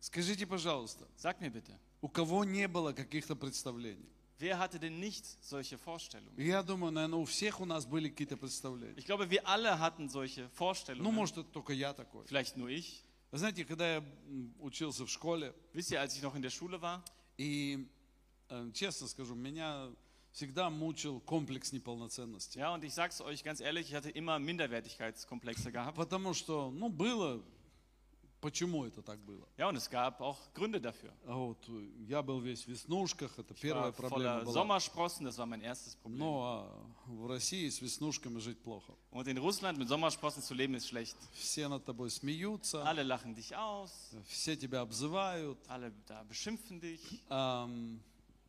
Скажите, 0.00 0.46
пожалуйста, 0.46 1.06
Sag 1.18 1.40
mir 1.40 1.50
bitte, 1.50 1.78
у 2.00 2.08
кого 2.08 2.44
не 2.44 2.66
было 2.68 2.92
каких-то 2.92 3.34
представлений? 3.36 4.08
wer 4.38 4.58
hatte 4.58 4.78
denn 4.78 4.98
nicht 5.00 5.24
solche 5.42 5.76
Vorstellungen? 5.78 6.34
Я 6.38 6.62
думаю, 6.62 6.92
наверное, 6.92 7.18
у 7.18 7.24
всех 7.24 7.60
у 7.60 7.64
нас 7.64 7.84
были 7.86 8.08
какие-то 8.08 8.36
представления. 8.36 8.94
Ich 8.98 9.06
glaube, 9.06 9.28
wir 9.30 9.46
alle 9.46 9.78
hatten 9.78 10.08
solche 10.08 10.42
Ну, 10.42 10.48
Vorstellungen. 10.54 11.12
может, 11.14 11.38
это 11.38 11.50
только 11.52 11.72
я 11.72 11.92
такой. 11.92 12.24
Vielleicht 12.26 12.56
nur 12.56 12.68
ich. 12.68 13.02
Вы 13.36 13.40
знаете, 13.40 13.66
когда 13.66 13.96
я 13.96 14.04
учился 14.60 15.04
в 15.04 15.10
школе, 15.10 15.52
Wisst 15.74 15.90
ihr, 15.90 16.00
als 16.00 16.16
ich 16.16 16.22
noch 16.22 16.34
in 16.34 16.40
der 16.40 16.48
Schule 16.48 16.80
war, 16.80 17.04
и, 17.36 17.86
э, 18.48 18.70
честно 18.72 19.08
скажу, 19.08 19.34
меня 19.34 19.90
всегда 20.32 20.70
мучил 20.70 21.20
комплекс 21.20 21.70
неполноценности. 21.70 22.56
ja, 22.56 22.72
und 22.72 22.82
ich 22.82 22.94
sag's 22.94 23.20
euch 23.20 23.44
ganz 23.44 23.60
ehrlich, 23.60 23.88
ich 23.88 23.94
hatte 23.94 24.08
immer 24.08 24.38
Minderwertigkeitskomplexe 24.38 25.70
gehabt. 25.70 25.98
Потому 25.98 26.32
что, 26.32 26.70
ну, 26.70 26.88
было, 26.88 27.44
почему 28.46 28.84
это 28.84 29.02
так 29.02 29.18
было. 29.20 29.44
Ja, 29.58 29.68
und 29.68 29.76
es 29.76 29.90
gab 29.90 30.20
auch 30.20 30.38
Gründe 30.54 30.80
dafür. 30.80 31.12
А 31.26 31.34
вот 31.34 31.58
э, 31.68 31.88
я 32.06 32.22
был 32.22 32.38
весь 32.38 32.62
в 32.64 32.68
веснушках, 32.68 33.36
это 33.38 33.54
Ich 33.54 33.60
первая 33.60 33.90
проблема 33.90 34.42
была. 34.44 34.52
Sommersprossen, 34.52 35.26
das 35.26 35.36
war 35.36 35.46
mein 35.46 35.62
erstes 35.62 35.96
Problem. 35.96 36.18
Ну, 36.18 36.40
а 36.42 36.86
в 37.06 37.26
России 37.26 37.68
с 37.68 37.80
веснушками 37.80 38.38
жить 38.38 38.58
плохо. 38.62 38.92
Und 39.10 39.26
in 39.26 39.38
Russland 39.38 39.78
mit 39.78 39.88
Sommersprossen 39.88 40.42
zu 40.42 40.54
leben 40.54 40.74
ist 40.74 40.86
schlecht. 40.88 41.16
Все 41.34 41.66
над 41.68 41.84
тобой 41.84 42.08
смеются, 42.10 42.84
Alle 42.84 43.02
lachen 43.02 43.34
dich 43.34 43.56
aus, 43.56 43.90
все 44.28 44.56
тебя 44.56 44.82
обзывают. 44.82 45.58
alle 45.68 45.92
da 46.06 46.22
beschimpfen 46.22 46.80
dich. 46.80 47.00
Ам, 47.28 48.00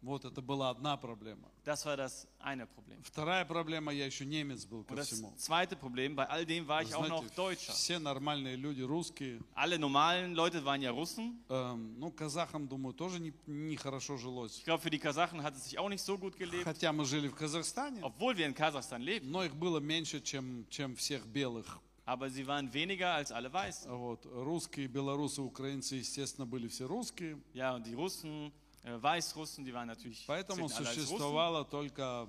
вот 0.01 0.25
это 0.25 0.41
была 0.41 0.69
одна 0.69 0.95
проблема. 0.97 1.49
Das 1.65 1.85
war 1.85 1.97
das 1.97 2.27
eine 2.39 2.65
Problem. 2.65 3.01
Вторая 3.03 3.43
проблема, 3.45 3.91
я 3.91 4.05
еще 4.05 4.25
немец 4.25 4.63
был 4.65 4.83
ко 4.83 4.93
Und 4.93 4.97
das 4.99 5.07
всему. 5.07 5.33
zweite 5.37 5.75
Problem, 5.75 6.15
bei 6.15 6.25
all 6.25 6.45
dem 6.45 6.65
war 6.67 6.81
Вы 6.81 6.87
ich 6.89 6.95
auch 6.95 7.07
noch 7.07 7.19
знаете, 7.25 7.35
Deutscher. 7.35 7.71
все 7.73 7.99
нормальные 7.99 8.55
люди, 8.55 8.81
русские. 8.81 9.39
Alle 9.55 9.77
normalen 9.77 10.33
Leute 10.35 10.63
waren 10.63 10.81
ja 10.81 10.91
Russen. 10.91 11.39
Ам, 11.49 11.95
ну, 11.99 12.11
казахам, 12.11 12.67
думаю, 12.67 12.93
тоже 12.93 13.19
не- 13.19 13.33
нехорошо 13.47 14.17
жилось. 14.17 14.57
Ich 14.59 14.63
glaube, 14.65 14.81
für 14.81 14.89
die 14.91 14.99
Kasachen 14.99 15.41
hat 15.43 15.55
es 15.55 15.65
sich 15.65 15.77
auch 15.79 15.89
nicht 15.89 16.03
so 16.03 16.17
gut 16.17 16.37
gelebt, 16.37 16.63
Хотя 16.63 16.93
мы 16.93 17.03
жили 17.05 17.27
в 17.27 17.35
Казахстане, 17.35 18.01
obwohl 18.01 18.37
wir 18.37 18.45
in 18.45 18.53
Kasachstan 18.53 19.01
leben. 19.01 19.29
но 19.31 19.43
их 19.43 19.55
было 19.55 19.79
меньше, 19.79 20.21
чем, 20.21 20.65
чем 20.69 20.95
всех 20.95 21.25
белых. 21.25 21.79
Aber 22.05 22.29
sie 22.29 22.47
waren 22.47 22.71
weniger 22.71 23.15
als 23.15 23.33
alle 23.33 23.51
Weißen. 23.51 23.91
Вот. 23.91 24.25
Русские, 24.27 24.87
белорусы, 24.87 25.41
украинцы, 25.41 25.95
естественно, 25.95 26.45
были 26.45 26.69
все 26.69 26.85
русские. 26.87 27.37
Ja, 27.53 27.75
und 27.75 27.85
die 27.85 27.93
Russen, 27.95 28.47
äh, 28.47 28.51
Weißrussen, 28.86 29.64
die 29.64 29.72
waren 29.72 29.86
natürlich 29.88 30.24
Поэтому 30.26 30.66
zählten 30.68 30.76
alle 30.78 30.88
als 30.88 30.96
Russen. 30.98 31.06
существовало 31.08 31.64
только 31.64 32.28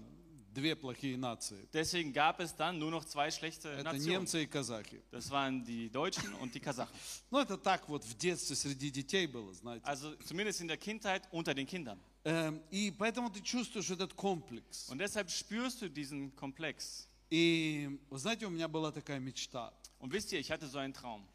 две 0.54 0.76
плохие 0.76 1.18
нации. 1.18 1.68
Deswegen 1.74 2.14
gab 2.14 2.40
es 2.40 2.56
dann 2.56 2.78
nur 2.78 2.92
noch 2.92 3.06
zwei 3.06 3.32
schlechte 3.32 3.70
Это 3.70 3.86
Nationen. 3.86 4.08
немцы 4.26 4.44
и 4.44 4.46
казахи. 4.46 5.02
Das 5.12 5.32
waren 5.32 5.64
die 5.66 5.90
Deutschen 5.90 6.32
und 6.36 6.54
die 6.54 6.60
Kasachen. 6.60 6.94
Ну, 7.32 7.40
это 7.40 7.58
так 7.58 7.90
вот 7.90 8.04
в 8.04 8.16
детстве 8.16 8.56
среди 8.56 8.92
детей 8.92 9.26
было, 9.26 9.52
знаете. 9.54 9.84
Also 9.86 10.16
zumindest 10.26 10.62
in 10.62 10.68
der 10.68 10.78
Kindheit 10.78 11.28
unter 11.32 11.56
den 11.56 11.66
Kindern. 11.66 12.00
Эм, 12.24 12.62
И 12.70 12.92
поэтому 12.92 13.32
ты 13.32 13.42
чувствуешь 13.42 13.90
этот 13.90 14.14
комплекс. 14.14 14.90
Und 14.90 15.00
deshalb 15.00 15.32
spürst 15.32 15.82
du 15.82 15.90
diesen 15.90 16.36
Komplex. 16.36 17.08
И, 17.32 18.00
вы 18.12 18.20
знаете, 18.20 18.46
у 18.46 18.52
меня 18.52 18.68
была 18.68 18.92
такая 18.92 19.20
мечта. 19.20 19.74
Und 19.98 20.12
wisst 20.14 20.32
ihr, 20.34 20.40
ich 20.40 20.52
hatte 20.52 20.68
so 20.68 20.78
einen 20.78 20.94
Traum. 20.94 21.26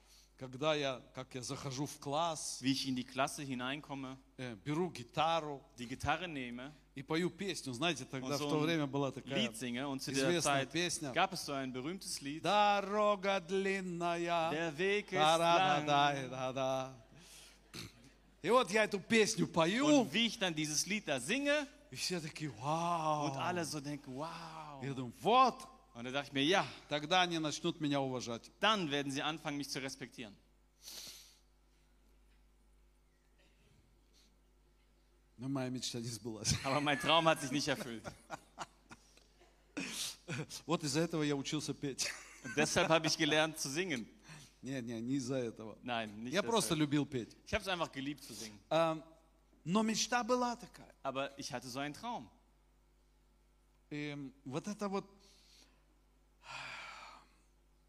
Когда 0.43 0.75
я, 0.75 1.01
как 1.15 1.33
я 1.35 1.41
захожу 1.41 1.85
в 1.85 1.97
класс, 1.99 2.59
Wie 2.61 2.73
ich 2.73 2.85
in 2.85 2.97
die 2.97 3.05
Klasse 3.05 3.43
hineinkomme, 3.43 4.17
э, 4.37 4.55
беру 4.65 4.89
гитару 4.89 5.61
die 5.79 5.87
Gitarre 5.87 6.27
nehme 6.27 6.73
и 6.95 7.01
пою 7.01 7.29
песню. 7.29 7.71
Знаете, 7.71 8.03
тогда 8.03 8.35
und 8.35 8.39
в 8.39 8.41
so 8.41 8.49
то 8.49 8.59
время 8.59 8.85
была 8.85 9.13
такая 9.13 9.53
singe. 9.53 9.87
Und 9.87 10.01
zu 10.01 10.11
известная 10.11 10.65
Zeit 10.65 10.71
песня. 10.73 11.13
gab 11.13 11.31
es 11.31 11.45
so 11.45 11.53
ein 11.53 11.71
berühmtes 11.71 12.19
Lied. 12.19 12.43
Дорога 12.43 13.39
длинная. 13.39 14.51
Der 14.51 14.77
Weg 14.77 15.13
ist 15.13 15.13
lang. 15.13 15.85
да-да. 15.85 16.93
И 18.41 18.49
вот 18.49 18.69
я 18.69 18.83
эту 18.83 18.99
песню 18.99 19.47
пою, 19.47 20.01
Und 20.01 20.11
wie 20.13 20.27
ich 20.27 20.37
dann 20.37 20.53
dieses 20.53 20.85
Lied 20.87 21.07
da 21.07 21.21
singe 21.21 21.65
и 21.89 21.95
все 21.95 22.19
такие, 22.19 22.51
вау. 22.59 23.27
und 23.27 23.37
alle 23.37 23.63
so 23.63 23.79
denken, 23.79 24.13
wow. 24.13 24.83
Я 24.83 24.93
думаю, 24.93 25.13
вот, 25.21 25.55
Und 25.94 26.04
da 26.04 26.10
dachte 26.12 26.28
ich 26.28 26.32
mir, 26.32 26.44
ja, 26.44 26.66
тогда 26.88 27.22
они 27.22 27.38
начнут 27.38 27.80
меня 27.80 28.00
уважать. 28.00 28.50
dann 28.60 28.90
werden 28.90 29.10
sie 29.10 29.22
anfangen, 29.22 29.56
mich 29.56 29.68
zu 29.70 29.80
respektieren. 29.82 30.36
Но 35.36 35.48
моя 35.48 35.68
мечта 35.70 36.00
не 36.00 36.08
сбылась. 36.08 36.54
Aber 36.64 36.80
mein 36.80 36.98
Traum 36.98 37.28
hat 37.28 37.40
sich 37.40 37.50
nicht 37.52 37.68
erfüllt. 37.68 38.02
Вот 40.66 40.82
из-за 40.84 41.00
этого 41.00 41.22
я 41.22 41.36
учился 41.36 41.72
петь. 41.74 42.10
Und 42.44 42.56
deshalb 42.56 42.88
habe 42.90 43.06
ich 43.06 43.16
gelernt 43.16 43.58
zu 43.58 43.68
singen. 43.70 44.06
Не, 44.60 44.80
не, 44.82 45.00
не 45.00 45.14
из-за 45.14 45.36
этого. 45.36 45.78
Nein, 45.82 46.24
nicht 46.24 46.34
Я 46.34 46.42
просто 46.42 46.74
deshalb. 46.74 46.80
любил 46.80 47.06
петь. 47.06 47.36
Ich 47.46 47.54
habe 47.54 47.62
es 47.62 47.68
einfach 47.68 47.90
geliebt 47.92 48.24
zu 48.24 48.34
singen. 48.34 48.58
А, 48.70 49.00
Но 49.64 49.82
мечта 49.82 50.24
была 50.24 50.56
такая. 50.56 50.92
Aber 51.02 51.38
ich 51.38 51.52
hatte 51.52 51.68
so 51.68 51.78
einen 51.78 51.94
Traum. 51.94 52.28
И 53.90 54.32
вот 54.44 54.66
это 54.66 54.88
вот, 54.88 55.06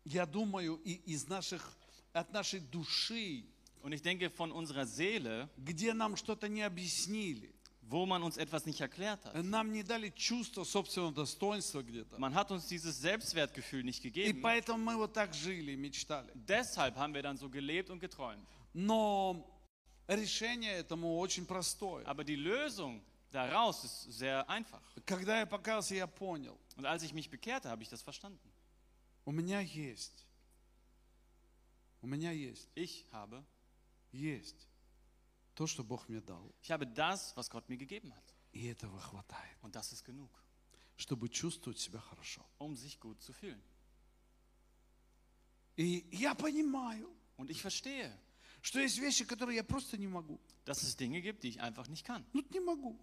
я 0.06 0.26
думаю, 0.26 0.76
и 0.84 0.94
из 1.06 1.28
наших, 1.28 1.76
от 2.14 2.32
нашей 2.34 2.60
души, 2.60 3.46
Und 3.82 3.94
ich 3.94 4.02
denke, 4.02 4.30
von 4.30 4.52
unserer 4.52 4.86
Seele, 4.86 5.50
где 5.58 5.94
нам 5.94 6.18
что-то 6.18 6.50
не 6.50 6.64
объяснили, 6.64 7.54
wo 7.82 8.06
man 8.06 8.22
uns 8.24 8.38
etwas 8.38 8.66
nicht 8.66 8.82
erklärt 8.82 9.24
hat. 9.26 9.34
нам 9.44 9.72
не 9.72 9.84
дали 9.84 10.10
чувство 10.10 10.64
собственного 10.66 11.14
достоинства 11.14 11.82
где-то. 11.82 12.20
Man 12.20 12.34
hat 12.36 12.52
uns 12.52 12.68
dieses 12.68 13.00
Selbstwertgefühl 13.00 13.84
nicht 13.84 14.04
И 14.04 14.10
gegeben. 14.10 14.42
поэтому 14.42 14.78
мы 14.84 14.98
вот 14.98 15.14
так 15.14 15.34
жили, 15.34 15.76
мечтали. 15.76 16.30
Deshalb 16.36 16.98
haben 16.98 17.14
wir 17.14 17.24
dann 17.24 17.38
so 17.38 17.50
gelebt 17.50 17.90
und 17.90 18.00
geträumt. 18.00 18.46
Но 18.74 19.46
решение 20.08 20.74
этому 20.74 21.18
очень 21.18 21.46
простое. 21.46 22.04
Aber 22.06 22.24
die 22.24 22.36
Lösung 22.36 23.02
daraus 23.32 23.84
ist 23.86 24.12
sehr 24.12 24.48
einfach. 24.50 24.82
Когда 25.06 25.40
я 25.40 25.46
покаялся, 25.46 25.96
я 25.96 26.06
понял, 26.08 26.58
Und 26.78 26.86
als 26.86 27.02
ich 27.04 27.14
mich 27.14 27.30
bekehrte, 27.30 27.70
habe 27.70 27.82
ich 27.84 27.90
das 27.90 28.02
verstanden. 28.02 28.40
У 29.25 29.33
меня 29.33 29.61
есть, 29.61 30.27
у 32.03 32.07
меня 32.07 32.31
есть, 32.33 32.69
Ich 32.75 33.07
habe, 33.13 33.43
есть 34.13 34.69
то, 35.55 35.67
что 35.67 35.83
Бог 35.85 36.09
мне 36.09 36.21
дал. 36.21 36.53
ich 36.63 36.71
habe 36.71 36.87
das, 36.87 37.35
was 37.37 37.49
Gott 37.51 37.69
mir 37.69 37.77
gegeben 37.79 38.13
hat. 38.15 38.25
И 38.53 38.67
этого 38.67 38.99
хватает, 39.01 39.57
Und 39.63 39.75
das 39.75 39.93
ist 39.93 40.05
genug, 40.05 40.31
чтобы 40.97 41.29
чувствовать 41.29 41.79
себя 41.79 42.01
хорошо. 42.01 42.45
um 42.59 42.77
sich 42.77 42.99
gut 43.01 43.21
zu 43.23 43.33
fühlen. 43.33 43.61
И 45.77 46.07
я 46.13 46.35
понимаю, 46.35 47.11
Und 47.37 47.51
ich 47.51 47.61
verstehe, 47.63 48.17
что 48.63 48.79
есть 48.79 48.99
вещи, 48.99 49.25
которые 49.25 49.57
я 49.57 49.65
просто 49.65 49.97
не 49.99 50.07
могу. 50.07 50.39
dass 50.65 50.83
es 50.83 50.97
Dinge 50.97 51.21
gibt, 51.21 51.43
die 51.43 51.49
ich 51.49 51.61
einfach 51.61 51.89
nicht 51.89 52.05
kann. 52.07 52.25
Ну, 52.33 52.43
не 52.51 52.61
могу. 52.61 52.99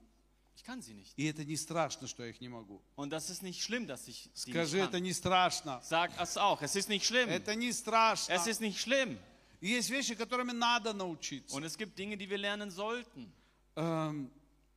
Ich 0.56 0.64
kann 0.64 0.82
sie 0.82 0.94
nicht. 0.94 1.14
И 1.18 1.26
это 1.26 1.44
не 1.44 1.56
страшно, 1.56 2.08
что 2.08 2.24
я 2.24 2.30
их 2.30 2.42
не 2.42 2.50
могу. 2.50 2.82
Und 2.96 3.10
das 3.12 3.30
ist 3.30 3.42
nicht 3.42 3.62
schlimm, 3.64 3.88
dass 3.88 4.08
ich 4.08 4.30
sie 4.34 4.52
Скажи, 4.52 4.78
nicht 4.78 4.84
это 4.86 4.98
kann. 4.98 5.04
не 5.04 5.14
страшно. 5.14 5.82
Sag 5.84 6.12
es 6.20 6.38
auch, 6.38 6.62
es 6.62 6.76
ist 6.76 6.90
nicht 6.90 7.06
schlimm. 7.06 7.30
Это 7.30 7.56
не 7.56 7.72
страшно. 7.72 8.34
Es 8.34 8.48
ist 8.48 8.62
nicht 8.62 8.80
schlimm. 8.80 9.18
И 9.62 9.68
Есть 9.68 9.90
вещи, 9.90 10.16
которыми 10.16 10.52
надо 10.52 10.94
научиться. 10.94 11.56
Und 11.56 11.64
es 11.64 11.78
gibt 11.78 11.98
Dinge, 11.98 12.18
die 12.18 12.30
wir 12.30 12.38
lernen 12.38 12.70
sollten. 12.72 13.32
Эм, 13.76 14.32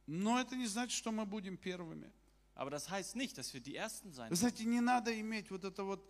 Но 0.07 0.39
это 0.39 0.55
не 0.57 0.67
значит, 0.67 0.97
что 0.97 1.11
мы 1.11 1.25
будем 1.27 1.57
первыми. 1.57 2.11
Aber 2.55 2.71
das 2.71 2.89
heißt 2.89 3.17
nicht, 3.17 3.37
dass 3.37 3.53
wir 3.53 3.61
die 3.61 3.75
Ersten 3.75 4.13
sein 4.13 4.31
Вы 4.31 4.37
знаете, 4.37 4.65
не 4.65 4.81
надо 4.81 5.19
иметь 5.19 5.51
вот 5.51 5.65
это 5.65 5.83
вот 5.85 6.01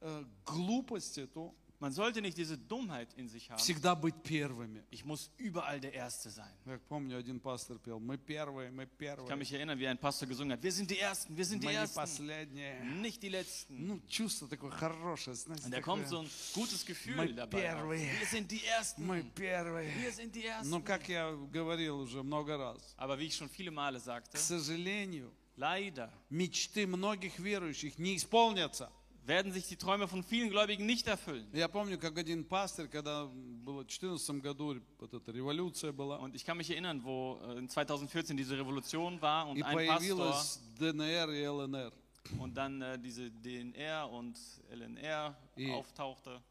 э, 0.00 0.24
глупость 0.46 1.18
эту, 1.18 1.54
Man 1.79 1.91
sollte 1.91 2.21
nicht 2.21 2.37
diese 2.37 2.57
Dummheit 2.57 3.09
in 3.17 3.27
sich 3.27 3.51
haben. 3.51 3.57
всегда 3.59 3.95
быть 3.95 4.15
первыми. 4.23 4.81
Ich 4.91 5.03
muss 5.03 5.29
überall 5.37 5.77
der 5.81 5.91
Erste 5.93 6.29
sein. 6.29 6.49
Я 6.65 6.79
помню, 6.87 7.17
один 7.17 7.37
пастор 7.41 7.77
пел, 7.79 7.99
мы 7.99 8.17
первые, 8.17 8.71
мы 8.71 8.83
Ich 8.83 8.89
kann 8.89 8.97
первые, 8.97 9.35
mich 9.35 9.51
erinnern, 9.51 9.77
wie 9.77 9.85
ein 9.85 9.97
Pastor 9.97 10.25
gesungen 10.25 10.53
hat. 10.53 10.63
Wir 10.63 10.71
sind 10.71 10.89
die 10.89 10.97
Ersten, 10.97 11.35
wir 11.35 11.43
sind 11.45 11.61
die 11.61 11.67
мы 11.67 11.73
не 11.73 11.79
Ersten, 11.79 11.95
последние. 11.99 12.81
nicht 13.01 13.21
die 13.21 13.27
Letzten. 13.29 13.85
Ну, 13.85 13.99
чувство 14.07 14.47
такое 14.47 14.71
хорошее, 14.71 15.35
знаете, 15.35 15.65
Und 15.65 15.71
da 15.71 15.77
такое, 15.81 15.83
kommt 15.83 16.07
so 16.07 16.19
ein 16.21 16.29
gutes 16.53 16.85
Gefühl 16.85 17.17
Мы 17.17 17.33
dabei. 17.33 17.57
Auf. 17.73 17.81
первые. 17.81 18.09
Wir 18.21 18.27
sind 18.27 18.49
die 18.51 18.63
Ersten. 18.65 19.05
мы 19.05 19.23
первые. 19.35 19.93
Wir 20.01 20.11
sind 20.13 20.33
die 20.33 20.43
Но, 20.63 20.77
Ersten. 20.77 20.81
как 20.83 21.09
я 21.09 21.29
говорил 21.51 21.99
уже 21.99 22.23
много 22.23 22.57
раз, 22.57 22.95
Aber 22.97 23.19
wie 23.19 23.25
ich 23.25 23.35
schon 23.35 23.49
viele 23.49 23.71
Male 23.71 23.99
sagte, 23.99 24.37
к 24.37 24.39
сожалению, 24.39 25.29
leider 25.57 26.09
мечты 26.29 26.87
многих 26.87 27.37
верующих 27.37 27.97
не 27.99 28.15
исполнятся. 28.15 28.89
werden 29.29 29.51
sich 29.51 29.67
die 29.67 29.75
Träume 29.75 30.07
von 30.07 30.23
vielen 30.23 30.49
Gläubigen 30.51 30.85
nicht 30.85 31.07
erfüllen. 31.07 31.47
Я 31.53 31.67
помню, 31.67 31.97
как 31.97 32.17
один 32.17 32.45
пастор, 32.45 32.87
когда 32.87 33.25
было 33.25 33.83
в 33.83 33.87
2014 33.87 34.41
году, 34.41 34.79
вот 34.99 35.13
эта 35.13 35.31
революция 35.31 35.91
была, 35.91 36.19
Und 36.19 36.35
ich 36.35 36.45
kann 36.45 36.57
mich 36.57 36.69
erinnern, 36.69 37.03
wo 37.03 37.39
äh, 37.43 37.57
in 37.57 37.67
2014 37.67 38.37
diese 38.37 38.57
Revolution 38.57 39.19
war 39.21 39.47
und 39.47 39.57
и 39.57 39.63
ein 39.63 39.75
Pastor 39.87 39.97
появилась 39.97 40.59
ДНР 40.79 41.29
и 41.31 41.47
ЛНР. 41.47 41.91
und 42.39 42.55
dann 42.55 42.81
äh, 42.81 42.99
diese 42.99 43.29
DNR 43.31 44.09
und 44.11 44.37
LNR 44.71 45.35
И- 45.57 45.71
auftauchte. 45.71 46.41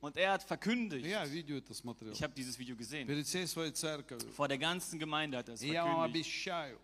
Und 0.00 0.16
er 0.16 0.32
hat 0.32 0.42
verkündigt. 0.44 1.04
Ich 2.12 2.22
habe 2.22 2.32
dieses 2.34 2.58
Video 2.58 2.76
gesehen. 2.76 3.06
Vor 4.30 4.46
der 4.48 4.58
ganzen 4.58 4.98
Gemeinde 4.98 5.38
hat 5.38 5.48
er 5.48 5.54
es 5.54 5.60
verkündigt. 6.06 6.26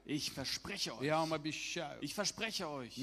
Ich 0.05 0.31
verspreche 0.33 0.93
euch. 0.97 1.03
Ich 2.01 2.15
verspreche 2.15 2.69
euch. 2.69 2.97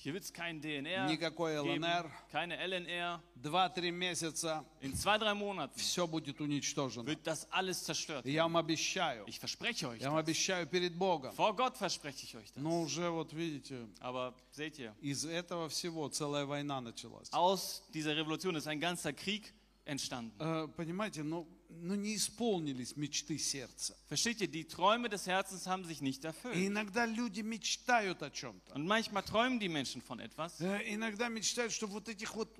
Hier 0.00 0.14
wird 0.14 0.22
es 0.22 0.32
kein 0.32 0.60
DNR 0.60 1.06
никакой 1.06 1.54
geben, 1.60 1.82
ЛНР, 1.84 2.10
keine 2.30 2.56
LNR. 2.56 3.20
два-три 3.34 3.90
месяца 3.90 4.64
In 4.80 4.94
zwei, 4.94 5.18
drei 5.18 5.34
Monaten 5.34 5.76
все 5.76 6.06
будет 6.06 6.40
уничтожено. 6.40 7.04
wird 7.06 7.26
das 7.26 7.46
alles 7.50 7.82
zerstört. 7.84 8.24
И 8.24 8.30
я 8.32 8.44
вам 8.44 8.56
обещаю, 8.56 9.24
Ich 9.26 9.38
verspreche 9.40 9.88
euch 9.88 10.00
я 10.00 10.10
вам 10.10 10.18
das. 10.18 10.24
обещаю 10.24 10.66
перед 10.68 10.94
Bogом. 10.96 11.32
Vor 11.34 11.54
Gott 11.56 11.76
verspreche 11.76 12.24
ich 12.24 12.36
euch 12.36 12.52
das. 12.52 12.62
Но 12.62 12.82
уже 12.82 13.10
вот 13.10 13.32
видите, 13.32 13.88
Aber 14.00 14.34
seht 14.52 14.78
ihr, 14.78 14.94
из 15.00 15.24
этого 15.24 15.68
всего 15.68 16.08
целая 16.08 16.46
война 16.46 16.80
началась. 16.80 17.28
aus 17.32 17.82
dieser 17.92 18.16
Revolution 18.16 18.54
ist 18.56 18.68
ein 18.68 18.78
ganzer 18.80 19.12
Krieg 19.12 19.52
entstanden. 19.88 20.32
Э, 20.38 20.68
Понимаете, 20.76 21.22
ну, 21.22 21.48
ну 21.70 21.94
не 21.94 22.14
исполнились 22.14 22.96
мечты 22.96 23.38
сердца. 23.38 23.96
Versteht 24.08 24.40
die 24.52 24.64
Träume 24.64 25.08
des 25.08 25.26
Herzens 25.26 25.66
haben 25.66 25.84
sich 25.84 26.00
nicht 26.00 26.24
И 26.24 26.28
erfüllt. 26.28 26.56
иногда 26.56 27.06
люди 27.06 27.40
мечтают 27.40 28.22
о 28.22 28.30
чем-то. 28.30 28.74
Und 28.74 28.86
manchmal 28.86 29.22
träumen 29.22 29.58
die 29.58 29.68
Menschen 29.68 30.00
von 30.02 30.20
etwas. 30.20 30.60
Э, 30.60 30.82
Иногда 30.94 31.28
мечтают, 31.28 31.72
чтобы 31.72 31.94
вот 31.94 32.08
этих 32.08 32.34
вот, 32.34 32.54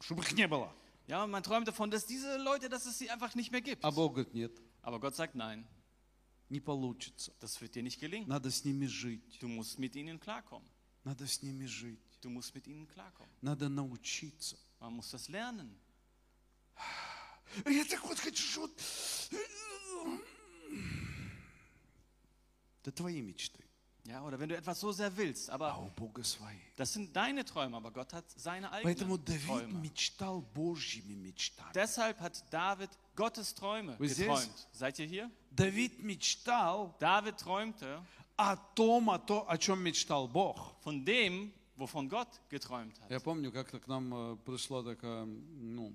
чтобы 0.00 0.22
их 0.22 0.32
не 0.32 0.46
было. 0.48 0.72
Ja, 1.08 1.24
man 1.26 1.42
träumt 1.42 1.68
davon, 1.68 1.90
dass 1.90 2.04
diese 2.06 2.36
Leute, 2.38 2.68
dass 2.68 2.84
es 2.86 2.98
sie 2.98 3.08
einfach 3.10 3.34
nicht 3.36 3.52
mehr 3.52 3.60
gibt. 3.60 3.84
А 3.84 3.90
Бог 3.92 4.14
говорит, 4.14 4.34
нет, 4.34 4.52
Aber 4.82 4.98
Gott 4.98 5.14
sagt, 5.14 5.34
nein, 5.36 5.64
не 6.48 6.60
получится. 6.60 7.32
das 7.40 7.60
wird 7.60 7.74
dir 7.76 7.82
nicht 7.82 8.00
gelingen. 8.00 8.28
Надо 8.28 8.50
с 8.50 8.64
ними 8.64 8.86
жить. 8.86 9.38
Du 9.40 9.46
musst 9.48 9.78
mit 9.78 9.94
ihnen 9.94 10.18
klarkommen. 10.18 10.68
Надо 11.04 11.26
с 11.26 11.42
ними 11.42 11.66
жить. 11.66 12.00
Du 12.22 12.28
musst 12.30 12.54
mit 12.56 12.66
ihnen 12.66 12.88
klarkommen. 12.88 13.30
Надо 13.40 13.68
научиться. 13.68 14.56
Man 14.85 14.93
muss 14.93 15.11
das 15.11 15.27
lernen. 15.29 15.77
Я 17.65 17.83
так 17.85 18.03
вот 18.05 18.17
хочу, 18.19 18.41
что 18.43 18.61
вот... 18.61 18.71
Это 22.81 22.91
твои 22.91 23.21
мечты, 23.21 23.63
Ja, 24.05 24.23
oder 24.23 24.39
wenn 24.39 24.49
du 24.49 24.57
etwas 24.57 24.79
so 24.79 24.91
sehr 24.91 25.15
willst, 25.15 25.51
а 25.51 25.53
aber 25.53 25.77
у 25.77 25.87
Бога 25.91 26.23
свои. 26.23 26.57
das 26.75 26.91
sind 26.93 27.15
deine 27.15 27.45
Träume, 27.45 27.77
aber 27.77 27.91
Gott 27.91 28.13
hat 28.13 28.25
seine 28.35 28.67
Поэтому 28.81 29.13
eigenen 29.13 29.25
Давид 29.25 29.47
Träume. 29.47 29.81
мечтал 29.81 30.41
Божьими 30.55 31.13
мечтами. 31.13 31.71
Deshalb 31.75 32.19
hat 32.19 32.43
David 32.51 32.89
Gottes 33.15 33.53
Träume 33.53 33.95
Вы 33.99 34.07
здесь? 34.07 34.25
geträumt. 34.27 34.67
Seid 34.73 34.97
ihr 34.97 35.05
hier? 35.05 35.31
Давид 35.51 35.99
мечтал 36.01 36.95
David 36.99 37.37
träumte 37.37 38.03
о 38.37 38.55
том, 38.55 39.11
о, 39.11 39.19
то, 39.19 39.47
о 39.47 39.55
чем 39.59 39.83
мечтал 39.83 40.27
Бог. 40.27 40.73
von 40.81 41.05
dem, 41.05 41.53
wovon 41.75 42.07
Gott 42.09 42.41
geträumt 42.49 42.95
Я 43.09 43.17
hat. 43.17 43.23
помню, 43.23 43.51
как-то 43.51 43.79
к 43.79 43.87
нам 43.87 44.13
э, 44.13 44.35
пришла 44.45 44.83
такая, 44.83 45.25
ну, 45.25 45.93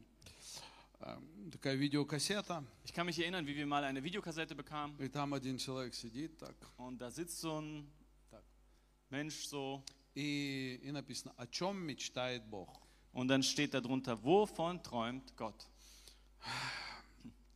эм, 1.01 1.51
такая 1.53 1.75
видеокассета, 1.77 2.65
Ich 2.85 2.93
kann 2.93 3.07
mich 3.07 3.19
erinnern, 3.19 3.47
wie 3.47 3.55
wir 3.57 3.67
mal 3.67 3.85
eine 3.85 4.03
Videokassette 4.03 4.55
bekamen 4.55 4.97
и 4.99 5.09
там 5.09 5.35
один 5.35 5.59
человек 5.59 5.95
сидит 5.95 6.39
так, 6.39 6.55
und 6.79 6.99
da 6.99 7.11
sitzt 7.11 7.41
so 7.41 7.61
ein 7.61 7.87
Mensch 9.11 9.47
so 9.47 9.83
и, 10.15 10.81
и 10.83 10.91
написано, 10.91 11.33
о 11.37 11.47
чем 11.47 11.79
мечтает 11.87 12.45
Бог. 12.47 12.81
und 13.13 13.29
dann 13.29 13.43
steht 13.43 13.73
da 13.75 13.81
drunter, 13.81 14.23
wovon 14.25 14.83
träumt 14.83 15.37
Gott? 15.37 15.67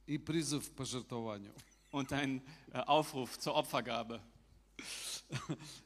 И 0.06 0.18
призыв 0.18 0.70
к 0.70 0.74
пожертвованию. 0.74 1.54
Und 1.92 2.12
ein 2.12 2.42
äh, 2.72 2.78
Aufruf 2.78 3.38
zur 3.38 3.54
Opfergabe. 3.56 4.20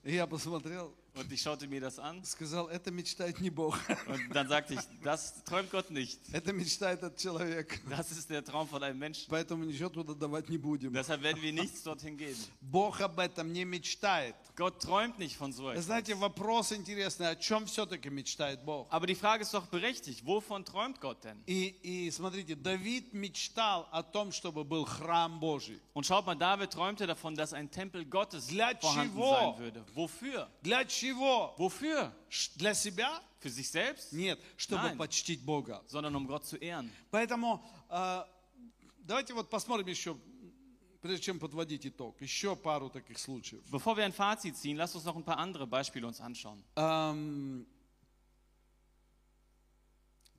И 0.03 0.15
я 0.15 0.27
посмотрел, 0.27 0.95
Und 1.19 1.31
ich 1.31 1.43
schaute 1.43 1.69
mir 1.69 1.81
das 1.81 2.01
an 2.01 2.25
сказал, 2.25 2.69
это 2.69 2.91
мечтает 2.91 3.41
не 3.41 3.49
Бог, 3.49 3.79
und 4.09 4.35
dann 4.35 4.49
sagte 4.49 4.75
ich, 4.75 4.81
das 5.05 5.45
träumt 5.45 5.71
Gott 5.71 5.89
nicht. 5.93 6.19
это 6.33 6.53
мечтает 6.53 7.05
этот 7.05 7.17
человек. 7.19 7.81
Das 7.89 8.11
ist 8.11 8.29
der 8.29 8.45
Traum 8.45 8.67
von 8.67 8.83
einem 8.83 8.99
Menschen. 8.99 9.27
Поэтому 9.29 9.63
ничего 9.63 9.91
туда 9.91 10.15
давать 10.15 10.49
не 10.49 10.59
будем. 10.59 10.93
Deshalb 10.93 11.23
werden 11.23 11.41
wir 11.41 11.53
nichts 11.53 11.85
dorthin 11.85 12.17
geben. 12.17 12.41
Бог 12.61 13.01
об 13.01 13.21
этом 13.21 13.53
не 13.53 13.65
мечтает. 13.65 14.35
Gott 14.57 14.81
träumt 14.83 15.21
nicht 15.21 15.37
von 15.37 15.53
so 15.53 15.71
etwas. 15.71 15.85
Знаете, 15.85 16.17
вопрос 16.17 16.73
интересный, 16.73 17.29
о 17.29 17.37
чем 17.37 17.67
все-таки 17.67 18.11
мечтает 18.11 18.65
Бог? 18.65 18.89
Aber 18.91 19.07
die 19.07 19.15
Frage 19.15 19.43
ist 19.43 19.55
doch 19.55 19.67
berechtigt. 19.67 20.27
Wovon 20.27 20.65
träumt 20.65 21.01
Gott 21.01 21.23
denn? 21.23 21.41
И, 21.47 21.77
и 21.85 22.11
смотрите, 22.11 22.57
Давид 22.57 23.15
мечтал 23.15 23.87
о 23.93 24.03
том, 24.03 24.33
чтобы 24.33 24.65
был 24.65 24.85
храм 24.85 25.39
Божий. 25.39 25.81
Und 25.93 26.07
schaut 26.07 26.27
mal, 26.27 26.35
David 26.35 26.71
träumte 26.73 27.07
davon, 27.07 27.37
dass 27.37 27.53
ein 27.53 27.71
Tempel 27.71 28.05
Gottes 28.05 28.49
Для 28.49 28.75
vorhanden 28.75 29.15
чего? 29.15 29.35
sein 29.37 29.59
würde. 29.59 29.85
Wofür? 29.95 30.49
Для 30.63 30.85
чего? 30.85 31.05
Wofür? 31.14 32.12
Ш- 32.30 32.52
Для 32.56 32.74
себя? 32.74 33.22
Für 33.40 33.50
sich 33.50 33.70
selbst? 33.70 34.12
Нет, 34.12 34.40
чтобы 34.58 34.84
Nein. 34.84 34.98
почтить 34.98 35.42
Бога. 35.46 35.82
Sondern 35.88 36.14
um 36.16 36.28
Gott 36.28 36.46
zu 36.46 36.58
ehren. 36.58 36.90
Поэтому 37.10 37.64
э, 37.90 38.24
давайте 39.00 39.34
вот 39.34 39.50
посмотрим 39.50 39.88
еще, 39.88 40.18
прежде 41.02 41.24
чем 41.26 41.40
подводить 41.40 41.86
итог, 41.86 42.20
еще 42.22 42.56
пару 42.58 42.90
таких 42.90 43.18
случаев. 43.18 43.64
Bevor 43.72 43.96
wir 43.96 44.04
ein 44.04 44.12
Fazit 44.14 44.58
ziehen, 44.58 44.76
lasst 44.76 44.96
uns 44.96 45.06
noch 45.06 45.16
ein 45.16 45.24
paar 45.24 45.38
andere 45.38 45.66
Beispiele 45.66 46.06
uns 46.06 46.20
anschauen. 46.20 46.62
Эм, 46.76 47.66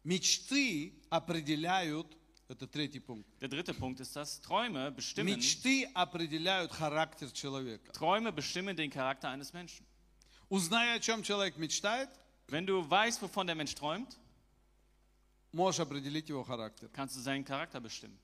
мечты 0.04 0.92
определяют, 1.10 2.06
это 2.48 2.66
третий 2.66 3.00
пункт, 3.00 3.28
Der 3.40 3.48
dritte 3.48 3.72
Punkt 3.74 4.00
ist 4.00 4.14
das, 4.16 4.40
Träume 4.40 4.90
bestimmen, 4.90 5.26
мечты 5.36 5.88
определяют 5.94 6.72
характер 6.72 7.30
человека. 7.32 7.92
Träume 7.92 8.32
bestimmen 8.32 8.76
den 8.76 8.90
Charakter 8.90 9.28
eines 9.30 9.52
Menschen. 9.52 9.86
Узнай, 10.49 10.95
о 10.95 10.99
чем 10.99 11.23
человек 11.23 11.57
мечтает, 11.57 12.09
Wenn 12.47 12.65
du 12.67 12.87
weißt, 12.87 13.21
wovon 13.23 13.47
der 13.47 13.55
Mensch 13.55 13.73
träumt, 13.73 14.19
можешь 15.51 15.79
определить 15.79 16.29
его 16.29 16.43
характер. 16.43 16.89
kannst 16.93 17.15
du 17.15 17.19
seinen 17.21 17.43
Charakter 17.43 17.79
bestimmen. 17.79 18.19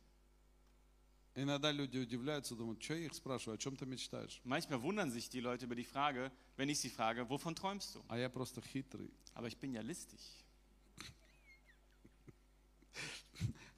Иногда 1.34 1.72
люди 1.72 1.98
удивляются, 1.98 2.56
думают, 2.56 2.84
что 2.84 2.94
я 2.94 3.06
их 3.06 3.14
спрашиваю, 3.16 3.56
о 3.56 3.58
чем 3.58 3.78
ты 3.78 3.86
мечтаешь? 3.86 4.42
Manchmal 4.44 4.82
wundern 4.82 5.10
sich 5.12 5.30
die 5.30 5.40
Leute 5.40 5.66
über 5.66 5.76
die 5.76 5.86
Frage, 5.86 6.30
wenn 6.58 6.68
ich 6.70 6.80
sie 6.80 6.90
frage, 6.90 7.30
wovon 7.30 7.56
träumst 7.56 7.96
du? 7.96 8.04
А 8.10 8.18
я 8.18 8.30
просто 8.30 8.62
хитрый. 8.62 9.10
Aber 9.34 9.48
ich 9.48 9.58
bin 9.58 9.74
ja 9.74 9.82
listig. 9.82 10.20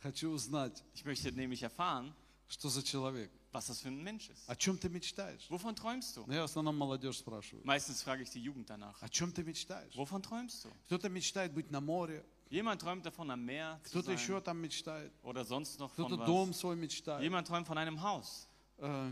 Хочу 0.02 0.32
узнать, 0.32 0.84
Ich 0.96 1.06
möchte 1.06 1.32
nämlich 1.32 1.64
erfahren, 1.64 2.14
что 2.50 2.70
за 2.70 2.84
человек. 2.84 3.32
was 3.52 3.68
das 3.68 3.82
für 3.82 3.90
ein 3.90 4.02
Mensch 4.02 4.30
ist. 4.30 4.48
О 4.50 4.56
чем 4.56 4.78
ты 4.78 4.90
мечтаешь? 4.90 5.50
Wovon 5.50 5.76
träumst 5.76 6.16
du? 6.18 6.26
Ну, 6.26 6.34
я 6.34 6.42
в 6.42 6.46
основном 6.46 6.78
молодежь 6.78 7.18
спрашиваю. 7.18 7.64
Meistens 7.66 8.02
frage 8.02 8.24
ich 8.24 8.30
die 8.32 8.42
Jugend 8.42 8.70
danach. 8.70 8.96
О 9.02 9.10
чем 9.10 9.32
ты 9.32 9.44
мечтаешь? 9.44 9.96
Wovon 9.96 10.22
träumst 10.24 10.66
du? 10.66 10.70
Кто-то 10.86 11.10
мечтает 11.10 11.54
быть 11.54 11.70
на 11.72 11.80
море, 11.82 12.24
Jemand 12.50 12.80
träumt 12.82 13.04
davon, 13.06 13.32
am 13.32 13.44
Meer 13.46 13.80
zu 13.84 13.90
кто-то 13.90 14.12
еще 14.12 14.34
sein 14.34 14.44
там 14.44 14.58
мечтает, 14.62 15.12
oder 15.24 15.44
sonst 15.44 15.80
noch 15.80 15.92
кто-то 15.94 16.16
von 16.18 16.26
дом 16.26 16.50
was. 16.52 16.60
свой 16.60 16.76
мечтает. 16.76 17.22
Jemand 17.24 17.48
träumt 17.48 17.66
von 17.68 17.78
einem 17.78 18.02
Haus. 18.02 18.48
Э, 18.78 19.12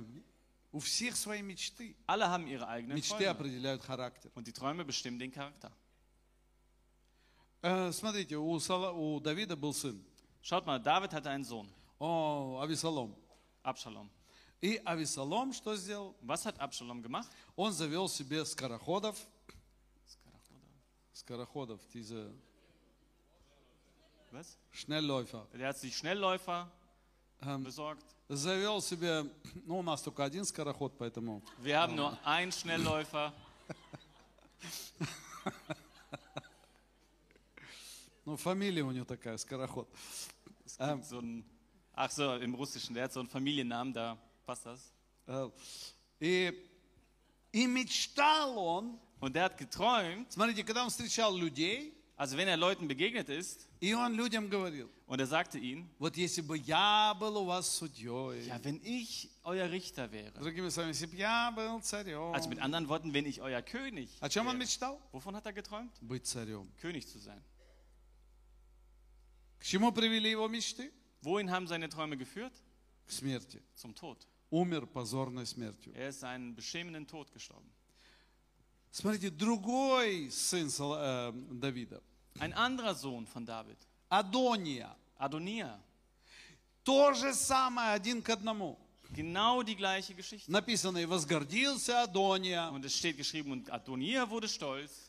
У 0.74 0.80
всех 0.80 1.16
свои 1.18 1.42
мечты. 1.42 1.96
Alle 2.08 2.30
haben 2.30 2.48
ihre 2.48 2.66
eigenen 2.68 2.96
Мечты 2.96 3.18
Träume. 3.26 3.30
определяют 3.32 3.82
характер. 3.84 4.32
Und 4.36 4.48
die 4.48 4.54
Träume 4.54 4.86
bestimmen 4.86 5.20
den 5.20 5.32
Charakter. 5.32 5.72
Э, 7.64 7.92
Смотрите, 7.92 8.38
у, 8.38 8.58
Сала- 8.60 8.94
у 8.94 9.20
Давида 9.20 9.56
был 9.56 9.74
сын, 9.74 10.04
Schaut 10.42 10.66
mal, 10.66 10.80
David 10.80 11.14
hatte 11.14 11.30
einen 11.30 11.44
Sohn, 11.44 11.68
о, 12.00 12.60
Авесолом. 12.62 13.16
Absalom. 13.64 14.10
И 14.61 14.81
Авесолом 14.85 15.53
что 15.53 15.77
сделал? 15.77 16.17
Was 16.23 16.47
hat 16.47 16.59
Absalom 16.59 17.03
gemacht? 17.03 17.29
Он 17.57 17.73
завел 17.73 18.09
себе 18.09 18.45
скороходов, 18.45 19.17
скороходов, 21.13 21.81
diese 21.93 22.33
Was? 24.33 24.57
Schnellläufer. 24.73 25.47
Der 25.55 25.69
hat 25.69 25.79
sich 25.79 25.97
Schnellläufer 25.97 26.71
Эм, 27.43 27.65
besorgt. 27.65 28.03
Завел 28.29 28.81
себе, 28.81 29.31
ну 29.67 29.79
у 29.79 29.83
нас 29.83 30.03
только 30.03 30.25
один 30.25 30.45
скороход, 30.45 30.97
поэтому 30.99 31.43
Wir 31.63 31.79
haben 31.79 31.95
nur 31.95 32.19
einen 32.25 32.51
Schnellläufer. 32.51 33.33
Ну, 38.25 38.37
фамилия 38.37 38.83
у 38.83 38.91
него 38.91 39.05
такая, 39.05 39.37
Скороход. 39.37 39.89
Gibt 40.65 41.05
so 41.07 41.19
einen, 41.19 41.45
ach 41.95 42.11
so, 42.11 42.35
im 42.37 42.57
Russischen, 42.57 42.93
der 42.95 43.05
hat 43.05 43.13
so 43.13 43.21
einen 43.21 43.29
Familiennamen, 43.29 43.93
da 43.95 44.19
passt 44.46 44.66
das. 44.66 44.92
Э, 45.28 45.50
И, 46.20 46.54
и 47.52 47.66
мечтал 47.68 48.58
он, 48.58 49.00
Und 49.20 49.34
der 49.36 49.44
hat 49.46 49.58
geträumt, 49.58 50.32
смотрите, 50.32 50.64
когда 50.64 50.84
он 50.84 50.90
встречал 50.90 51.36
людей, 51.38 51.94
also 52.18 52.38
wenn 52.38 52.48
er 52.48 52.58
Leuten 52.58 52.88
begegnet 52.88 53.30
ist, 53.30 53.68
и 53.80 53.94
он 53.94 54.14
людям 54.16 54.50
говорил, 54.50 54.90
und 55.08 55.20
er 55.20 55.26
sagte 55.28 55.58
ihnen, 55.60 55.90
вот 56.00 56.16
если 56.18 56.42
бы 56.42 56.58
я 56.58 57.14
был 57.20 57.38
у 57.38 57.46
вас 57.46 57.68
судьей, 57.76 58.46
ja, 58.48 58.60
wenn 58.64 58.80
ich 58.84 59.30
euer 59.44 59.70
Richter 59.72 60.12
wäre, 60.12 60.32
другими 60.40 60.70
словами, 60.70 60.92
если 60.94 61.08
бы 61.08 61.16
я 61.16 61.52
был 61.52 61.82
царем. 61.82 62.34
also 62.34 62.50
mit 62.50 62.60
anderen 62.60 62.88
Worten, 62.90 63.14
wenn 63.14 63.26
ich 63.26 63.42
euer 63.42 63.62
König 63.64 64.10
О 64.22 64.30
чем 64.30 64.46
он 64.48 64.54
wäre. 64.58 64.64
мечтал? 64.64 65.00
Wovon 65.12 65.36
hat 65.36 65.46
er 65.46 65.54
geträumt? 65.54 65.92
Быть 66.02 66.26
царем. 66.28 66.72
König 66.82 67.08
zu 67.08 67.20
sein. 67.20 67.42
К 69.60 69.64
чему 69.66 69.92
привели 69.92 70.30
его 70.32 70.48
мечты? 70.48 70.92
Wohin 71.22 71.50
haben 71.52 71.68
seine 71.68 71.88
Träume 71.90 72.18
geführt? 72.18 72.54
К 73.08 73.12
смерти. 73.12 73.62
Zum 73.76 73.94
Tod. 73.94 74.26
Умер 74.51 74.87
позорной 74.87 75.47
смертью. 75.47 75.93
Er 75.95 76.09
ist 76.09 76.23
einen 76.23 76.55
beschämenden 76.55 77.07
Tod 77.07 77.33
gestorben. 77.33 77.69
Смотрите, 78.93 79.31
другой 79.31 80.31
сын 80.31 80.69
э, 80.69 81.33
Давида, 81.53 82.01
Ein 82.39 82.53
anderer 82.55 82.95
Sohn 82.95 83.27
von 83.27 83.45
David, 83.45 83.77
Адония, 84.09 84.97
Adonia, 85.19 85.79
то 86.85 87.13
же 87.13 87.35
самое, 87.35 87.91
один 87.91 88.23
к 88.23 88.31
одному. 88.31 88.79
genau 89.13 89.63
die 89.63 89.77
gleiche 89.77 90.15
Geschichte. 90.15 90.51
Написано, 90.51 90.99
и 90.99 91.05
возгордился 91.07 92.03
Адония, 92.03 92.71
Und 92.71 92.85
es 92.85 92.97
steht 92.97 93.17
geschrieben, 93.17 93.53
und 93.53 93.71
Adonia 93.71 94.29
wurde 94.31 94.49
stolz 94.49 95.06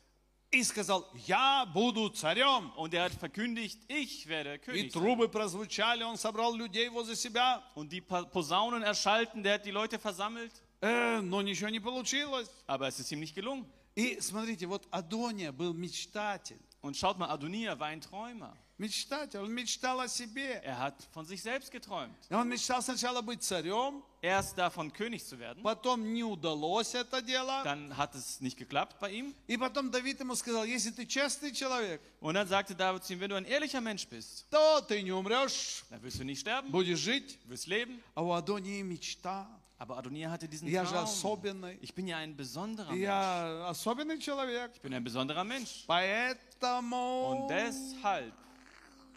и 0.50 0.62
сказал, 0.64 1.08
я 1.26 1.64
буду 1.72 2.10
царем. 2.10 2.72
und 2.76 2.92
er 2.92 3.04
hat 3.04 3.12
verkündigt, 3.14 3.78
ich 3.88 4.26
werde 4.28 4.56
И 4.56 4.58
König 4.58 4.92
sein. 4.92 5.02
трубы 5.02 5.28
прозвучали, 5.28 6.02
он 6.04 6.18
собрал 6.18 6.54
людей 6.54 6.88
возле 6.90 7.16
себя, 7.16 7.62
Und 7.74 7.90
die 7.90 8.02
Pa- 8.02 8.24
Posaunen 8.24 8.82
erschallten, 8.82 9.42
der 9.42 9.54
hat 9.54 9.64
die 9.64 9.70
Leute 9.70 9.98
versammelt, 9.98 10.52
Э, 10.82 11.20
но 11.22 11.40
ничего 11.42 11.68
не 11.70 11.80
получилось. 11.80 12.50
aber 12.66 12.88
es 12.88 12.98
ist 13.00 13.10
ihm 13.12 13.20
nicht 13.20 13.34
gelungen. 13.34 13.64
И 13.94 14.18
смотрите, 14.20 14.66
вот 14.66 14.86
Адония 14.90 15.52
был 15.52 15.72
мечтатель. 15.74 16.58
Und 16.82 16.96
schaut 16.96 17.16
mal, 17.18 17.30
Adonia 17.30 17.78
war 17.78 17.88
ein 17.88 18.00
Träumer. 18.00 18.56
Мечтатель, 18.78 19.38
он 19.38 19.52
мечтал 19.52 20.00
о 20.00 20.08
себе. 20.08 20.60
Er 20.64 20.78
hat 20.78 20.96
von 21.12 21.24
sich 21.24 21.40
selbst 21.42 21.70
geträumt. 21.70 22.16
И 22.28 22.34
Он 22.34 22.48
мечтал 22.48 22.82
сначала 22.82 23.20
быть 23.22 23.42
царем, 23.42 24.02
Erst 24.24 24.56
davon 24.56 24.92
König 24.92 25.24
zu 25.24 25.36
werden, 25.40 25.64
потом 25.64 26.12
не 26.12 26.22
удалось 26.22 26.94
это 26.94 27.20
дело. 27.20 27.62
dann 27.64 27.96
hat 27.96 28.14
es 28.14 28.40
nicht 28.40 28.56
geklappt 28.56 29.00
bei 29.00 29.10
ihm. 29.10 29.34
И 29.48 29.56
потом 29.56 29.90
Давид 29.90 30.20
ему 30.20 30.36
сказал, 30.36 30.64
если 30.64 30.90
ты 30.90 31.06
честный 31.06 31.52
человек, 31.52 32.00
Und 32.20 32.34
dann 32.34 32.46
sagte 32.46 32.74
David 32.76 33.02
zu 33.02 33.14
ihm, 33.14 33.20
wenn 33.20 33.30
du 33.30 33.36
ein 33.36 33.44
ehrlicher 33.44 33.80
Mensch 33.80 34.06
bist, 34.06 34.46
то 34.50 34.80
ты 34.82 35.02
не 35.02 35.10
умрешь, 35.10 35.82
dann 35.90 36.00
wirst 36.02 36.20
du 36.20 36.24
nicht 36.24 36.40
sterben, 36.40 36.70
будешь 36.70 37.00
жить. 37.00 37.38
du 37.44 37.50
wirst 37.50 37.66
leben. 37.66 38.00
А 38.14 38.22
у 38.22 38.32
Адонии 38.32 38.82
мечта. 38.82 39.48
Aber 39.78 39.96
Adonia 39.98 40.30
hatte 40.30 40.46
diesen 40.48 40.68
Я 40.68 40.84
же 40.84 40.92
Traum. 40.92 41.02
особенный. 41.02 41.76
Ich 41.80 41.92
bin 41.92 42.06
ja 42.06 42.18
ein 42.18 42.36
besonderer 42.36 42.90
Mensch. 42.92 43.02
Я 43.02 43.66
особенный 43.66 44.20
человек. 44.20 44.70
Ich 44.76 44.80
bin 44.80 44.94
ein 44.94 45.02
besonderer 45.02 45.42
Mensch. 45.42 45.82
Поэтому 45.88 47.30
Und 47.42 47.48
deshalb 47.48 48.32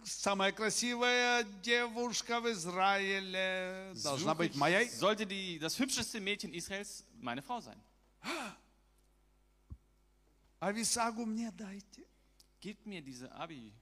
самая 0.04 0.52
красивая 0.52 1.44
девушка 1.62 2.40
в 2.40 2.50
Израиле 2.50 3.92
должна 4.02 4.34
быть 4.34 4.54
моей. 4.54 4.88
sollte 4.88 5.26
die, 5.26 5.58
das 5.58 5.78
hübscheste 5.78 6.20
Mädchen 6.20 6.52
Israels 6.52 7.04
meine 7.20 7.42
Frau 7.42 7.60
sein. 7.60 7.80
А 10.60 10.72
Висагу 10.72 11.24
мне 11.24 11.50
дайте. 11.52 12.04
Gib 12.60 12.84
mir 12.84 13.00
diese 13.02 13.32
Abi. 13.32 13.72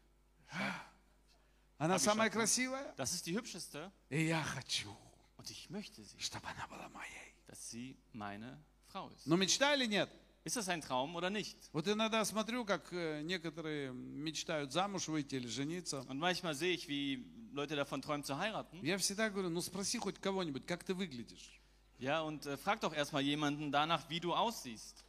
Она 1.78 1.98
самая 1.98 2.30
красивая. 2.30 2.94
Das 2.96 3.12
ist 3.12 3.26
die 3.26 3.34
hübscheste 3.36 3.90
И 4.10 4.26
я 4.26 4.42
хочу, 4.42 4.96
und 5.36 5.50
ich 5.50 5.70
möchte 5.70 6.02
sie, 6.04 6.18
чтобы 6.20 6.46
она 6.48 6.66
была 6.68 6.88
моей. 6.88 7.34
dass 7.46 7.70
sie 7.70 7.96
meine 8.12 8.58
Frau 8.88 9.08
ist. 9.10 9.26
Но 9.26 9.36
мечта 9.36 9.74
или 9.74 9.86
нет? 9.86 10.10
Ist 10.47 10.57
das 10.57 10.67
ein 10.67 10.81
Traum 10.81 11.15
oder 11.15 11.29
nicht? 11.29 11.57
Вот 11.71 11.87
иногда 11.87 12.25
смотрю, 12.25 12.65
как 12.65 12.91
э, 12.91 13.21
некоторые 13.21 13.93
мечтают 13.93 14.73
замуж 14.73 15.07
выйти 15.07 15.35
или 15.35 15.47
жениться. 15.47 16.01
Und 16.09 16.19
manchmal 16.19 16.53
sehe 16.53 16.73
ich, 16.73 16.87
wie 16.87 17.25
Leute 17.53 17.75
davon 17.75 18.01
träumen 18.01 18.23
zu 18.23 18.37
heiraten. 18.37 18.79
Я 18.83 18.97
всегда 18.97 19.29
говорю, 19.29 19.49
ну 19.49 19.61
спроси 19.61 19.99
хоть 19.99 20.19
кого-нибудь, 20.19 20.65
как 20.65 20.83
ты 20.83 20.93
выглядишь. 20.93 21.61
Ja, 21.99 22.21
und 22.21 22.45
äh, 22.45 22.57
frag 22.57 22.81
doch 22.81 22.93
erstmal 22.93 23.21
jemanden 23.21 23.71
danach, 23.71 24.09
wie 24.09 24.19
du 24.19 24.33
aussiehst. 24.33 25.05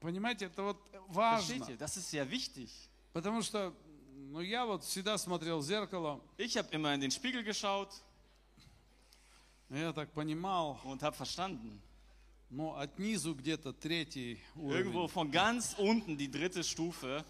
Понимаете, 0.00 0.46
это 0.46 0.62
вот 0.62 0.78
Versteht 1.10 1.60
важно. 1.60 1.70
ihr? 1.70 1.78
Das 1.78 1.96
ist 1.96 2.10
sehr 2.10 2.28
wichtig. 2.30 2.70
Потому 3.12 3.42
что 3.42 3.74
ну, 4.14 4.40
я 4.40 4.66
вот 4.66 4.84
всегда 4.84 5.16
смотрел 5.16 5.60
в 5.60 5.64
зеркало, 5.64 6.20
Ich 6.36 6.56
habe 6.56 6.68
immer 6.72 6.94
in 6.94 7.00
den 7.00 7.10
Spiegel 7.10 7.42
geschaut 7.42 7.90
и 9.70 9.78
я 9.78 9.92
так 9.92 10.12
понимал, 10.12 10.78
und 10.84 11.02
habe 11.02 11.16
verstanden. 11.16 11.80
Irgendwo 14.55 15.07
von 15.07 15.31
ganz 15.31 15.75
unten 15.77 16.17
die 16.17 16.31
dritte 16.31 16.63
Stufe. 16.63 17.23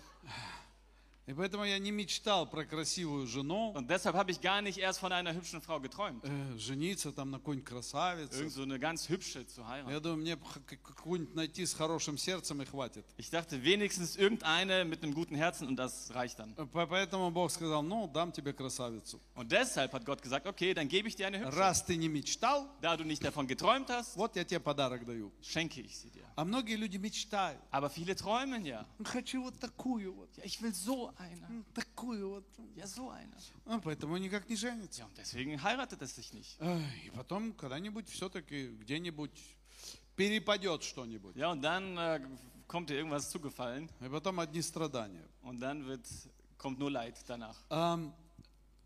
И 1.29 1.33
поэтому 1.33 1.65
я 1.65 1.79
не 1.79 1.91
мечтал 1.91 2.47
про 2.47 2.67
красивую 2.67 3.27
жену, 3.27 3.73
Und 3.75 3.89
deshalb 3.89 4.15
habe 4.15 4.31
ich 4.31 4.43
gar 4.43 4.61
nicht 4.61 4.77
erst 4.77 4.99
von 5.01 5.11
einer 5.11 5.33
hübschen 5.33 5.63
Frau 5.63 5.81
geträumt. 5.81 6.23
э, 6.23 6.59
жениться 6.59 7.13
там 7.13 7.31
на 7.31 7.39
какой-нибудь 7.39 7.65
красавице. 7.67 8.41
Irgend 8.43 8.53
so 8.53 8.63
eine 8.63 8.79
ganz 8.79 9.09
hübsche 9.09 9.47
zu 9.47 9.67
heiraten. 9.67 9.91
Я 9.91 10.01
думаю, 10.01 10.19
мне 10.21 10.37
б 10.37 10.45
х- 10.45 10.61
какую-нибудь 10.83 11.35
найти 11.35 11.65
с 11.65 11.73
хорошим 11.73 12.19
сердцем 12.19 12.61
и 12.61 12.67
хватит. 12.67 13.07
Ich 13.17 13.31
dachte, 13.31 13.63
wenigstens 13.65 14.17
irgendeine 14.17 14.85
mit 14.85 15.03
einem 15.03 15.15
guten 15.15 15.35
Herzen 15.35 15.67
und 15.67 15.77
das 15.77 16.11
reicht 16.15 16.39
dann. 16.39 16.53
Э, 16.59 16.67
по- 16.67 16.87
Поэтому 16.87 17.31
Бог 17.31 17.51
сказал, 17.51 17.83
ну, 17.83 18.07
дам 18.07 18.31
тебе 18.31 18.53
красавицу. 18.53 19.19
Und 19.35 19.51
deshalb 19.51 19.95
hat 19.95 20.05
Gott 20.05 20.21
gesagt, 20.21 20.47
okay, 20.47 20.75
dann 20.75 20.89
gebe 20.89 21.09
ich 21.09 21.17
dir 21.17 21.27
eine 21.29 21.39
hübsche. 21.39 21.57
Раз 21.57 21.87
ты 21.87 21.97
не 21.97 22.11
мечтал, 22.11 22.69
Da 22.83 22.99
du 22.99 23.05
nicht 23.05 23.25
davon 23.25 23.47
geträumt 23.47 23.89
hast, 23.89 24.15
вот 24.19 24.37
я 24.37 24.45
тебе 24.45 24.61
подарок 24.61 25.07
даю. 25.07 25.33
schenke 25.41 25.81
ich 25.81 25.97
sie 25.97 26.11
dir. 26.11 26.23
А 26.37 26.45
многие 26.45 26.77
люди 26.77 26.99
мечтают. 26.99 27.59
Aber 27.71 27.89
viele 27.89 28.15
träumen 28.15 28.67
ja. 28.67 28.85
Хочу 29.05 29.43
вот 29.43 29.59
такую 29.59 30.13
вот, 30.13 30.29
Ja, 30.37 30.45
ich 30.45 30.61
will 30.61 30.75
so 30.75 31.13
eine. 31.20 31.64
такую 31.74 32.30
вот. 32.30 32.46
Ja, 32.76 32.88
so 32.88 33.10
eine. 33.10 33.36
А 33.66 33.80
поэтому 33.80 34.18
никак 34.18 34.48
не 34.50 34.56
женится. 34.56 35.02
Ja, 35.02 35.06
und 35.08 35.18
deswegen 35.18 35.62
heiratet 35.62 36.02
es 36.02 36.16
sich 36.16 36.34
nicht. 36.34 36.60
Ай, 36.62 36.82
И 37.06 37.10
потом 37.12 37.54
когда-нибудь 37.54 38.08
все-таки 38.10 38.70
где-нибудь 38.78 39.32
перепадет 40.16 40.84
что-нибудь. 40.84 41.36
Ja, 41.36 41.52
und 41.52 41.62
dann 41.62 41.98
äh, 41.98 42.22
kommt 42.68 42.90
dir 42.90 42.96
irgendwas 42.96 43.30
zugefallen 43.30 43.90
И 44.02 44.10
потом 44.10 44.40
одни 44.40 44.62
страдания. 44.62 45.28
und 45.44 45.60
dann 45.60 45.86
wird, 45.86 46.08
kommt 46.58 46.80
nur 46.80 46.90
Leid 46.92 47.18
danach. 47.28 47.58
Ам, 47.70 48.14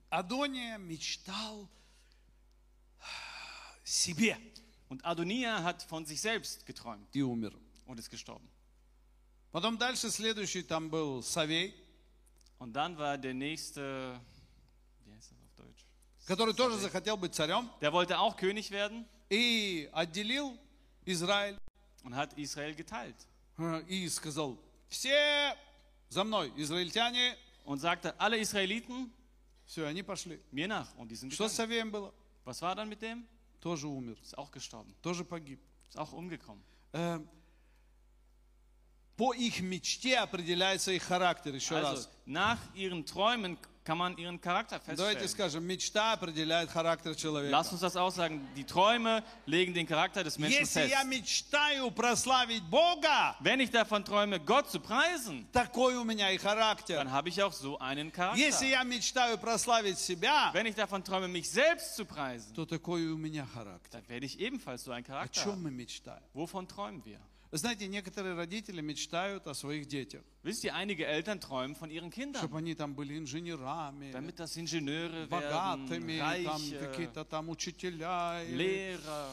Адония 0.10 0.78
мечтал 0.78 1.68
себе 3.84 4.38
Und 4.90 5.04
Adonia 5.06 5.64
hat 5.64 5.82
von 5.84 6.06
sich 6.06 6.22
selbst 6.22 6.66
geträumt 6.66 7.08
и 7.16 7.22
умер. 7.24 7.54
und 7.86 8.00
ist 8.00 8.10
gestorben. 8.10 8.48
Потом 9.52 9.78
дальше 9.78 10.10
следующий 10.12 10.64
там 10.64 10.90
был 10.90 11.22
Савей, 11.24 11.74
Und 12.63 12.73
dann 12.75 12.97
war 12.99 13.17
der 13.19 13.35
nächste, 13.35 14.21
wie 15.05 15.13
heißt 15.13 15.31
das 15.33 15.39
auf 15.41 15.55
Deutsch? 15.57 15.85
который 16.27 16.55
тоже 16.55 16.77
захотел 16.79 17.17
быть 17.17 17.35
царем 17.35 17.69
Der 17.81 17.93
wollte 17.93 18.19
auch 18.19 18.37
König 18.37 18.71
werden 18.71 19.07
и 19.31 19.89
отделил 19.93 20.59
Израиль 21.05 21.57
und 22.05 22.15
hat 22.15 22.33
Israel 22.37 22.75
geteilt 22.75 23.17
э, 23.59 23.83
и 23.89 24.09
сказал, 24.09 24.59
все 24.89 25.57
за 26.09 26.25
мной, 26.25 26.53
израильтяне, 26.57 27.37
und 27.65 27.81
sagte, 27.81 28.19
alle 28.19 28.39
Israeliten 28.39 29.13
все, 29.67 29.85
они 29.87 30.03
пошли. 30.03 30.41
mir 30.51 30.67
nach. 30.69 30.95
Und 30.97 31.11
die 31.11 31.17
sind 31.17 31.33
Что 31.33 31.49
с 31.49 31.53
gegangen. 31.57 31.69
Савеем 31.69 31.91
было? 31.91 32.13
Was 32.45 32.63
war 32.63 32.75
dann 32.75 32.89
mit 32.89 33.03
dem? 33.03 33.27
Тоже 33.61 33.87
умер, 33.87 34.17
Ist 34.23 34.37
auch 34.39 34.51
gestorben, 34.51 34.95
тоже 35.03 35.25
погиб. 35.25 35.61
ist 35.89 35.99
auch 35.99 36.13
umgekommen. 36.13 36.63
Э, 36.93 37.19
По 39.17 39.33
их 39.35 39.61
мечте 39.61 40.17
определяется 40.19 40.93
их 40.93 41.03
характер, 41.03 41.53
еще 41.55 41.77
Also 41.77 41.95
раз. 41.95 42.09
nach 42.27 42.59
ihren 42.75 43.05
Träumen 43.05 43.59
kann 43.83 43.97
man 43.99 44.17
ihren 44.19 44.39
Charakter 44.39 44.79
Давайте 44.95 45.21
feststellen. 45.23 45.29
скажем, 45.29 45.65
мечта 45.67 46.13
определяет 46.13 46.71
характер 46.71 47.17
человека. 47.17 47.51
Lass 47.51 47.73
uns 47.73 47.81
das 47.81 47.97
aussagen. 47.97 48.47
Die 48.55 48.63
Träume 48.65 49.25
legen 49.47 49.73
den 49.75 49.87
Charakter 49.89 50.23
des 50.23 50.39
Menschen 50.39 50.61
Если 50.61 50.83
я 50.89 50.99
fest. 51.01 51.07
мечтаю 51.09 51.91
прославить 51.91 52.63
Бога, 52.65 53.35
Wenn 53.41 53.59
ich 53.61 53.71
davon 53.73 54.05
träume, 54.05 54.39
Gott 54.39 54.71
zu 54.71 54.79
preisen, 54.79 55.47
такой 55.53 55.97
у 55.97 56.05
меня 56.05 56.31
и 56.31 56.37
характер. 56.39 56.97
dann 56.99 57.11
habe 57.11 57.29
ich 57.31 57.43
auch 57.43 57.53
so 57.55 57.77
einen 57.81 58.13
Если 58.37 58.67
Charakter. 58.67 58.67
я 58.69 58.85
мечтаю 58.85 59.37
прославить 59.39 59.99
себя, 59.99 60.53
Wenn 60.53 60.67
ich 60.67 60.77
davon 60.77 61.03
träume, 61.03 61.27
mich 61.27 61.51
selbst 61.51 61.97
zu 61.97 62.05
preisen, 62.05 62.55
то 62.55 62.67
такой 62.67 63.03
и 63.05 63.09
у 63.09 63.17
меня 63.17 63.47
характер. 63.53 63.91
dann 64.01 64.09
werde 64.09 64.27
ich 64.27 64.39
ebenfalls 64.39 64.85
so 64.85 64.93
einen 64.93 65.05
О 65.07 65.09
Charakter 65.09 65.43
чем 65.43 65.53
haben. 65.55 65.63
мы 65.63 65.71
мечтаем? 65.73 66.23
Wovon 66.35 66.69
träumen 66.69 67.03
wir? 67.05 67.19
Вы 67.54 67.60
знаете, 67.60 67.86
некоторые 67.88 68.34
родители 68.34 68.82
мечтают 68.82 69.46
о 69.46 69.54
своих 69.54 69.86
детях, 69.86 70.24
Wisst 70.44 70.66
ihr, 70.66 70.74
einige 70.74 71.06
Eltern 71.06 71.40
träumen 71.40 71.74
von 71.74 71.90
ihren 71.90 72.10
Kindern, 72.10 72.42
чтобы 72.42 72.58
они 72.58 72.76
там 72.76 72.96
были 72.96 73.18
инженерами, 73.18 74.12
damit 74.12 74.40
das 74.40 74.58
Ingenieure 74.58 75.30
werden, 75.30 75.30
богатыми, 75.30 76.18
там 76.18 76.62
Reiche, 76.62 76.80
какие-то 76.80 77.24
там 77.24 77.48
учителя, 77.50 78.44
Lehrer, 78.50 79.30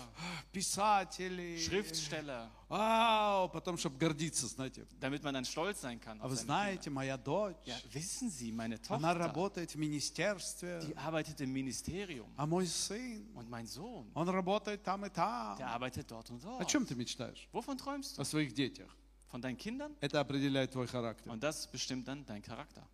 писатели. 0.52 1.58
Schriftsteller, 1.58 2.48
Вау, 2.68 3.48
потом, 3.48 3.76
чтобы 3.76 3.98
гордиться, 3.98 4.46
знаете. 4.46 4.86
damit 5.00 5.24
man 5.24 5.34
dann 5.34 5.44
stolz 5.44 5.80
sein 5.80 5.98
kann. 5.98 6.20
А 6.20 6.28
вы 6.28 6.36
знаете, 6.36 6.90
моя 6.90 7.16
дочь, 7.16 7.56
Kinder. 7.64 7.76
Ja, 7.84 7.92
wissen 7.92 8.30
Sie, 8.30 8.52
meine 8.52 8.78
она 8.88 9.12
Tochter, 9.12 9.18
работает 9.18 9.72
в 9.72 9.78
министерстве, 9.78 10.80
die 10.86 10.96
arbeitet 10.96 11.40
im 11.40 11.52
Ministerium 11.52 12.28
а 12.36 12.46
мой 12.46 12.66
сын, 12.66 13.26
und 13.34 13.50
mein 13.50 13.66
Sohn, 13.66 14.08
он 14.14 14.28
работает 14.28 14.84
там 14.84 15.04
и 15.04 15.10
там. 15.10 15.58
der 15.58 15.66
arbeitet 15.66 16.08
dort 16.08 16.30
und 16.30 16.44
О 16.44 16.58
dort. 16.60 16.70
чем 16.70 16.86
ты 16.86 16.94
мечтаешь? 16.94 17.48
Wovon 17.52 17.76
träumst 17.76 18.09
du? 18.09 18.21
О 18.21 18.25
своих 18.25 18.53
детях. 18.53 18.89
Von 19.31 19.41
deinen 19.41 19.57
Kindern? 19.57 19.95
Это 20.01 20.19
определяет 20.19 20.71
твой 20.71 20.87
характер. 20.87 21.31
Und 21.31 21.41
das 21.43 21.67
bestimmt 21.71 22.07
dann 22.07 22.25
dein 22.25 22.41
Charakter. 22.41 22.87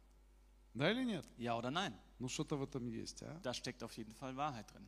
Да 0.74 0.90
или 0.90 1.04
нет? 1.04 1.26
Ja 1.38 1.58
oder 1.58 1.72
nein? 1.72 1.94
Ну 2.20 2.30
что-то 2.30 2.56
в 2.56 2.64
этом 2.64 2.88
есть, 2.88 3.22
а? 3.24 3.40
Da 3.44 3.54
steckt 3.54 3.84
auf 3.84 3.96
jeden 3.98 4.14
Fall 4.14 4.36
Wahrheit 4.36 4.72
drin. 4.72 4.86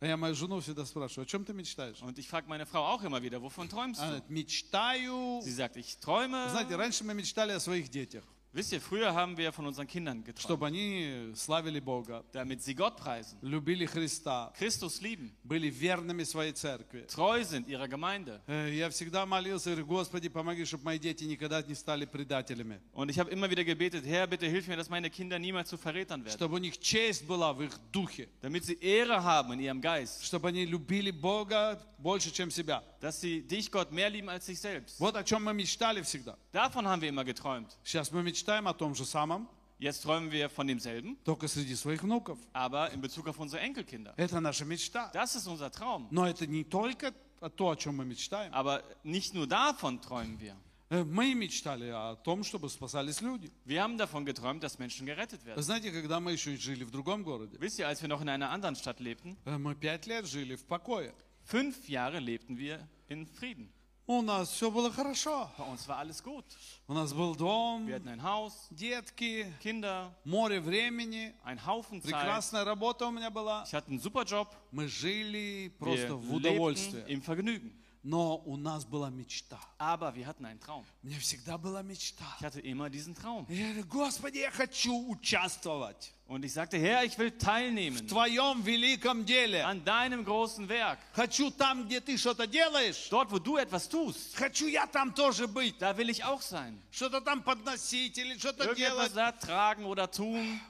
А 0.00 0.06
я 0.06 0.16
мою 0.16 0.34
жену 0.34 0.58
всегда 0.60 0.84
спрашиваю, 0.84 1.22
о 1.24 1.26
чем 1.26 1.44
ты 1.44 1.52
мечтаешь? 1.52 2.02
Und 2.02 2.18
ich 2.18 2.26
frage 2.28 2.48
meine 2.48 2.66
Frau 2.66 2.84
auch 2.84 3.04
immer 3.04 3.22
wieder, 3.22 3.40
wovon 3.40 3.68
träumst 3.68 4.00
Она 4.00 4.10
du? 4.10 4.16
говорит, 4.18 4.30
мечтаю. 4.30 5.40
Sie 5.42 5.52
sagt, 5.52 5.76
ich 5.76 5.98
träume. 6.00 6.48
Знаете, 6.50 6.74
раньше 6.74 7.04
мы 7.04 7.14
мечтали 7.14 7.52
о 7.52 7.60
своих 7.60 7.88
детях, 7.88 8.24
Wisst 8.56 8.70
ihr, 8.74 8.82
früher 8.82 9.14
haben 9.14 9.38
wir 9.38 9.50
von 9.50 9.64
unseren 9.66 9.86
Kindern 9.86 10.22
geträumt, 10.22 10.42
чтобы 10.42 10.66
они 10.66 11.32
славили 11.34 11.80
Бога, 11.80 12.22
damit 12.32 12.62
sie 12.62 12.74
Gott 12.74 12.98
preisen, 12.98 13.38
любили 13.40 13.86
Христа, 13.86 14.52
Christus 14.58 15.00
lieben, 15.00 15.32
были 15.42 15.70
верными 15.70 16.22
своей 16.24 16.52
церкви. 16.52 17.06
treu 17.06 17.42
sind 17.44 17.66
ihrer 17.66 17.88
Gemeinde. 17.88 18.42
Э, 18.46 18.68
Я 18.70 18.90
всегда 18.90 19.24
молился, 19.24 19.70
говорю, 19.70 19.86
Господи, 19.86 20.28
помоги, 20.28 20.66
чтобы 20.66 20.84
мои 20.84 20.98
дети 20.98 21.24
никогда 21.24 21.62
не 21.62 21.74
стали 21.74 22.04
предателями. 22.04 22.78
Und 22.92 23.08
ich 23.08 23.18
habe 23.18 23.30
immer 23.30 23.48
wieder 23.48 23.64
gebetet, 23.64 24.04
Herr, 24.04 24.26
bitte 24.26 24.46
hilf 24.46 24.68
mir, 24.68 24.76
dass 24.76 24.90
meine 24.90 25.08
Kinder 25.08 25.38
niemals 25.38 25.70
zu 25.70 25.78
Verrätern 25.78 26.22
werden. 26.22 26.36
Чтобы 26.36 26.56
у 26.56 26.58
них 26.58 26.78
честь 26.78 27.24
была 27.26 27.54
в 27.54 27.62
их 27.62 27.72
духе. 27.90 28.28
Damit 28.42 28.66
sie 28.66 28.74
Ehre 28.82 29.24
haben 29.24 29.54
in 29.54 29.60
ihrem 29.60 29.80
Geist. 29.80 30.26
Чтобы 30.26 30.48
они 30.48 30.66
любили 30.66 31.10
Бога 31.10 31.80
больше, 31.96 32.30
чем 32.30 32.50
себя. 32.50 32.82
Dass 33.00 33.20
sie 33.20 33.42
dich, 33.42 33.70
Gott, 33.70 33.90
mehr 33.92 34.08
lieben 34.08 34.28
als 34.30 34.46
sich 34.46 34.60
selbst. 34.60 34.98
Вот 35.00 35.16
о 35.16 35.24
чем 35.24 35.42
мы 35.44 35.52
мечтали 35.52 36.00
всегда. 36.02 36.36
Davon 36.52 36.86
haben 36.86 37.02
wir 37.02 37.08
immer 37.08 37.24
geträumt. 37.24 37.76
Сейчас 37.84 38.12
мы 38.12 38.22
мечтаем 38.22 38.66
о 38.68 38.72
том 38.74 38.94
же 38.94 39.04
самом, 39.04 39.48
Jetzt 39.78 40.02
träumen 40.04 40.30
wir 40.30 40.48
von 40.48 40.68
demselben, 40.68 41.16
только 41.24 41.48
среди 41.48 41.74
своих 41.74 42.02
внуков. 42.04 42.38
aber 42.52 42.92
in 42.92 43.00
Bezug 43.00 43.26
auf 43.28 43.38
unsere 43.40 43.60
Enkelkinder. 43.62 44.14
Это 44.16 44.38
наша 44.40 44.64
мечта. 44.64 45.10
Das 45.12 45.34
ist 45.34 45.48
unser 45.48 45.70
Traum. 45.72 46.06
Но 46.12 46.26
это 46.28 46.46
не 46.46 46.62
только 46.62 47.12
о 47.40 47.48
то, 47.50 47.70
о 47.70 47.74
чем 47.76 47.96
мы 47.96 48.04
мечтаем. 48.04 48.54
Aber 48.54 48.82
nicht 49.02 49.34
nur 49.34 49.48
davon 49.48 50.00
träumen 50.00 50.38
wir. 50.40 50.54
Э, 50.90 51.02
Мы 51.04 51.34
мечтали 51.34 51.88
о 51.88 52.14
том, 52.16 52.44
чтобы 52.44 52.68
спасались 52.68 53.22
люди. 53.22 53.50
Wir 53.64 53.82
haben 53.82 53.96
davon 53.98 54.24
geträumt, 54.26 54.62
dass 54.62 54.78
Menschen 54.78 55.06
gerettet 55.06 55.40
Вы 55.42 55.46
werden. 55.48 55.62
знаете, 55.62 55.90
когда 55.90 56.20
мы 56.20 56.32
еще 56.32 56.54
жили 56.56 56.84
в 56.84 56.90
другом 56.92 57.24
городе, 57.24 57.56
Wisst 57.58 57.78
ihr, 57.80 57.88
als 57.88 58.02
wir 58.02 58.08
noch 58.08 58.20
in 58.20 58.28
einer 58.28 58.50
anderen 58.50 58.76
Stadt 58.76 59.00
lebten, 59.00 59.36
э, 59.46 59.56
мы 59.58 59.74
пять 59.74 60.06
лет 60.06 60.26
жили 60.26 60.54
в 60.54 60.64
покое. 60.66 61.12
fünf 61.46 61.88
Jahre 61.88 62.18
lebten 62.18 62.56
wir 62.58 62.78
in 63.08 63.26
Frieden. 63.26 63.68
У 64.04 64.20
нас 64.20 64.50
все 64.50 64.68
было 64.70 64.90
хорошо. 64.90 65.48
Bei 65.56 65.64
uns 65.64 65.86
war 65.86 65.98
alles 65.98 66.22
gut. 66.22 66.44
У 66.88 66.92
нас 66.92 67.12
был 67.12 67.36
дом, 67.36 67.86
Wir 67.86 67.94
hatten 67.94 68.08
ein 68.08 68.22
Haus, 68.22 68.68
детки, 68.70 69.46
Kinder, 69.60 70.12
море 70.24 70.60
времени, 70.60 71.32
ein 71.44 71.64
Haufen 71.64 72.02
Zeit. 72.02 72.10
прекрасная 72.10 72.64
работа 72.64 73.06
у 73.06 73.12
меня 73.12 73.30
была. 73.30 73.62
Ich 73.64 73.72
hatte 73.72 73.88
einen 73.90 74.00
super 74.00 74.24
Job. 74.24 74.48
Мы 74.72 74.88
жили 74.88 75.70
просто 75.78 76.08
Wir 76.08 76.16
в 76.16 76.32
lebten 76.32 76.34
удовольствии. 76.36 77.04
im 77.06 77.22
Vergnügen. 77.22 77.72
Но 78.09 78.37
у 78.45 78.55
нас 78.55 78.85
была 78.85 79.09
мечта. 79.09 79.59
Aber 79.77 80.15
wir 80.15 80.25
hatten 80.27 80.45
einen 80.45 80.61
Traum. 80.61 80.85
У 81.03 81.07
меня 81.07 81.19
всегда 81.19 81.57
была 81.57 81.83
мечта. 81.83 82.23
Ich 82.39 82.45
hatte 82.45 82.61
immer 82.61 82.89
diesen 82.89 83.13
Traum. 83.13 83.45
Я 83.49 83.67
говорю, 83.73 83.83
Господи, 83.85 84.37
я 84.37 84.49
хочу 84.49 85.09
участвовать 85.09 86.13
Und 86.29 86.45
ich 86.45 86.53
sagte, 86.53 86.77
Herr, 86.77 87.03
ich 87.03 87.17
will 87.17 87.31
в 87.31 87.37
teilnehmen 87.37 88.07
Твоем 88.07 88.61
великом 88.61 89.25
деле. 89.25 89.61
an 89.65 89.83
deinem 89.83 90.23
großen 90.23 90.69
Werk. 90.69 90.99
Хочу 91.15 91.51
там, 91.51 91.85
где 91.85 91.99
Ты 91.99 92.17
что-то 92.17 92.47
делаешь. 92.47 93.09
Dort, 93.09 93.29
wo 93.29 93.39
du 93.39 93.57
etwas 93.57 93.89
tust, 93.89 94.37
Хочу 94.37 94.67
я 94.67 94.87
там 94.87 95.13
тоже 95.13 95.45
быть. 95.49 95.77
da 95.77 95.97
will 95.97 96.09
ich 96.09 96.23
auch 96.23 96.41
sein. 96.41 96.79
Что-то 96.91 97.19
там 97.19 97.43
подносить 97.43 98.17
или 98.17 98.37
что-то 98.37 98.63
Irgendetwas 98.69 99.11
делать. 99.11 99.15
da 99.15 99.31
tragen 99.33 99.83
oder 99.83 100.09
tun. 100.09 100.61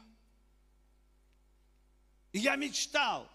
Я 2.34 2.56
мечтал, 2.56 3.30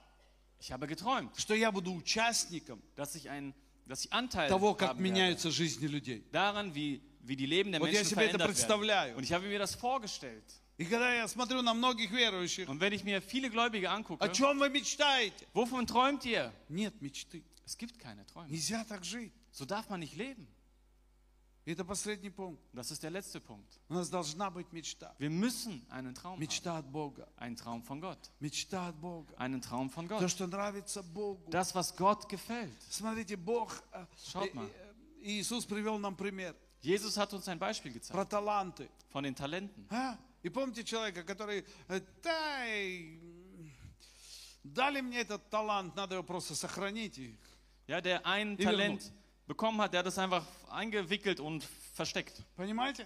Ich 0.59 0.72
habe 0.72 0.88
geträumt, 0.88 1.30
что 1.38 1.55
я 1.55 1.70
буду 1.70 1.92
участником 1.94 2.82
dass 2.96 3.14
ich, 3.14 3.30
ein, 3.30 3.55
dass 3.87 4.05
ich 4.05 4.12
Anteil 4.12 4.49
того, 4.49 4.74
как 4.74 4.91
haben 4.91 4.99
werde. 4.99 5.03
меняются 5.03 5.51
жизни 5.51 5.87
людей. 5.87 6.24
daran, 6.33 6.74
wie, 6.74 7.01
wie 7.22 7.37
die 7.37 7.47
Leben 7.47 7.72
der 7.72 7.80
Вот 7.80 7.89
я 7.89 8.01
Menschen 8.01 8.11
себе 8.11 8.22
это 8.26 8.39
verändert 8.39 8.41
werden. 8.41 8.55
представляю. 8.55 9.16
Und 9.16 9.24
ich 9.24 9.33
habe 9.33 9.47
mir 9.47 9.59
das 9.59 9.74
vorgestellt. 9.74 10.45
И 10.78 10.85
когда 10.85 11.14
я 11.14 11.28
смотрю 11.28 11.61
на 11.62 11.74
многих 11.74 12.11
верующих, 12.11 12.68
Und 12.68 12.80
wenn 12.80 12.93
ich 12.93 13.05
mir 13.05 13.20
viele 13.22 13.51
Gläubige 13.51 13.91
angucke, 13.91 14.22
о 14.24 14.28
чем 14.28 14.59
вы 14.59 14.68
мечтаете? 14.70 15.47
wovon 15.55 15.87
träumt 15.87 16.24
ihr? 16.24 16.53
Нет 16.68 17.01
мечты. 17.01 17.43
Es 17.66 17.76
gibt 17.76 17.99
keine 17.99 18.24
Träume. 18.26 18.49
Нельзя 18.51 18.85
так 18.85 19.05
жить. 19.05 19.33
So 19.53 19.64
darf 19.66 19.89
man 19.91 20.01
nicht 20.01 20.16
leben. 20.16 20.47
Это 21.64 21.84
последний 21.84 22.30
пункт. 22.30 22.60
Das 22.72 22.90
ist 22.90 23.02
der 23.04 23.10
letzte 23.10 23.40
Punkt. 23.40 23.78
У 23.88 23.94
нас 23.94 24.08
должна 24.10 24.50
быть 24.50 24.72
мечта. 24.72 25.14
Wir 25.18 25.30
müssen 25.30 25.86
einen 25.90 26.12
Traum 26.14 26.32
haben. 26.34 26.40
Мечта 26.40 26.78
от 26.78 26.86
Бога. 26.90 27.28
Einen 27.36 27.56
Traum 27.56 27.82
von 27.84 28.00
Gott. 28.00 28.30
Мечта 28.40 28.88
от 28.88 28.96
Бога. 29.00 29.32
Einen 29.38 29.60
Traum 29.62 29.88
von 29.88 30.08
То, 30.08 30.18
Gott. 30.18 30.28
что 30.30 30.46
нравится 30.48 31.02
Богу. 31.04 31.48
Das, 31.50 31.72
was 31.74 31.94
Gott 31.96 32.28
gefällt. 32.28 32.76
Смотрите, 32.90 33.36
Бог, 33.36 33.72
э, 33.92 34.04
Schaut 34.24 34.50
э, 34.50 34.54
mal. 34.54 34.66
э, 34.66 34.92
Иисус 35.22 35.64
привел 35.64 35.98
нам 35.98 36.16
пример 36.16 36.56
Jesus 36.82 37.16
hat 37.16 37.32
uns 37.32 37.46
ein 37.46 37.60
Beispiel 37.60 37.92
gezeigt 37.92 38.12
про 38.12 38.24
таланты. 38.24 38.88
von 39.10 39.22
den 39.22 39.36
Talenten. 39.36 39.86
А? 39.90 40.18
И 40.42 40.48
помните 40.48 40.82
человека, 40.82 41.22
который, 41.22 41.64
дай, 42.24 43.20
дали 44.64 45.00
мне 45.00 45.20
этот 45.20 45.48
талант, 45.48 45.94
надо 45.94 46.16
его 46.16 46.24
просто 46.24 46.56
сохранить. 46.56 47.18
И 47.18 47.38
Ja, 47.86 48.00
der 48.00 48.24
ein 48.26 48.56
Talent 48.56 49.12
bekommen 49.47 49.80
hat, 49.82 49.93
der 49.93 49.99
hat 49.99 50.07
es 50.07 50.18
einfach 50.18 50.45
eingewickelt 50.70 51.39
und 51.39 51.63
versteckt. 51.93 52.43
Понимаете? 52.55 53.05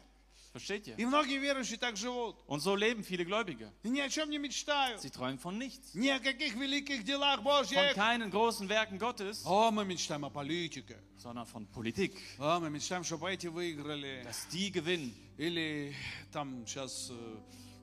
Versteht 0.53 0.85
ihr? 0.85 0.97
И 0.97 1.05
многие 1.05 1.37
верующие 1.39 1.77
так 1.77 1.95
живут. 1.95 2.35
Und 2.45 2.59
so 2.59 2.75
leben 2.75 3.05
viele 3.05 3.23
Gläubige. 3.23 3.71
И 3.83 3.89
ни 3.89 4.01
о 4.01 4.09
чем 4.09 4.29
не 4.29 4.37
мечтают. 4.37 4.99
Sie 4.99 5.09
träumen 5.09 5.39
von 5.39 5.57
nichts. 5.57 5.93
Ни 5.95 6.09
о 6.09 6.19
каких 6.19 6.55
великих 6.55 7.05
делах 7.05 7.39
Von 7.39 7.43
Божьих. 7.43 7.93
keinen 7.95 8.29
großen 8.31 8.67
Werken 8.67 8.99
Gottes, 8.99 9.45
О, 9.45 9.71
мы 9.71 9.85
мечтаем 9.85 10.25
о 10.25 10.29
политике. 10.29 10.97
sondern 11.17 11.45
von 11.45 11.65
Politik. 11.67 12.17
О, 12.37 12.59
мы 12.59 12.69
мечтаем, 12.69 13.05
чтобы 13.05 13.31
эти 13.31 13.47
выиграли. 13.47 14.23
Dass 14.25 14.49
die 14.49 14.71
gewinnen. 14.71 15.13
Или 15.37 15.95
там 16.33 16.67
сейчас, 16.67 17.11
э, 17.11 17.37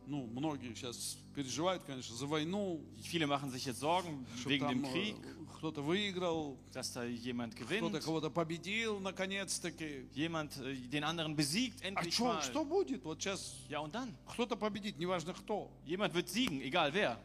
ну, 0.08 0.28
многие 0.28 0.74
сейчас 0.76 1.18
переживают, 1.36 1.84
конечно, 1.84 2.16
за 2.16 2.26
войну. 2.26 2.82
Viele 3.04 3.28
machen 3.28 3.50
sich 3.52 3.66
jetzt 3.66 3.80
Sorgen 3.82 4.26
Что 4.40 4.50
wegen 4.50 4.68
dem 4.70 4.84
э, 4.86 4.92
Krieg, 4.92 5.16
кто-то 5.58 5.82
выиграл, 5.82 6.58
dass 6.74 6.92
da 6.94 7.04
jemand 7.06 7.56
кто-то 7.56 7.70
gewinnt, 7.70 8.04
кого-то 8.04 8.30
победил, 8.30 9.00
наконец-таки. 9.00 10.08
jemand 10.14 10.58
äh, 10.58 10.76
den 10.76 11.04
anderen 11.04 11.36
besiegt, 11.36 11.82
А 11.84 11.88
endlich 11.88 12.14
что, 12.16 12.26
mal. 12.26 12.42
что 12.42 12.66
будет? 12.66 13.04
Вот 13.06 13.22
сейчас 13.22 13.56
Ja, 13.70 13.80
und 13.80 13.94
dann? 13.96 14.14
кто-то 14.28 14.56
победит, 14.56 14.98
неважно 15.00 15.34
кто. 15.34 15.72
Jemand 15.86 16.14
wird 16.14 16.30
siegen, 16.30 16.62
egal 16.62 16.94
wer. 16.94 17.18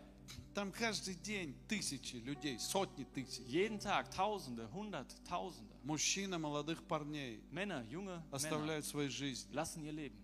Там 0.55 0.73
каждый 0.73 1.15
день 1.15 1.55
тысячи 1.69 2.17
людей, 2.17 2.59
сотни 2.59 3.05
тысяч. 3.05 3.41
Jeden 3.47 3.79
Tag 3.79 4.11
Tausende, 4.11 4.69
Hunderttausende. 4.73 5.73
Мужчин, 5.85 6.31
молодых 6.41 6.83
парней 6.85 7.41
Männer, 7.51 7.83
junge 7.91 8.11
Männer 8.11 8.25
оставляют 8.33 8.85
свою 8.85 9.09
жизнь. 9.11 9.49
lassen 9.53 9.85
ihr 9.85 9.93
Leben. 9.93 10.17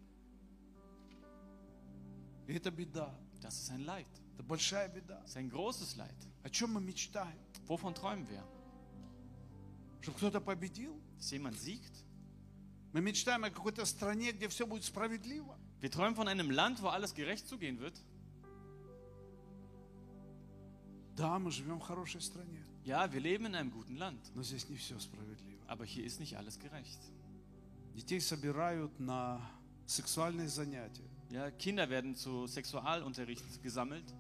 И 2.48 2.54
это 2.54 2.72
беда. 2.72 3.14
Das 3.42 3.60
ist 3.62 3.70
ein 3.72 3.82
Leid. 3.86 4.08
Это 4.34 4.44
большая 4.44 4.88
беда. 4.90 5.22
Das 5.22 5.30
ist 5.32 5.38
ein 5.38 5.50
großes 5.50 5.96
Leid. 5.98 6.16
О 6.44 6.50
чем 6.50 6.74
мы 6.74 6.82
mечтаем? 6.82 7.38
Wovon 7.68 7.94
träumen 7.94 8.28
wir? 8.30 8.44
Чтобы 10.02 10.18
кто-то 10.18 10.40
победил? 10.42 11.00
Dass 11.18 11.32
jemand 11.32 11.58
siegt? 11.60 12.06
Мы 12.94 13.02
мечтаем 13.02 13.44
о 13.44 13.50
какой-то 13.52 13.86
стране, 13.86 14.32
где 14.32 14.48
все 14.48 14.66
будет 14.66 14.84
справедливо. 14.84 15.58
Wir 15.82 15.92
träumen 15.92 16.16
von 16.16 16.28
einem 16.28 16.50
Land, 16.52 16.82
wo 16.82 16.88
alles 16.88 17.14
gerecht 17.14 17.48
zugehen 17.48 17.80
wird. 17.80 17.94
Да, 21.16 21.38
мы 21.38 21.52
живем 21.52 21.80
в 21.80 21.84
хорошей 21.84 22.22
стране, 22.22 22.64
Ja, 22.86 23.12
wir 23.12 23.20
leben 23.20 23.46
in 23.48 23.56
einem 23.56 23.72
guten 23.72 23.98
Land, 23.98 24.20
но 24.36 24.42
здесь 24.42 24.68
не 24.70 24.78
все 24.78 24.98
справедливо. 25.00 25.60
aber 25.68 25.86
hier 25.86 26.06
ist 26.06 26.20
nicht 26.20 26.38
alles 26.38 26.58
gerecht. 26.58 27.00
Детей 27.94 28.22
собирают 28.22 28.98
на 29.00 29.42
сексуальные 29.86 30.48
занятия. 30.48 31.04
Ja, 31.34 31.52
Kinder 31.52 31.90
werden 31.90 32.16
zu 32.16 32.48
Sexualunterricht 32.48 33.62
gesammelt. 33.62 34.14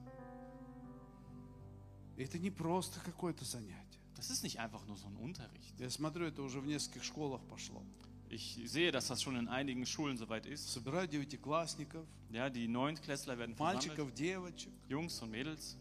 И 2.17 2.23
это 2.23 2.37
не 2.37 2.51
просто 2.51 2.99
какое-то 2.99 3.45
занятие. 3.45 3.99
Das 4.15 4.29
ist 4.29 4.43
nicht 4.43 4.59
einfach 4.59 4.85
nur 4.85 4.97
so 4.97 5.07
ein 5.07 5.15
Unterricht. 5.15 5.79
Я 5.79 5.89
смотрю, 5.89 6.25
это 6.25 6.41
уже 6.41 6.59
в 6.59 6.65
нескольких 6.65 7.03
школах 7.03 7.41
пошло. 7.47 7.81
Ich 8.29 8.61
sehe, 8.65 8.91
dass 8.91 9.07
das 9.07 9.23
schon 9.23 9.35
in 9.37 9.47
einigen 9.47 9.85
Schulen 9.85 10.17
soweit 10.17 10.45
ist. 10.45 10.71
Собирают 10.71 11.11
девятиклассников, 11.11 12.05
Ja, 12.29 12.49
die 12.49 12.67
Neuntklässler 12.67 13.37
werden 13.39 13.55
versammelt, 13.55 13.87
мальчиков, 13.87 14.13
девочек. 14.13 14.73
Jungs 14.87 15.19
und 15.21 15.31
Mädels. 15.31 15.77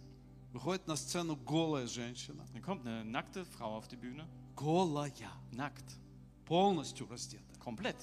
Выходит 0.53 0.87
на 0.87 0.97
сцену 0.97 1.37
голая 1.37 1.87
женщина. 1.87 2.47
Dann 2.55 2.63
kommt 2.63 2.87
eine 2.87 3.05
nackte 3.05 3.45
Frau 3.45 3.77
auf 3.77 3.89
die 3.89 3.97
Bühne. 3.97 4.27
Голая. 4.57 5.31
Nackt. 5.53 5.99
Полностью 6.47 7.07
раздета. 7.07 7.59
Komplett. 7.59 7.97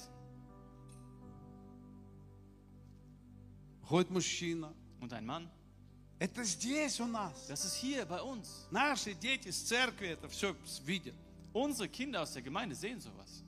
Выходит 3.90 4.10
мужчина. 4.10 4.72
Und 5.00 5.12
ein 5.12 5.24
Mann. 5.26 5.48
Это 6.18 6.42
здесь 6.44 6.98
у 7.00 7.06
нас. 7.06 7.46
Das 7.48 7.64
ist 7.64 7.74
hier 7.76 8.06
bei 8.06 8.20
uns. 8.22 8.66
Наши 8.70 9.14
дети 9.14 9.50
с 9.50 9.62
церкви 9.62 10.08
это 10.08 10.28
все 10.28 10.56
видят. 10.84 11.14
Unsere 11.52 11.88
Kinder 11.88 12.22
aus 12.22 12.32
der 12.32 12.42
Gemeinde 12.42 12.74
sehen 12.74 13.00
sowas. 13.00 13.42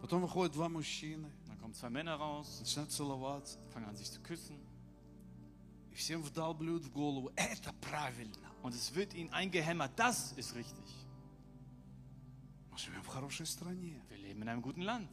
Потом 0.00 0.22
выходят 0.22 0.52
два 0.52 0.68
мужчины, 0.68 1.30
Dann 1.46 1.58
kommen 1.58 1.74
zwei 1.74 1.88
Männer 1.90 2.14
raus, 2.16 2.60
начинают 2.60 2.90
целоваться. 2.92 3.58
fangen 3.72 3.88
an 3.88 3.96
sich 3.96 4.10
zu 4.10 4.20
küssen. 4.20 4.58
И 5.92 5.94
всем 5.94 6.22
вдалбливают 6.22 6.84
в 6.84 6.90
голову. 6.90 7.30
Это 7.36 7.72
правильно. 7.80 8.50
Und 8.62 8.74
es 8.74 8.94
wird 8.94 9.14
ihnen 9.14 9.30
eingehämmert, 9.32 9.92
das 9.98 10.32
ist 10.36 10.54
richtig. 10.54 10.84
Мы 12.70 12.78
живем 12.78 13.02
в 13.02 13.08
хорошей 13.08 13.46
стране. 13.46 14.00
Wir 14.08 14.18
leben 14.18 14.42
in 14.42 14.48
einem 14.48 14.62
guten 14.62 14.82
Land. 14.82 15.08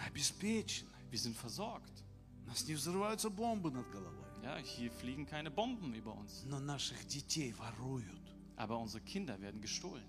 Мы 0.00 0.02
обеспечены. 0.02 0.90
Wir 1.10 1.18
sind 1.18 1.36
versorgt. 1.36 2.04
У 2.44 2.48
нас 2.48 2.66
не 2.66 2.74
взрываются 2.74 3.30
бомбы 3.30 3.70
над 3.70 3.90
головой. 3.90 4.24
Ja, 4.42 4.58
hier 4.58 4.90
fliegen 4.92 5.26
keine 5.26 5.50
Bomben 5.50 5.94
über 5.94 6.14
uns. 6.14 6.44
Но 6.44 6.58
наших 6.60 7.06
детей 7.06 7.52
воруют. 7.52 8.20
Aber 8.56 8.78
unsere 8.78 9.02
Kinder 9.02 9.40
werden 9.40 9.60
gestohlen. 9.60 10.06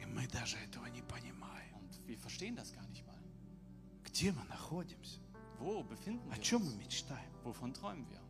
И 0.00 0.06
мы 0.06 0.26
даже 0.28 0.56
этого 0.58 0.86
не 0.86 1.02
понимаем. 1.02 1.74
Und 1.76 2.06
wir 2.06 2.18
verstehen 2.18 2.56
das 2.56 2.72
gar 2.72 2.86
nicht 2.88 3.04
mal. 3.06 3.18
Где 4.04 4.32
мы 4.32 4.44
находимся? 4.44 5.18
Wo 5.58 5.82
befinden 5.82 6.30
О 6.30 6.36
wir 6.36 6.42
чем 6.42 6.62
мы 6.62 6.72
uns? 6.72 6.76
мечтаем? 6.76 7.32
Wovon 7.44 7.72
träumen 7.72 8.06
wir? 8.08 8.20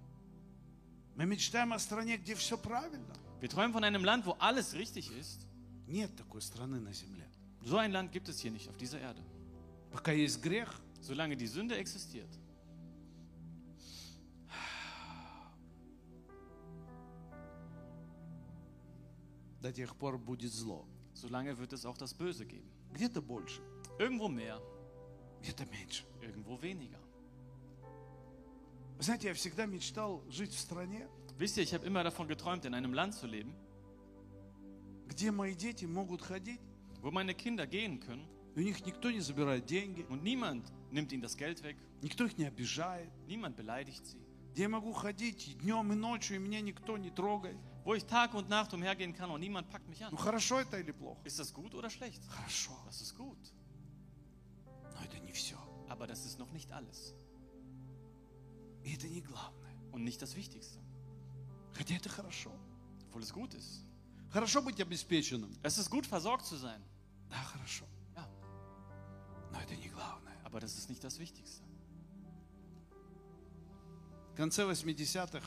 Мы 1.17 1.27
мечтаем 1.27 1.73
о 1.73 1.79
стране, 1.79 2.17
где 2.17 2.35
все 2.35 2.57
правильно. 2.57 3.15
Wir 3.41 3.49
träumen 3.51 3.73
von 3.73 3.85
einem 3.85 4.05
Land, 4.05 4.25
wo 4.27 4.33
alles 4.39 4.75
richtig 4.75 5.11
ist. 5.11 5.47
Нет 5.87 6.17
такой 6.17 6.41
страны 6.41 6.81
на 6.81 6.93
земле. 6.93 7.29
So 7.63 7.77
ein 7.79 7.93
Land 7.93 8.13
gibt 8.13 8.29
es 8.29 8.41
hier 8.41 8.51
nicht 8.51 8.69
auf 8.69 8.77
dieser 8.77 9.01
Erde. 9.01 9.23
Пока 9.93 10.13
есть 10.13 10.43
грех, 10.43 10.81
Solange 11.01 11.37
die 11.37 11.47
Sünde 11.47 11.77
existiert, 11.77 12.31
до 19.61 19.73
тех 19.73 19.95
пор 19.97 20.19
будет 20.19 20.53
зло. 20.53 20.87
solange 21.15 21.57
wird 21.59 21.73
es 21.73 21.87
auch 21.87 21.97
das 21.97 22.13
Böse 22.13 22.45
geben. 22.45 22.69
Где-то 22.93 23.23
больше, 23.23 23.63
Irgendwo 23.99 24.29
mehr, 24.29 24.61
где-то 25.41 25.65
меньше. 25.67 26.05
irgendwo 26.21 26.61
weniger. 26.61 26.99
Вы 28.97 29.03
знаете, 29.03 29.29
я 29.29 29.35
всегда 29.35 29.67
мечтал 29.67 30.23
жить 30.29 30.53
в 30.53 30.59
стране, 30.59 31.09
Wisst 31.37 31.57
ihr, 31.57 31.65
ich 31.65 31.75
habe 31.75 31.85
immer 31.85 32.05
davon 32.05 32.29
geträumt, 32.29 32.65
in 32.65 32.75
einem 32.75 32.93
Land 32.95 33.15
zu 33.15 33.27
leben, 33.27 33.53
где 35.09 35.31
мои 35.33 35.55
дети 35.55 35.85
могут 35.85 36.23
ходить, 36.23 36.61
wo 37.03 37.11
meine 37.11 37.35
Kinder 37.35 37.67
gehen 37.67 37.99
können 38.01 38.27
и 38.27 38.38
у 38.57 38.61
них 38.61 38.85
никто 38.87 39.11
не 39.11 39.21
забирает 39.21 39.67
деньги, 39.67 40.03
und 40.09 40.23
niemand 40.23 40.73
nimmt 40.91 41.13
ihnen 41.13 41.23
das 41.23 41.37
Geld 41.37 41.63
weg, 41.63 41.77
никто 42.03 42.25
их 42.25 42.37
не 42.39 42.45
обижает, 42.45 43.11
niemand 43.27 43.57
beleidigt 43.57 44.07
sie. 44.07 44.19
где 44.53 44.63
я 44.63 44.69
могу 44.69 44.93
ходить 44.93 45.49
и 45.49 45.55
днем 45.55 45.93
и 45.93 45.97
ночью, 45.97 46.37
и 46.37 46.39
меня 46.39 46.61
никто 46.61 46.97
не 46.97 47.11
трогает. 47.11 47.59
Wo 47.85 47.95
ich 47.95 48.05
Tag 48.07 48.35
und 48.35 48.49
Nacht 48.49 48.73
umhergehen 48.73 49.13
kann 49.13 49.31
und 49.31 49.41
niemand 49.41 49.69
packt 49.69 49.89
mich 49.89 50.03
an. 50.05 50.11
Ну 50.13 50.17
хорошо 50.17 50.61
это 50.61 50.79
или 50.79 50.93
плохо? 50.93 51.21
Ist 51.25 51.39
das 51.39 51.53
gut 51.53 51.75
oder 51.75 51.91
schlecht? 51.91 52.23
Хорошо, 52.29 52.73
Das 52.87 53.01
ist 53.01 53.17
gut. 53.17 53.39
но 54.95 55.01
это 55.05 55.19
не 55.19 55.33
все. 55.33 55.57
Aber 55.89 56.07
das 56.07 56.25
ist 56.25 56.39
noch 56.39 56.53
nicht 56.53 56.71
alles. 56.73 57.15
И 58.85 58.95
это 58.95 59.09
не 59.09 59.21
главное. 59.21 59.75
Und 59.93 60.05
nicht 60.05 60.23
das 60.23 60.37
Wichtigste. 60.37 60.79
Хотя 61.75 61.97
это 61.97 62.09
хорошо. 62.09 62.53
Obwohl 63.09 63.23
es 63.23 63.33
gut 63.33 63.55
ist. 63.55 63.85
Хорошо 64.31 64.63
быть 64.63 64.81
обеспеченным. 64.81 65.51
Es 65.63 65.79
ist 65.79 65.91
gut, 65.91 66.07
versorgt 66.07 66.45
zu 66.47 66.57
sein. 66.57 66.81
Да, 67.29 67.37
хорошо. 67.37 67.85
Aber 70.45 70.61
das 70.61 70.77
ist 70.79 70.89
nicht 70.89 71.03
das 71.03 71.19
Wichtigste. 71.19 71.65
В 74.33 74.37
конце 74.37 74.65
80-х 74.65 75.47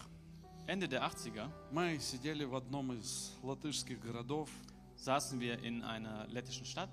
Ende 0.65 0.88
der 0.88 1.03
80er 1.03 1.49
мы 1.71 1.97
сидели 1.99 2.43
в 2.45 2.55
одном 2.55 2.91
из 2.93 3.33
латышских 3.43 3.99
городов, 4.01 4.49
saßen 4.97 5.39
wir 5.39 5.59
in 5.63 5.83
einer 5.83 6.27
lettischen 6.27 6.65
Stadt, 6.65 6.89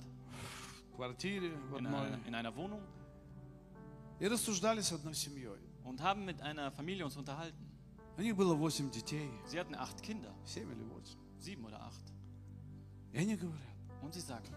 в 0.92 0.96
квартире 0.96 1.50
в 1.70 1.78
in 1.78 1.86
одной, 1.86 2.06
einer, 2.06 2.26
in 2.26 2.34
einer 2.34 2.54
Wohnung 2.56 2.82
и 4.20 4.26
рассуждали 4.28 4.80
с 4.80 4.92
одной 4.92 5.14
семьей. 5.14 5.58
und 5.84 6.00
haben 6.02 6.24
mit 6.24 6.40
einer 6.40 6.70
Familie 6.70 7.04
uns 7.04 7.16
unterhalten. 7.16 7.64
У 8.16 8.22
них 8.22 8.36
было 8.36 8.54
8 8.54 8.90
детей, 8.94 9.28
Sie 9.46 9.58
hatten 9.58 9.74
acht 9.74 10.02
Kinder, 10.02 10.32
7 10.44 10.70
или 10.70 10.84
8. 10.84 11.16
sieben 11.40 11.64
oder 11.64 11.80
acht. 11.80 12.12
И 13.12 13.18
они 13.18 13.36
говорят, 13.36 13.60
Und 14.02 14.14
sie 14.14 14.20
sagten, 14.20 14.54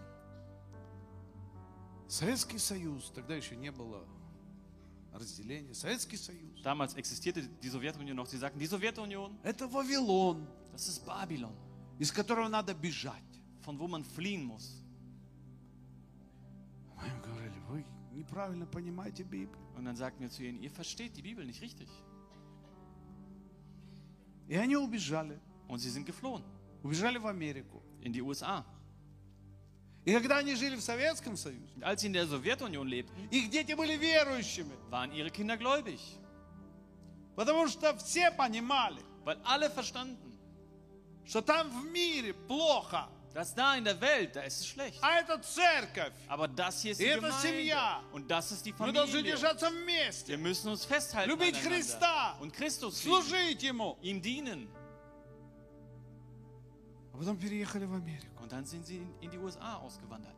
Советский 2.13 2.59
Союз, 2.59 3.09
тогда 3.09 3.35
еще 3.35 3.55
не 3.55 3.71
было 3.71 4.05
разделение. 5.11 5.73
Советский 5.73 6.15
Союз. 6.17 6.61
Damals 6.63 6.93
existierte 6.95 7.41
die 7.41 7.69
Sowjetunion 7.69 8.15
noch. 8.15 8.27
Sie 8.27 8.37
sagten, 8.37 8.59
die 8.59 8.67
Sowjetunion, 8.67 9.35
Это 9.41 9.67
Вавилон, 9.67 10.47
das 10.71 10.87
ist 10.87 11.03
Babylon, 11.07 11.55
из 11.97 12.11
которого 12.11 12.47
надо 12.49 12.75
бежать. 12.75 13.23
von 13.61 13.79
wo 13.79 13.87
man 13.87 14.03
fliehen 14.03 14.45
muss. 14.45 14.83
Мы 16.97 17.07
им 17.07 17.19
говорили, 17.23 17.59
вы 17.67 17.83
неправильно 18.11 18.67
понимаете 18.67 19.23
Библию. 19.23 19.57
Und 19.75 19.85
dann 19.85 19.95
sagten 19.95 20.21
wir 20.21 20.29
zu 20.29 20.43
ihnen, 20.43 20.61
ihr 20.61 20.69
versteht 20.69 21.17
die 21.17 21.23
Bibel 21.23 21.43
nicht 21.43 21.61
richtig. 21.63 21.89
И 24.47 24.55
они 24.55 24.75
убежали. 24.75 25.39
Und 25.67 25.79
sie 25.79 25.89
sind 25.89 26.05
geflohen 26.05 26.43
Убежали 26.83 27.17
в 27.17 27.25
Америку. 27.25 27.81
in 28.01 28.13
die 28.13 28.21
USA. 28.21 28.63
И 30.05 30.11
когда 30.13 30.37
они 30.39 30.53
жили 30.55 30.75
в 30.75 30.81
Советском 30.81 31.37
Союзе, 31.37 31.71
als 31.81 32.01
sie 32.01 32.07
in 32.07 32.13
der 32.13 32.25
Sowjetunion 32.27 32.85
lebten, 32.87 33.29
их 33.31 33.49
дети 33.49 33.73
были 33.73 33.95
верующими. 33.95 34.73
waren 34.89 35.11
ihre 35.13 35.29
Kinder 35.31 35.55
gläubig. 35.57 35.99
Потому 37.35 37.67
что 37.67 37.95
все 37.97 38.29
понимали, 38.31 39.01
Weil 39.25 39.37
alle 39.45 39.69
verstanden, 39.69 40.37
что 41.25 41.41
там 41.41 41.69
в 41.69 41.85
мире 41.91 42.33
плохо. 42.33 43.07
dass 43.33 43.55
da 43.55 43.75
in 43.77 43.83
der 43.83 43.99
Welt, 43.99 44.35
da 44.35 44.43
ist 44.43 44.59
es 44.59 44.67
schlecht. 44.67 44.99
А 45.01 45.19
это 45.19 45.39
церковь. 45.39 46.13
Aber 46.27 46.47
das 46.47 46.81
hier 46.83 46.91
ist 46.91 46.99
die 47.01 47.05
Gemeinde. 47.05 47.35
семья. 47.41 48.01
Und 48.11 48.29
das 48.29 48.51
ist 48.51 48.63
die 48.65 48.73
Мы 48.77 48.91
должны 48.91 49.19
Familie. 49.21 49.31
держаться 49.31 49.71
вместе. 49.71 50.33
Wir 50.33 50.37
müssen 50.37 50.69
uns 50.69 50.85
festhalten 50.85 51.29
Любить. 51.31 51.55
Христа. 51.57 52.35
und 52.41 52.53
Christus 52.53 53.03
lieben, 53.03 53.23
Служить 53.23 53.63
Ему. 53.63 53.97
ihm 54.03 54.21
dienen. 54.21 54.67
Und 57.14 58.52
dann 58.52 58.64
sind 58.64 58.86
sie 58.86 58.98
in, 58.98 59.14
in 59.20 59.30
die 59.30 59.38
USA 59.38 59.76
ausgewandert. 59.76 60.36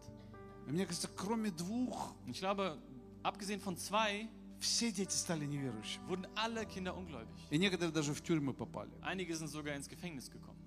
И 0.66 0.72
мне 0.72 0.86
кажется, 0.86 1.08
кроме 1.16 1.50
двух, 1.50 2.14
Und 2.26 2.30
ich 2.30 2.38
glaube, 2.38 2.78
abgesehen 3.22 3.60
von 3.60 3.76
zwei, 3.76 4.28
все 4.60 4.92
дети 4.92 5.12
стали 5.14 5.46
неверующими. 5.46 6.06
wurden 6.06 6.26
alle 6.36 6.64
Kinder 6.66 6.96
ungläubig. 6.96 7.34
И 7.50 7.58
некоторые 7.58 7.92
даже 7.92 8.14
в 8.14 8.22
тюрьмы 8.22 8.52
попали. 8.54 8.90
Einige 9.02 9.34
sind 9.36 9.48
sogar 9.48 9.74
ins 9.74 9.88
Gefängnis 9.88 10.30
gekommen. 10.30 10.60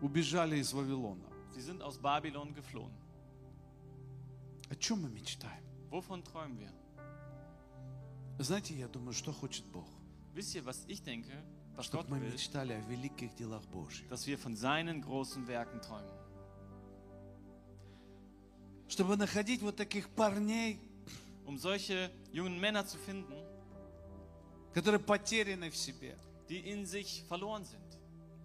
Убежали 0.00 0.58
из 0.58 0.72
Вавилона. 0.72 1.28
Sie 1.52 1.60
sind 1.60 1.82
aus 1.82 1.98
Babylon 1.98 2.54
geflohen. 2.54 2.92
О 4.70 4.76
чем 4.76 5.02
мы 5.02 5.08
мечтаем? 5.10 5.62
Wovon 5.90 6.22
träumen 6.24 6.58
wir? 6.58 6.72
Знаете, 8.38 8.74
я 8.74 8.88
думаю, 8.88 9.12
что 9.12 9.32
хочет 9.32 9.64
Бог? 9.66 9.86
Wisst 10.34 10.54
ihr, 10.54 10.64
was 10.64 10.84
ich 10.88 11.02
denke, 11.02 11.32
was 11.78 11.86
Чтобы 11.86 12.04
Gott 12.04 12.10
мы 12.10 12.18
will? 12.20 12.32
мечтали 12.32 12.72
о 12.74 12.80
великих 12.88 13.34
делах 13.34 13.62
Божьих. 13.66 14.08
Dass 14.08 14.26
wir 14.26 14.38
von 14.38 14.54
seinen 14.56 15.00
großen 15.02 15.46
Werken 15.46 15.80
träumen. 15.80 16.10
Чтобы 18.88 19.16
находить 19.16 19.62
вот 19.62 19.76
таких 19.76 20.08
парней, 20.10 20.78
Um 21.46 21.58
solche 21.58 22.10
jungen 22.32 22.58
Männer 22.58 22.86
zu 22.86 22.96
finden, 22.96 23.34
которые 24.72 24.98
потеряны 25.00 25.70
в 25.70 25.76
себе. 25.76 26.16
die 26.48 26.58
in 26.70 26.86
sich 26.86 27.22
verloren 27.28 27.64
sind. 27.64 27.80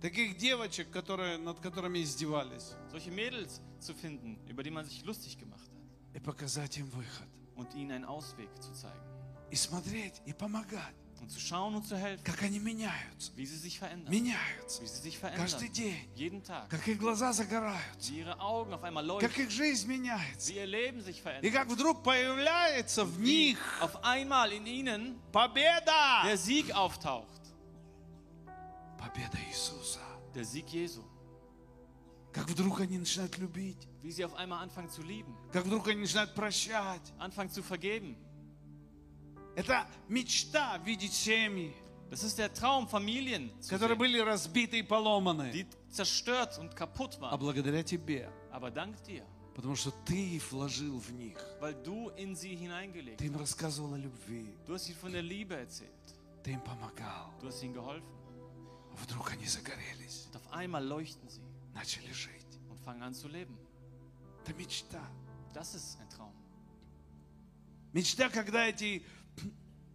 Таких 0.01 0.37
девочек, 0.37 0.89
которые, 0.91 1.37
над 1.37 1.59
которыми 1.59 2.01
издевались. 2.01 2.73
Solche 2.91 3.11
Mädels 3.11 3.61
zu 3.79 3.93
finden, 3.93 4.37
über 4.47 4.63
die 4.63 4.71
man 4.71 4.85
sich 4.85 5.03
lustig 5.05 5.37
gemacht 5.37 5.69
hat. 5.69 6.15
И 6.15 6.19
показать 6.19 6.77
им 6.77 6.89
выход. 6.89 7.27
Und 7.55 7.73
ihnen 7.73 7.91
einen 7.91 8.05
Ausweg 8.05 8.49
zu 8.61 8.71
zeigen. 8.73 9.03
И 9.51 9.55
смотреть, 9.55 10.21
и 10.25 10.33
помогать. 10.33 10.95
Und 11.24 11.30
zu 11.30 11.40
schauen 11.40 11.74
und 11.74 11.86
zu 11.86 11.96
helfen, 11.96 12.22
Как 12.22 12.42
они 12.42 12.60
меняются. 12.60 13.32
wie 13.34 13.46
sie 13.46 13.56
sich 13.56 13.78
verändern. 13.78 14.10
Меняются. 14.12 14.82
Wie 14.82 14.86
sie 14.86 15.00
sich 15.00 15.18
Каждый 15.18 15.70
день. 15.70 16.06
Jeden 16.14 16.42
Tag. 16.42 16.68
Как 16.68 16.86
их 16.86 16.98
глаза 16.98 17.32
загораются. 17.32 18.12
Wie 18.12 18.18
ihre 18.18 18.38
Augen 18.40 18.74
auf 18.74 18.82
einmal 18.82 19.02
Как 19.20 19.22
leuchten. 19.22 19.44
их 19.44 19.50
жизнь 19.50 19.88
меняется. 19.88 20.52
Wie 20.52 20.56
ihr 20.56 20.66
Leben 20.66 21.00
sich 21.00 21.22
И 21.40 21.50
как 21.50 21.68
вдруг 21.68 22.02
появляется 22.02 23.06
в 23.06 23.18
них 23.18 23.58
auf 23.80 24.04
einmal 24.04 24.52
in 24.52 24.66
ihnen 24.66 25.18
победа. 25.32 26.24
der 26.26 26.36
Sieg 26.36 26.70
auftaucht. 26.72 27.40
Победа 28.98 29.38
Иисуса. 29.48 30.00
Der 30.34 30.44
Sieg 30.44 30.68
Jesu. 30.68 31.02
Как 32.34 32.50
вдруг 32.50 32.80
они 32.80 32.98
начинают 32.98 33.38
любить. 33.38 33.88
Wie 34.02 34.10
sie 34.10 34.26
auf 34.26 34.34
einmal 34.34 34.62
anfangen 34.62 34.90
zu 34.90 35.00
lieben. 35.02 35.34
Как 35.54 35.64
вдруг 35.64 35.88
они 35.88 36.02
начинают 36.02 36.34
прощать. 36.34 37.00
Anfangen 37.18 37.48
zu 37.50 37.62
vergeben. 37.62 38.14
Это 39.56 39.86
мечта 40.08 40.78
видеть 40.78 41.12
семьи, 41.12 41.74
Das 42.10 42.22
ist 42.22 42.38
der 42.38 42.52
Traum, 42.52 42.86
Familien 42.86 43.50
которые 43.68 43.96
sehen, 43.96 43.98
были 43.98 44.18
разбиты 44.18 44.78
и 44.78 44.82
поломаны. 44.82 45.50
die 45.52 45.66
zerstört 45.90 46.58
und 46.58 46.74
kaputt 46.76 47.16
А 47.20 47.30
waren. 47.32 47.38
благодаря 47.40 47.82
тебе. 47.82 48.30
Aber 48.52 48.70
dank 48.70 49.02
dir, 49.04 49.24
Потому 49.54 49.76
что 49.76 49.92
ты 50.04 50.40
вложил 50.50 50.98
в 50.98 51.12
них. 51.12 51.38
weil 51.60 51.74
du 51.82 52.10
in 52.16 52.34
sie 52.34 52.54
hineingelegt 52.56 53.18
Ты 53.18 53.26
им 53.26 53.36
рассказывал 53.36 53.94
о 53.94 53.98
любви. 53.98 54.54
Du 54.66 54.74
hast 54.74 54.88
ihnen 54.88 54.98
von 54.98 55.12
der 55.12 55.22
Liebe 55.22 55.54
erzählt. 55.54 55.90
Ты 56.42 56.52
им 56.52 56.60
помогал. 56.60 57.32
Du 57.40 57.46
hast 57.48 57.62
ihnen 57.62 57.72
geholfen. 57.74 58.04
А 58.92 58.96
вдруг 58.96 59.30
они 59.32 59.46
загорелись. 59.46 60.26
Und 60.32 60.36
auf 60.36 60.52
einmal 60.52 60.84
leuchten 60.84 61.28
sie 61.28 61.40
Начали 61.72 62.12
жить. 62.12 62.58
und 62.70 62.78
fangen 62.80 63.02
an 63.02 63.14
zu 63.14 63.28
leben. 63.28 63.56
Это 64.44 64.52
мечта. 64.54 65.00
Das 65.52 65.74
ist 65.74 65.98
ein 66.00 66.08
Traum. 66.10 66.32
Мечта, 67.92 68.28
когда 68.28 68.66
эти 68.66 69.04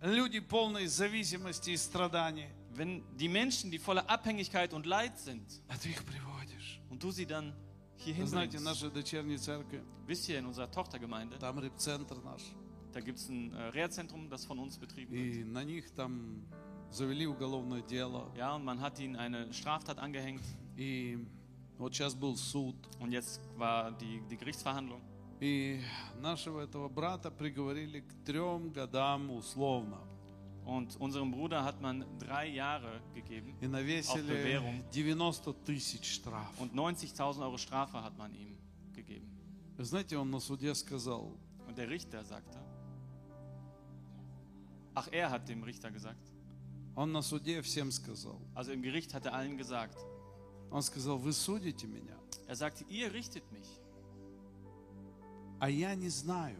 люди 0.02 0.40
полной 0.40 0.86
зависимости 0.86 1.70
и 1.70 1.76
страдания, 1.76 2.50
Wenn 2.76 3.02
die 3.16 3.28
Menschen, 3.28 3.70
die 3.70 3.78
voller 3.78 4.08
Abhängigkeit 4.10 4.72
und 4.72 4.84
Leid 4.86 5.16
sind, 5.18 5.46
а 5.68 5.76
ты 5.76 5.90
их 5.90 6.04
приводишь. 6.04 6.80
und 6.90 7.02
du 7.02 7.10
sie 7.12 7.24
dann 7.26 7.54
hier 7.96 8.14
Вы 8.16 8.26
знаете, 8.26 8.58
hinbringst. 8.58 8.64
наша 8.64 8.90
дочерняя 8.90 9.38
церковь, 9.38 9.82
Wisst 10.06 10.28
ihr, 10.28 10.38
in 10.38 10.46
unserer 10.46 10.70
Tochtergemeinde, 10.70 11.38
там 11.38 11.58
репцентр 11.60 12.16
наш, 12.22 12.42
da 12.92 13.00
gibt 13.00 13.18
es 13.18 13.28
ein 13.28 13.52
äh, 13.54 13.68
Reha-Zentrum, 13.70 14.28
das 14.28 14.44
von 14.44 14.58
uns 14.58 14.76
betrieben 14.76 15.12
wird. 15.12 15.36
и 15.36 15.44
на 15.44 15.62
них 15.64 15.90
там 15.92 16.44
завели 16.90 17.26
уголовное 17.26 17.80
дело. 17.82 18.30
Ja, 18.36 18.54
und 18.56 18.64
man 18.64 18.80
hat 18.80 18.98
ihnen 18.98 19.16
eine 19.16 19.52
Straftat 19.52 19.98
angehängt. 19.98 20.42
И 20.76 21.18
вот 21.78 21.94
сейчас 21.94 22.14
был 22.14 22.36
суд, 22.36 22.74
Und 23.00 23.12
jetzt 23.12 23.40
war 23.56 23.92
die, 23.92 24.20
die 24.28 24.36
Gerichtsverhandlung. 24.36 25.00
и 25.40 25.80
нашего 26.20 26.60
этого 26.60 26.88
брата 26.88 27.30
приговорили 27.30 28.00
к 28.00 28.24
трем 28.24 28.70
годам 28.70 29.30
условно. 29.30 29.98
Und 30.66 30.96
unserem 30.98 31.30
Bruder 31.30 31.62
hat 31.62 31.82
man 31.82 32.06
drei 32.18 32.46
Jahre 32.46 33.02
gegeben. 33.14 33.54
И 33.60 33.66
навесили 33.66 34.26
bewährung. 34.26 34.82
90 34.90 35.64
тысяч 35.64 36.14
штраф. 36.14 36.58
Und 36.58 36.72
90.000 36.72 37.42
Euro 37.42 37.58
Strafe 37.58 38.02
hat 38.02 38.16
man 38.16 38.32
ihm 38.34 38.56
gegeben. 38.94 39.28
Вы 39.76 39.84
знаете, 39.84 40.16
он 40.16 40.30
на 40.30 40.40
суде 40.40 40.74
сказал, 40.74 41.36
Und 41.68 41.76
der 41.76 41.90
Richter 41.90 42.24
sagte, 42.24 42.58
ach, 44.94 45.08
er 45.12 45.30
hat 45.30 45.48
dem 45.48 45.62
Richter 45.62 45.90
gesagt. 45.90 46.32
он 46.96 47.12
на 47.12 47.22
суде 47.22 47.60
всем 47.60 47.90
сказал. 47.90 48.40
Also 48.54 48.72
im 48.72 48.82
Gericht 48.82 49.12
hat 49.12 49.26
er 49.26 49.34
allen 49.34 49.58
gesagt. 49.58 49.98
Он 50.70 50.82
сказал, 50.82 51.18
вы 51.18 51.32
судите 51.32 51.86
меня, 51.86 52.16
Er 52.46 52.56
sagte, 52.56 52.84
ihr 52.88 53.12
richtet 53.12 53.50
mich. 53.52 53.68
а 55.59 55.69
я 55.69 55.95
не 55.95 56.09
знаю, 56.09 56.59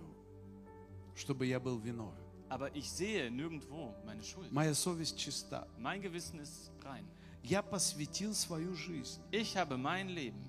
чтобы 1.16 1.46
я 1.46 1.60
был 1.60 1.78
виновен. 1.80 2.16
Aber 2.50 2.76
ich 2.76 2.90
sehe 2.90 3.30
nirgendwo 3.30 3.94
meine 4.06 4.24
Schuld. 4.24 4.52
Моя 4.52 4.74
совесть 4.74 5.18
чиста. 5.18 5.68
Mein 5.78 6.02
Gewissen 6.02 6.40
ist 6.40 6.72
rein. 6.84 7.06
Я 7.44 7.62
посвятил 7.62 8.34
свою 8.34 8.76
жизнь 8.76 9.22
Ich 9.32 9.56
habe 9.56 9.78
mein 9.78 10.10
Leben 10.10 10.44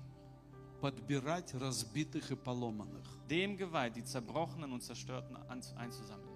подбирать 0.81 1.53
разбитых 1.53 2.31
и 2.31 2.35
поломанных. 2.35 3.05
dem 3.29 3.55
geweiht, 3.55 3.95
die 3.95 4.03
Zerbrochenen 4.03 4.73
und 4.73 4.81
Zerstörten 4.81 5.37
einzusammeln. 5.77 6.30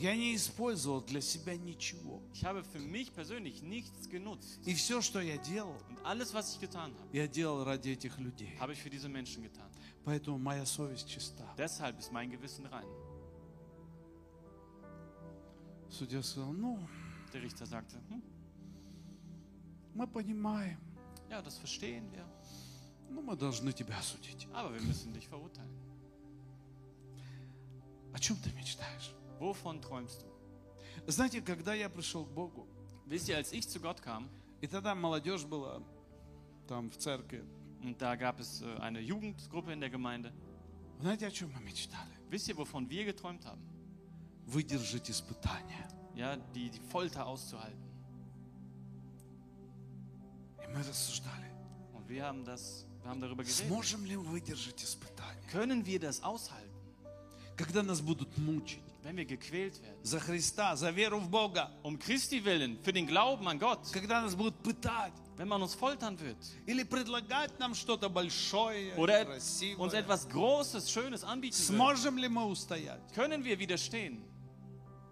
Я 0.00 0.14
не 0.14 0.34
использовал 0.36 1.00
для 1.02 1.20
себя 1.20 1.56
ничего. 1.56 2.22
Ich 2.32 2.44
habe 2.44 2.62
für 2.64 2.78
mich 2.78 3.12
persönlich 3.12 3.62
nichts 3.62 4.08
genutzt. 4.08 4.60
И 4.64 4.74
все, 4.74 5.00
что 5.00 5.20
я 5.20 5.36
делал, 5.38 5.76
Und 5.90 5.98
alles, 6.04 6.32
was 6.32 6.54
ich 6.54 6.60
getan 6.60 6.92
habe, 6.94 7.08
я 7.12 7.26
делал 7.26 7.64
ради 7.64 7.90
этих 7.90 8.18
людей. 8.18 8.56
habe 8.60 8.72
ich 8.74 8.80
für 8.80 8.90
diese 8.90 9.08
Menschen 9.08 9.42
getan. 9.42 9.68
Поэтому 10.04 10.38
моя 10.38 10.64
совесть 10.64 11.08
чиста. 11.08 11.44
Deshalb 11.56 11.98
ist 11.98 12.12
mein 12.12 12.30
Gewissen 12.30 12.66
rein. 12.66 12.86
Судья 15.90 16.22
сказал, 16.22 16.52
ну, 16.52 16.78
Der 17.32 17.42
Richter 17.42 17.66
sagte, 17.66 17.96
hm, 18.08 18.22
мы 19.94 20.06
понимаем, 20.06 20.78
ja, 21.28 21.42
das 21.42 21.58
verstehen 21.58 22.10
wir, 22.12 22.24
но 23.10 23.20
мы 23.22 23.36
должны 23.36 23.72
тебя 23.72 23.98
осудить. 23.98 24.46
aber 24.52 24.72
wir 24.74 24.80
müssen 24.82 25.12
dich 25.12 25.26
verurteilen. 25.28 25.76
О 28.14 28.18
чем 28.18 28.36
ты 28.36 28.50
мечтаешь? 28.52 29.12
Wovon 29.38 29.80
träumst 29.80 30.22
du? 30.22 30.26
Знаете, 31.06 31.40
когда 31.40 31.74
я 31.74 31.88
пришел 31.88 32.24
к 32.24 32.30
Богу, 32.30 32.66
Wisst 33.06 33.28
ihr, 33.28 33.36
als 33.36 33.52
ich 33.52 33.66
zu 33.68 33.80
Gott 33.80 34.02
kam, 34.02 34.28
и 34.60 34.66
тогда 34.66 34.94
молодежь 34.94 35.44
была 35.44 35.80
там 36.66 36.90
в 36.90 36.96
церкви, 36.98 37.42
und 37.82 38.00
da 38.02 38.16
gab 38.16 38.38
es 38.40 38.60
äh, 38.60 38.76
eine 38.80 39.00
Jugendgruppe 39.00 39.72
in 39.72 39.80
der 39.80 39.88
Gemeinde, 39.90 40.32
знаете, 41.00 41.26
о 41.26 41.30
чем 41.30 41.50
мы 41.52 41.60
мечтали? 41.62 42.10
wisst 42.28 42.48
ihr, 42.48 42.56
wovon 42.58 42.90
wir 42.90 43.04
geträumt 43.04 43.46
haben? 43.46 43.62
Выдержать 44.46 45.08
испытания. 45.10 45.88
Ja, 46.14 46.36
die, 46.36 46.68
die 46.70 46.80
Folter 46.80 47.26
auszuhalten. 47.26 47.80
И 50.64 50.66
мы 50.66 50.80
рассуждали, 50.82 51.46
Und 51.94 52.08
wir 52.08 52.24
haben, 52.24 52.44
das, 52.44 52.84
wir 53.02 53.10
haben 53.10 53.20
darüber 53.20 53.42
geredet. 53.44 53.66
сможем 53.68 54.04
ли 54.04 54.16
мы 54.16 54.24
выдержать 54.24 54.82
испытания? 54.82 55.40
Können 55.50 55.86
wir 55.86 55.98
das 56.00 56.22
aushalten? 56.22 56.74
Когда 57.56 57.82
нас 57.82 58.00
будут 58.00 58.36
мучить, 58.38 58.82
wenn 59.03 59.17
wir 59.17 59.25
gequält 59.25 59.81
werden, 59.81 59.99
за 60.03 60.19
Христа, 60.19 60.75
за 60.75 60.91
веру 60.91 61.19
в 61.19 61.29
Бога, 61.29 61.71
um 61.83 61.99
Christi 61.99 62.43
willen, 62.43 62.77
für 62.83 62.93
den 62.93 63.05
Glauben 63.05 63.47
an 63.47 63.59
Gott, 63.59 63.91
когда 63.91 64.21
нас 64.21 64.35
будут 64.35 64.55
пытать 64.63 65.13
wenn 65.35 65.47
man 65.47 65.61
uns 65.61 65.73
foltern 65.73 66.19
wird 66.19 66.37
или 66.65 66.83
предлагать 66.83 67.57
нам 67.59 67.73
что-то 67.75 68.09
большое, 68.09 68.95
oder 68.95 69.25
красивое, 69.25 69.83
uns 69.83 69.93
etwas 69.93 70.27
Großes, 70.29 70.91
Schönes 70.91 71.23
anbieten 71.23 71.57
wird, 71.57 71.67
сможем 71.67 72.17
ли 72.17 72.27
мы 72.27 72.45
устоять? 72.45 73.01
können 73.13 73.43
wir 73.43 73.57
widerstehen. 73.59 74.23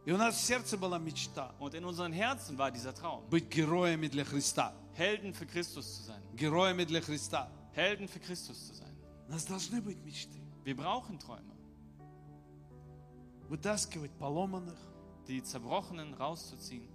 И 0.03 0.11
у 0.11 0.17
нас 0.17 0.35
в 0.35 0.41
сердце 0.41 0.77
была 0.77 0.97
мечта 0.97 1.53
Und 1.59 1.75
in 1.75 1.85
unseren 1.85 2.11
Herzen 2.11 2.57
war 2.57 2.71
dieser 2.71 2.93
Traum, 2.93 3.27
быть 3.29 3.49
героями 3.49 4.07
для 4.07 4.25
Христа. 4.25 4.73
Helden 4.93 5.33
für 5.33 5.45
Christus 5.45 5.97
zu 5.97 6.03
sein. 6.03 6.21
Героями 6.35 6.85
для 6.85 7.01
Христа. 7.01 7.51
Helden 7.73 8.07
für 8.07 8.19
Christus 8.19 8.67
zu 8.67 8.73
sein. 8.73 8.95
У 9.27 9.31
нас 9.31 9.45
должны 9.45 9.81
быть 9.81 10.03
мечты. 10.03 10.39
Wir 10.63 10.75
brauchen 10.75 11.19
Träume, 11.19 11.53
Вытаскивать 13.49 14.11
поломанных, 14.11 14.77
die 15.27 15.41
Zerbrochenen 15.43 16.13
rauszuziehen, 16.13 16.87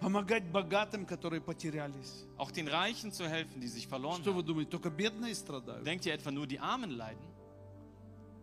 помогать 0.00 0.44
богатым, 0.52 1.06
которые 1.06 1.40
потерялись. 1.40 2.26
auch 2.36 2.50
den 2.50 2.68
Reichen 2.68 3.12
zu 3.12 3.26
helfen, 3.28 3.60
die 3.60 3.68
sich 3.68 3.86
verloren 3.88 4.20
Что 4.22 4.32
вы 4.32 4.40
haben. 4.42 4.46
думаете, 4.46 4.70
только 4.70 4.90
бедные 4.90 5.34
страдают? 5.34 5.84
Denkt 5.86 6.04
ihr 6.06 6.12
etwa 6.14 6.30
nur 6.30 6.46
die 6.46 6.58
Armen 6.58 6.90
leiden? 6.90 7.24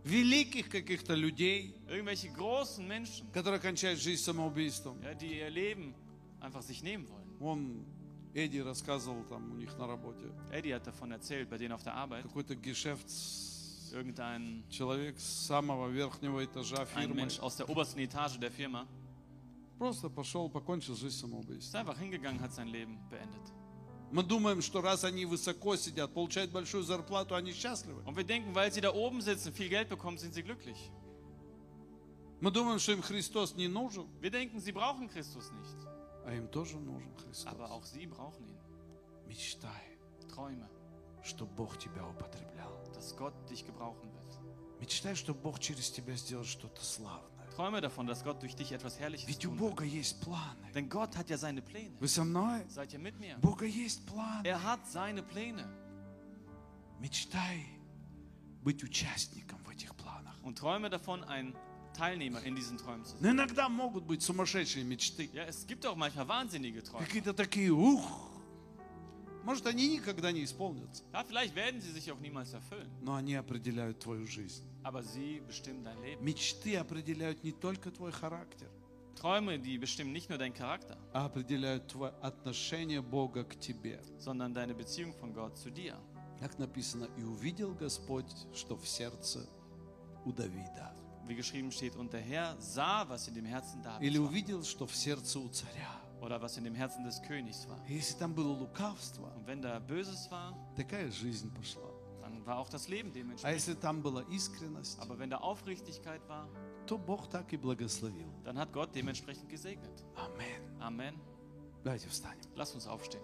Великих 0.04 0.70
каких-то 0.70 1.14
людей, 1.14 1.76
Irgendwelche 1.88 2.30
großen 2.30 2.88
Menschen, 2.88 3.32
которые 3.32 3.60
кончают 3.60 4.00
жизнь 4.00 4.24
самоубийством. 4.24 5.00
ja, 5.04 5.14
die 5.14 5.38
ihr 5.38 5.50
Leben 5.52 5.94
einfach 6.40 6.64
sich 6.64 6.82
nehmen 6.82 7.08
wollen. 7.08 7.38
Вон 7.40 7.86
Эдди 8.34 8.60
рассказывал 8.60 9.24
там 9.26 9.52
у 9.52 9.56
них 9.58 9.78
на 9.78 9.86
работе. 9.86 10.32
Eddie 10.52 10.74
hat 10.74 10.88
davon 10.88 11.12
erzählt, 11.12 11.50
bei 11.52 11.58
denen 11.60 11.74
auf 11.74 11.84
der 11.84 11.94
Arbeit. 11.94 12.24
Какой-то 12.24 12.56
гешефт 12.56 13.08
Irgendein 13.93 14.65
человек 14.71 15.19
с 15.19 15.47
самого 15.47 15.89
верхнего 15.89 16.45
этажа 16.45 16.83
ein 16.83 16.87
фирмы 17.09 17.15
Mensch 17.15 17.39
aus 17.41 17.57
der 17.57 17.69
obersten 17.69 18.01
Etage 18.01 18.39
der 18.39 18.51
Firma 18.51 18.87
просто 19.79 20.09
пошел, 20.09 20.49
покончил 20.49 20.95
жизнь 20.97 21.09
ist 21.09 21.21
самоубийством. 21.21 21.81
einfach 21.81 21.99
hingegangen, 21.99 22.41
hat 22.41 22.53
sein 22.53 22.69
Leben 22.69 22.99
beendet. 23.11 23.53
Мы 24.13 24.23
думаем, 24.23 24.63
что 24.63 24.81
раз 24.81 25.05
они 25.05 25.27
высоко 25.27 25.77
сидят, 25.77 26.15
получают 26.15 26.51
большую 26.53 26.85
зарплату, 26.85 27.35
они 27.35 27.53
счастливы. 27.53 28.03
Und 28.05 28.17
wir 28.17 28.25
denken, 28.25 28.55
weil 28.55 28.73
sie 28.73 28.81
da 28.81 28.93
oben 28.95 29.21
sitzen, 29.21 29.53
viel 29.53 29.69
Geld 29.69 29.89
bekommen, 29.89 30.17
sind 30.17 30.33
sie 30.33 30.43
glücklich. 30.43 30.79
Мы 32.41 32.51
думаем, 32.51 32.79
что 32.79 32.93
им 32.93 33.03
Христос 33.03 33.55
не 33.57 33.67
нужен, 33.69 34.07
Wir 34.21 34.31
denken, 34.31 34.61
sie 34.61 34.73
brauchen 34.73 35.09
Christus 35.09 35.51
nicht. 35.53 35.77
а 36.25 36.35
им 36.35 36.49
тоже 36.49 36.79
нужен 36.79 37.15
Христос. 37.17 37.47
Aber 37.53 37.71
auch 37.71 37.85
sie 37.85 38.07
brauchen 38.07 38.47
ihn. 38.47 38.59
Мечтай, 39.29 39.99
Träume, 40.29 40.69
что 41.25 41.45
Бог 41.47 41.77
тебя 41.79 42.07
употреблял. 42.07 42.76
dass 42.96 43.16
Gott 43.16 43.34
dich 43.50 43.66
gebrauchen 43.66 44.12
wird. 44.14 44.40
Мечтай, 44.80 45.16
что 45.16 45.34
Бог 45.34 45.60
через 45.60 45.92
тебя 45.92 46.16
сделал 46.16 46.44
что-то 46.44 46.84
славное. 46.84 47.48
Träume 47.56 47.82
davon, 47.82 48.08
dass 48.08 48.24
Gott 48.24 48.42
durch 48.42 48.56
dich 48.56 48.72
etwas 48.72 49.00
Herrliches 49.00 49.28
Ведь 49.28 49.46
у 49.46 49.50
tun 49.50 49.60
wird. 49.60 49.70
Бога 49.72 49.86
есть 49.86 50.22
планы. 50.22 50.72
Denn 50.74 50.90
Gott 50.90 51.16
hat 51.18 51.30
ja 51.30 51.38
seine 51.38 51.62
Pläne. 51.62 51.96
Вы 52.00 52.08
со 52.08 52.24
мной? 52.24 52.66
Seid 52.70 52.94
ihr 52.94 53.00
mit 53.00 53.20
mir? 53.20 53.38
У 53.38 53.42
Бога 53.42 53.66
есть 53.66 54.06
планы. 54.06 54.48
Er 54.48 54.64
hat 54.64 54.88
seine 54.88 55.22
Pläne. 55.22 55.68
Мечтай 57.00 57.66
быть 58.64 58.84
участником 58.84 59.64
в 59.66 59.70
этих 59.70 59.94
планах. 59.96 60.36
Und 60.44 60.58
träume 60.58 60.90
davon, 60.90 61.24
ein 61.26 61.54
Teilnehmer 61.94 62.42
in 62.44 62.56
diesen 62.56 62.78
Träumen 62.78 63.04
zu 63.04 63.18
sein. 63.18 63.22
Но 63.22 63.32
иногда 63.32 63.68
могут 63.70 64.06
быть 64.06 64.22
сумасшедшие 64.22 64.86
мечты. 64.86 65.30
Ja, 65.34 65.44
es 65.44 65.68
gibt 65.68 65.86
auch 65.86 65.96
manchmal 65.96 66.28
wahnsinnige 66.28 66.82
Träume. 66.84 67.06
Какие-то 67.06 67.34
такие, 67.34 67.72
ух. 67.72 68.30
Может, 69.47 69.67
они 69.69 69.87
никогда 69.89 70.33
не 70.33 70.43
исполнятся. 70.43 71.05
Ja, 71.13 71.23
vielleicht 71.25 71.55
werden 71.55 71.81
sie 71.81 71.93
sich 71.93 72.11
auch 72.11 72.19
niemals 72.21 72.53
erfüllen, 72.53 72.91
Но 73.01 73.15
они 73.15 73.35
определяют 73.37 74.01
твою 74.01 74.27
жизнь. 74.27 74.65
aber 74.83 75.03
sie 75.05 75.41
bestimmen 75.47 75.85
dein 75.85 76.01
Leben. 76.03 76.23
Мечты 76.25 76.77
определяют 76.77 77.45
не 77.45 77.53
только 77.53 77.91
твой 77.93 78.11
характер, 78.13 78.69
Träume, 79.15 79.59
die 79.59 79.79
bestimmen 79.79 80.13
nicht 80.13 80.29
nur 80.29 80.37
deinen 80.39 80.53
Charakter, 80.53 80.99
а 81.13 81.25
определяют 81.27 81.87
твое 81.87 82.13
отношение 82.21 83.01
Бога 83.01 83.45
к 83.45 83.59
тебе. 83.61 84.03
sondern 84.19 84.53
deine 84.53 84.75
Beziehung 84.75 85.15
von 85.15 85.33
Gott 85.33 85.57
zu 85.57 85.71
dir. 85.71 85.95
Как 86.41 86.59
написано, 86.59 87.09
и 87.17 87.23
увидел 87.23 87.73
Господь, 87.73 88.27
что 88.53 88.77
в 88.77 88.87
сердце 88.87 89.49
у 90.25 90.33
Давида. 90.33 90.93
Wie 91.27 91.35
geschrieben 91.35 91.71
steht, 91.73 91.97
und 91.97 92.13
der 92.13 92.21
Herr 92.21 92.57
sah, 92.61 93.09
was 93.09 93.27
in 93.29 93.35
dem 93.35 93.47
Herzen 93.47 93.81
Или 94.01 94.19
Davids 94.19 94.19
war, 94.19 94.29
увидел, 94.29 94.65
что 94.65 94.87
в 94.87 94.95
сердце 94.95 95.39
у 95.39 95.49
царя. 95.49 95.95
oder 96.22 96.42
was 96.42 96.58
in 96.58 96.64
dem 96.64 96.76
Herzen 96.76 97.04
des 97.04 97.22
Königs 97.22 97.68
war. 97.68 97.80
И 97.88 97.96
Если 97.96 98.18
там 98.18 98.34
было 98.34 98.50
лукавство, 98.54 99.32
Und 99.36 99.48
wenn 99.48 99.62
da 99.62 99.80
Böses 99.80 100.30
war, 100.32 100.54
такая 100.76 101.10
жизнь 101.12 101.50
пошла. 101.54 101.90
dann 102.22 102.46
war 102.46 102.58
auch 102.60 102.70
das 102.70 102.88
Leben 102.88 103.10
А 103.10 103.14
dementsprechend. 103.14 103.54
если 103.60 103.74
там 103.76 104.02
была 104.04 104.22
искренность, 104.30 105.00
Aber 105.02 105.18
wenn 105.18 105.30
da 105.30 105.38
Aufrichtigkeit 105.38 106.22
war, 106.30 106.48
то 106.86 106.98
Бог 106.98 107.28
так 107.30 107.52
и 107.54 107.58
благословил. 107.58 108.28
dann 108.44 108.58
hat 108.60 108.72
Gott 108.72 108.90
dementsprechend 108.96 109.50
gesegnet. 109.50 110.06
Аминь. 110.16 110.80
Amen. 110.80 111.16
Давайте 111.84 112.08
встанем. 112.10 112.42
Lass 112.56 112.74
uns 112.76 112.86
aufstehen. 112.88 113.24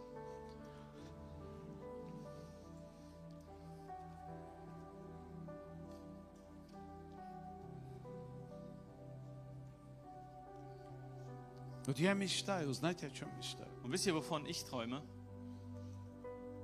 Вот 11.86 11.98
я 11.98 12.14
мечтаю, 12.14 12.72
знаете, 12.74 13.06
о 13.08 13.10
чем 13.10 13.28
мечтаю? 13.36 13.68
Und 13.82 13.90
wisst 13.92 14.06
ihr, 14.06 14.14
wovon 14.14 14.46
ich 14.46 14.64
träume? 14.64 15.02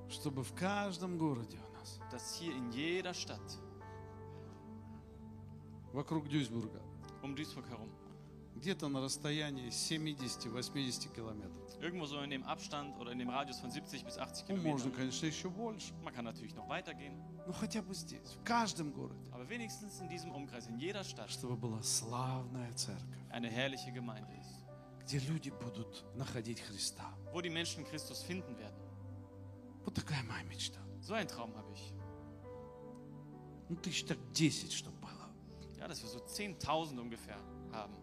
Чтобы 0.08 0.42
в 0.42 0.54
каждом 0.54 1.18
городе 1.18 1.58
у 1.58 1.72
нас, 1.78 1.98
Dass 2.10 2.34
hier 2.34 2.54
in 2.54 2.70
jeder 2.70 3.12
Stadt 3.14 3.58
вокруг 5.92 6.28
Дюйсбурга, 6.28 6.80
um 7.22 7.34
Duisburg 7.34 7.68
herum, 7.68 7.90
где-то 8.56 8.88
на 8.88 9.00
расстоянии 9.00 9.68
70-80 9.68 11.14
километров. 11.14 11.80
irgendwo 11.80 12.06
so 12.06 12.22
in 12.22 12.30
dem 12.30 12.42
Abstand 12.44 12.96
oder 12.98 13.12
in 13.12 13.18
dem 13.18 13.28
Radius 13.28 13.60
von 13.60 13.70
70 13.70 14.04
bis 14.04 14.18
80 14.18 14.48
Ну, 14.48 14.56
можно, 14.56 14.90
Kilometern, 14.90 14.92
конечно, 14.96 15.26
еще 15.26 15.48
больше. 15.50 15.92
man 16.04 16.12
kann 16.14 16.24
natürlich 16.24 16.54
noch 16.54 16.68
weitergehen, 16.68 17.14
Но 17.46 17.52
хотя 17.52 17.82
бы 17.82 17.94
здесь, 17.94 18.36
в 18.40 18.44
каждом 18.44 18.92
городе, 18.92 19.20
aber 19.32 19.48
wenigstens 19.48 20.00
in 20.00 20.08
diesem 20.08 20.30
Umkreis, 20.32 20.66
in 20.68 20.78
jeder 20.78 21.04
Stadt, 21.04 21.30
чтобы 21.30 21.56
была 21.56 21.82
славная 21.82 22.72
церковь, 22.72 23.04
eine 23.30 23.48
herrliche 23.48 23.92
Gemeinde 23.92 24.32
ist, 24.40 24.57
где 25.08 25.20
люди 25.20 25.48
будут 25.48 26.04
находить 26.14 26.60
Христа. 26.60 27.14
wo 27.32 27.40
die 27.40 27.48
Menschen 27.48 27.82
Christus 27.84 28.22
finden 28.22 28.54
werden. 28.58 28.78
Вот 29.86 29.94
такая 29.94 30.22
моя 30.24 30.42
мечта. 30.42 30.78
So 31.00 31.14
einen 31.14 31.26
Traum 31.26 31.56
habe 31.56 31.72
ich. 31.72 31.94
Ну, 33.70 33.76
тысяч 33.76 34.04
так 34.04 34.18
10, 34.34 34.70
чтобы 34.70 34.98
было. 34.98 35.30
Ja, 35.78 35.88
dass 35.88 36.02
wir 36.02 36.10
so 36.10 36.18
10.000 36.18 37.00
ungefähr 37.00 37.38
haben. 37.72 37.94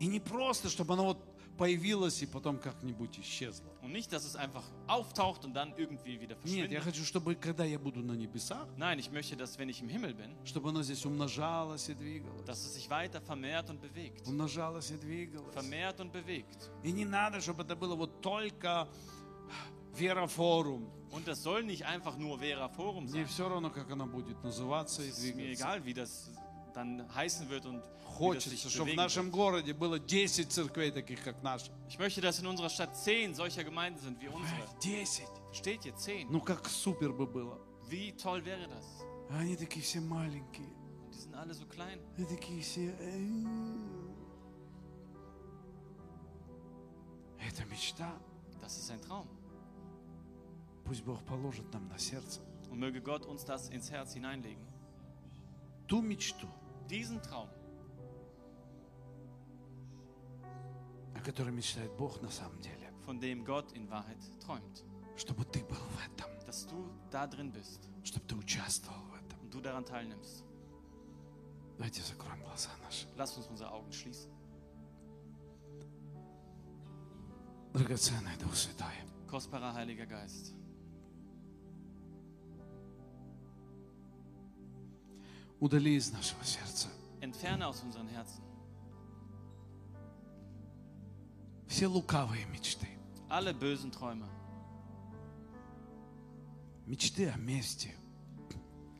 И 0.00 0.06
не 0.06 0.20
просто, 0.20 0.68
чтобы 0.68 0.92
оно 0.92 1.04
вот 1.04 1.29
появилось 1.59 2.21
и 2.21 2.25
потом 2.25 2.57
как-нибудь 2.59 3.17
исчезло. 3.19 3.65
Und 3.81 3.91
nicht, 3.91 4.11
dass 4.11 4.25
es 4.25 4.35
einfach 4.35 4.63
auftaucht 4.87 5.45
und 5.45 5.53
dann 5.53 5.73
irgendwie 5.77 6.19
wieder 6.19 6.35
Нет, 6.43 6.71
я 6.71 6.81
verschwindet. 6.81 6.83
хочу, 6.83 7.03
чтобы 7.05 7.35
когда 7.35 7.63
я 7.65 7.79
буду 7.79 8.01
на 8.01 8.13
небесах, 8.13 8.67
Nein, 8.77 8.99
ich 8.99 9.09
möchte, 9.11 9.35
dass 9.37 9.57
wenn 9.57 9.69
ich 9.69 9.81
im 9.81 9.89
Himmel 9.89 10.13
bin, 10.13 10.35
чтобы 10.45 10.69
оно 10.69 10.83
здесь 10.83 11.05
умножалось 11.05 11.87
и 11.89 11.93
двигалось. 11.93 12.45
dass 12.45 12.59
es 12.65 12.73
sich 12.75 12.89
weiter 12.89 13.21
vermehrt 13.21 13.69
und 13.69 13.79
bewegt. 13.81 14.27
Умножалось 14.27 14.91
и 14.91 14.97
двигалось. 14.97 15.53
Vermehrt 15.53 15.99
und 16.01 16.11
bewegt. 16.11 16.69
И 16.83 16.91
не 16.91 17.05
надо, 17.05 17.39
чтобы 17.41 17.63
это 17.63 17.75
было 17.75 17.95
вот 17.95 18.21
только 18.21 18.87
верофорум. 19.93 20.89
Und 21.11 21.27
das 21.27 21.41
soll 21.43 21.63
nicht 21.63 21.85
einfach 21.85 22.17
nur 22.17 22.39
Vera 22.39 22.67
Forum 22.67 23.05
Мне 23.05 23.23
sein. 23.23 23.27
все 23.27 23.47
равно, 23.47 23.69
как 23.69 23.89
оно 23.89 24.05
будет 24.05 24.43
называться 24.43 25.01
и 25.01 25.09
Es 25.09 25.19
ist 25.19 25.35
mir 25.35 25.43
двигаться. 25.55 25.63
egal, 25.63 25.85
wie 25.85 25.93
das 25.93 26.29
dann 26.73 27.13
heißen 27.13 27.49
wird 27.49 27.65
und 27.65 27.77
wie 27.77 27.79
das 27.79 28.17
Хочется, 28.17 28.49
sich 28.49 28.59
чтобы 28.61 28.75
в 28.75 28.83
bewegen 28.85 28.97
нашем 28.97 29.25
wird. 29.25 29.35
городе 29.35 29.73
было 29.73 29.99
10 29.99 30.49
церквей 30.49 30.91
таких, 30.91 31.23
как 31.23 31.41
наша. 31.43 31.71
Ich 31.89 31.97
möchte, 31.99 32.21
dass 32.21 32.39
in 32.39 32.47
unserer 32.47 32.69
Stadt 32.69 32.95
zehn 32.95 33.33
solcher 33.33 33.63
Gemeinden 33.63 33.99
sind 33.99 34.21
wie 34.21 34.27
unsere. 34.27 34.57
10. 34.79 35.27
Steht 35.51 35.83
hier 35.83 35.95
zehn. 35.95 36.27
Ну, 36.31 36.41
как 36.41 36.67
супер 36.67 37.11
бы 37.13 37.25
было. 37.25 37.59
Wie 37.89 38.11
toll 38.13 38.43
wäre 38.45 38.67
das? 38.67 38.85
А 39.29 39.39
они 39.39 39.55
такие 39.55 39.83
все 39.83 39.99
маленькие. 40.01 40.67
Die 41.11 41.17
sind 41.17 41.35
alle 41.35 41.53
so 41.53 41.65
klein. 41.65 41.99
Они 42.17 42.25
такие 42.25 42.61
все... 42.61 42.93
«Э». 42.99 44.05
Это 47.47 47.65
мечта. 47.65 48.11
Das 48.61 48.77
ist 48.77 48.89
ein 48.91 49.01
Traum. 49.01 49.27
Пусть 50.83 51.03
Бог 51.03 51.23
положит 51.23 51.71
нам 51.73 51.87
на 51.87 51.97
сердце 51.97 52.41
Und 52.69 52.79
möge 52.79 53.01
Gott 53.01 53.25
uns 53.25 53.45
das 53.45 53.69
ins 53.69 53.89
Herz 53.91 54.13
hineinlegen. 54.13 54.63
Ту 55.90 56.00
мечту, 56.02 56.46
Diesen 56.88 57.20
Traum, 57.20 57.48
о 61.16 61.20
которой 61.20 61.50
мечтает 61.50 61.92
Бог 61.96 62.22
на 62.22 62.30
самом 62.30 62.60
деле. 62.60 62.92
von 63.04 63.18
dem 63.18 63.44
Gott 63.44 63.72
in 63.72 63.88
Wahrheit 63.90 64.18
träumt. 64.40 64.84
Чтобы 65.16 65.44
ты 65.44 65.64
был 65.64 65.76
в 65.76 65.98
этом. 66.06 66.30
Dass 66.46 66.66
du 66.68 66.88
da 67.10 67.24
drin 67.26 67.52
bist 67.52 67.88
Чтобы 68.04 68.24
ты 68.26 68.36
участвовал 68.36 69.02
в 69.10 69.14
этом. 69.14 69.40
und 69.42 69.50
du 69.52 69.60
daran 69.60 69.84
teilnimmst. 69.84 70.44
Давайте 71.76 72.02
закроем 72.02 72.40
глаза 72.44 72.70
наши. 72.84 73.06
Lass 73.16 73.36
uns 73.36 73.48
unsere 73.48 73.72
Augen 73.72 73.92
schließen. 73.92 74.30
Драгоценный 77.72 78.36
Дух 78.40 78.54
Святой. 78.54 78.94
Kostbarer 79.28 79.74
Heiliger 79.74 80.06
Geist. 80.06 80.54
удали 85.59 85.95
из 85.95 86.11
нашего 86.11 86.43
сердца 86.43 86.87
Entferne 87.21 87.67
aus 87.67 87.81
unseren 87.83 88.07
Herzen 88.07 88.43
все 91.67 91.87
лукавые 91.87 92.45
мечты, 92.45 92.87
alle 93.29 93.53
bösen 93.53 93.91
Träume, 93.91 94.27
мечты 96.85 97.29
о 97.29 97.37
мести 97.37 97.93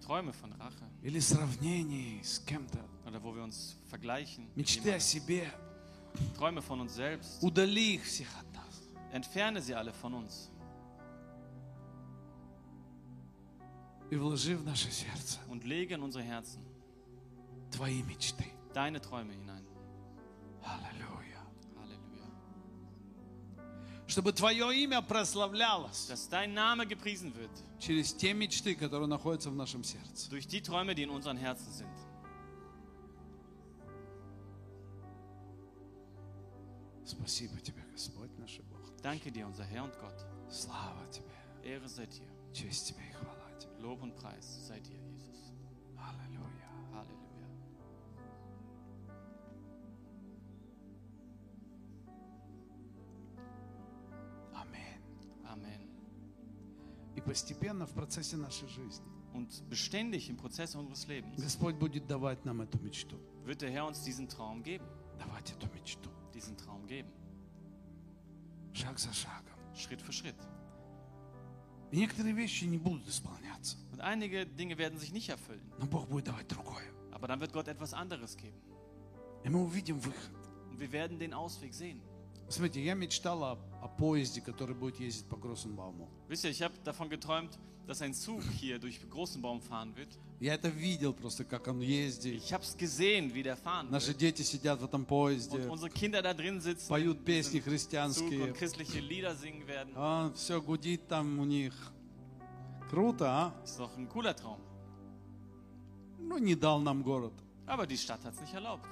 Träume 0.01 0.33
von 0.33 0.51
Rache 0.53 0.85
или 1.01 1.19
сравнении 1.19 2.21
с 2.21 2.39
кем-то, 2.39 2.79
oder 3.07 3.21
wo 3.23 3.33
wir 3.35 3.43
uns 3.43 3.75
vergleichen. 3.89 4.45
mit 4.55 4.57
мечты 4.57 4.91
о 4.91 4.97
jemandem. 4.97 5.01
себе. 5.01 5.51
Träume 6.37 6.61
von 6.61 6.81
uns 6.81 6.95
selbst. 6.95 7.41
Удали 7.43 7.95
их 7.95 8.03
всех 8.03 8.27
от 8.39 8.51
нас. 8.53 8.81
Entferne 9.11 9.61
sie 9.61 9.73
alle 9.73 9.93
von 9.93 10.13
uns 10.13 10.49
И 14.10 14.16
вложи 14.16 14.56
в 14.56 14.64
наше 14.64 14.90
сердце 14.90 15.38
und 15.48 15.64
lege 15.64 15.94
in 15.94 16.02
unsere 16.02 16.24
Herzen 16.24 16.60
твои 17.70 18.02
мечты. 18.02 18.44
deine 18.74 19.00
Träume 19.00 19.32
hinein. 19.32 19.64
Аллилуйя. 20.62 21.40
Halleluja. 21.76 22.26
Чтобы 24.08 24.32
твое 24.32 24.74
имя 24.82 25.00
прославлялось 25.02 26.08
Dass 26.08 26.28
dein 26.28 26.52
Name 26.54 26.86
gepriesen 26.86 27.32
wird 27.36 27.50
через 27.78 28.12
те 28.12 28.32
мечты, 28.34 28.74
которые 28.74 29.06
находятся 29.08 29.50
в 29.50 29.54
нашем 29.54 29.84
сердце. 29.84 30.28
durch 30.30 30.48
die 30.48 30.60
Träume, 30.60 30.94
die 30.96 31.02
in 31.04 31.10
unseren 31.10 31.36
Herzen 31.36 31.72
sind. 31.72 31.88
Спасибо 37.04 37.58
тебе, 37.60 37.82
Господь 37.92 38.36
наш 38.38 38.58
Бог. 38.58 38.80
Danke 39.02 39.30
dir, 39.32 39.46
unser 39.46 39.64
Herr 39.64 39.84
und 39.84 39.94
Gott. 40.00 40.26
Слава 40.50 41.06
тебе, 41.10 41.30
Ehre 41.64 41.88
sei 41.88 42.06
dir. 42.06 42.26
честь 42.52 42.88
тебе 42.88 43.02
и 43.08 43.12
хвала. 43.12 43.39
Lob 43.79 44.01
und 44.01 44.15
Preis 44.15 44.67
sei 44.67 44.79
dir, 44.79 44.97
Jesus. 44.97 45.53
Аллилуйя. 45.95 46.69
Halleluja. 46.93 47.47
Аминь. 54.53 55.01
Amen. 55.45 55.89
И 57.15 57.21
постепенно 57.21 57.85
в 57.85 57.93
процессе 57.93 58.37
нашей 58.37 58.67
жизни 58.67 59.05
Und 59.33 59.69
beständig 59.69 60.29
im 60.29 60.37
Prozess 60.37 60.75
unseres 60.75 61.07
Lebens 61.07 61.41
Господь 61.41 61.75
будет 61.75 62.07
давать 62.07 62.45
нам 62.45 62.61
эту 62.61 62.79
мечту. 62.79 63.17
wird 63.45 63.61
der 63.61 63.71
Herr 63.71 63.85
uns 63.85 64.01
diesen 64.03 64.27
Traum 64.27 64.63
geben. 64.63 64.85
Давать 65.19 65.51
эту 65.51 65.67
мечту. 65.73 66.09
Diesen 66.33 66.57
Traum 66.57 66.85
geben. 66.87 67.09
Шаг 68.73 68.99
за 68.99 69.13
шагом. 69.13 69.55
Schritt 69.73 70.01
für 70.01 70.11
Schritt. 70.13 70.35
Und 73.91 74.01
einige 74.01 74.45
Dinge 74.45 74.77
werden 74.77 74.99
sich 74.99 75.11
nicht 75.13 75.29
erfüllen. 75.29 75.71
Но 75.79 75.85
Бог 75.85 76.07
будет 76.09 76.27
давать 76.27 76.51
другое. 76.51 76.83
Aber 77.11 77.27
dann 77.27 77.39
wird 77.39 77.53
Gott 77.53 77.67
etwas 77.67 77.93
anderes 77.93 78.35
geben. 78.35 78.61
И 79.43 79.49
мы 79.49 79.59
увидим 79.59 79.99
выход. 79.99 80.31
Und 80.69 80.79
wir 80.79 80.91
werden 80.91 81.19
den 81.19 81.33
Ausweg 81.33 81.73
sehen. 81.73 82.01
Смотрите, 82.49 82.81
я 82.81 82.95
мечтал 82.95 83.43
о, 83.43 83.57
о 83.80 83.88
поезде, 83.88 84.40
который 84.40 84.74
будет 84.74 85.00
ездить 85.00 85.26
по 85.26 85.36
Гроссенбауму. 85.36 86.08
Wisst 86.28 86.44
ihr, 86.44 86.50
ich 86.50 86.62
habe 86.62 86.74
davon 86.84 87.08
geträumt, 87.08 87.58
dass 87.86 88.02
ein 88.02 88.14
Zug 88.14 88.42
hier 88.60 88.78
durch 88.78 89.00
großen 89.08 89.40
Baum 89.42 89.60
fahren 89.60 89.94
wird. 89.96 90.08
Я 90.38 90.54
это 90.54 90.68
видел 90.68 91.12
просто, 91.12 91.44
как 91.44 91.66
он 91.68 91.80
ездит. 91.80 92.34
Ich 92.42 92.52
habe 92.52 92.62
es 92.64 92.76
gesehen, 92.76 93.32
wie 93.34 93.42
der 93.42 93.56
fahren 93.56 93.90
Наши 93.90 94.08
wird. 94.08 94.18
дети 94.20 94.42
сидят 94.42 94.80
в 94.80 94.84
этом 94.84 95.02
Und 95.02 95.06
поезде, 95.08 95.68
unsere 95.68 95.90
Kinder 95.90 96.22
da 96.22 96.32
drin 96.32 96.60
sitzen 96.60 96.88
поют 96.88 97.24
песни 97.24 97.58
Zug 97.60 97.64
христианские. 97.64 98.44
und 98.44 98.54
christliche 98.54 99.00
Lieder 99.00 99.34
singen 99.34 99.66
werden. 99.66 99.92
А, 99.96 100.32
все 100.34 100.60
гудит 100.62 101.08
там 101.08 101.38
у 101.38 101.44
них. 101.44 101.74
Круто, 102.90 103.26
а? 103.28 103.54
Ist 103.64 103.78
doch 103.78 103.96
ein 103.96 104.08
cooler 104.08 104.34
Traum. 104.34 104.58
Ну, 106.18 106.38
не 106.38 106.54
дал 106.54 106.80
нам 106.80 107.02
город. 107.02 107.32
Aber 107.66 107.86
die 107.86 107.96
Stadt 107.98 108.24
hat 108.24 108.34
es 108.34 108.40
nicht 108.40 108.54
erlaubt. 108.54 108.86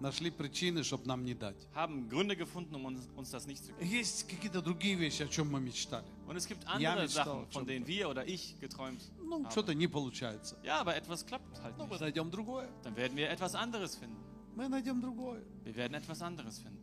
Нашли 0.00 0.30
причины, 0.32 0.82
чтобы 0.82 1.06
нам 1.06 1.24
не 1.24 1.32
дать. 1.32 1.68
Haben 1.74 2.08
Gründe 2.08 2.34
gefunden, 2.34 2.74
um 2.74 2.84
uns, 2.86 3.08
uns 3.14 3.30
das 3.30 3.46
nicht 3.46 3.64
zu 3.64 3.72
geben. 3.72 3.86
Есть 3.88 4.26
какие-то 4.28 4.60
другие 4.60 4.96
вещи, 4.96 5.22
о 5.22 5.28
чем 5.28 5.48
мы 5.50 5.60
мечтали. 5.60 6.04
Und 6.26 6.36
es 6.36 6.46
gibt 6.48 6.64
Ja, 6.64 6.70
andere 6.92 7.02
mit 7.02 7.10
Stau, 7.12 7.24
Sachen, 7.24 7.44
von 7.44 7.52
schon. 7.52 7.66
denen 7.66 7.86
wir 7.86 8.08
oder 8.08 8.26
ich 8.26 8.58
geträumt 8.58 9.00
Ну, 9.22 9.44
haben. 9.44 9.50
что-то 9.52 9.74
не 9.74 9.86
получается. 9.86 10.56
Ja, 10.64 10.80
aber 10.80 10.96
etwas 10.96 11.24
klappt 11.24 11.62
halt 11.62 11.76
Ну, 11.78 11.84
мы 11.84 11.90
nicht. 11.90 12.00
найдем 12.00 12.30
другое. 12.32 12.68
Dann 12.82 12.96
werden 12.96 13.16
wir 13.16 13.30
etwas 13.30 13.54
anderes 13.54 13.94
finden. 13.94 14.16
Мы 14.56 14.68
найдем 14.68 15.00
другое. 15.00 15.40
Wir 15.62 15.76
werden 15.76 15.94
etwas 15.94 16.20
anderes 16.20 16.58
finden. 16.58 16.82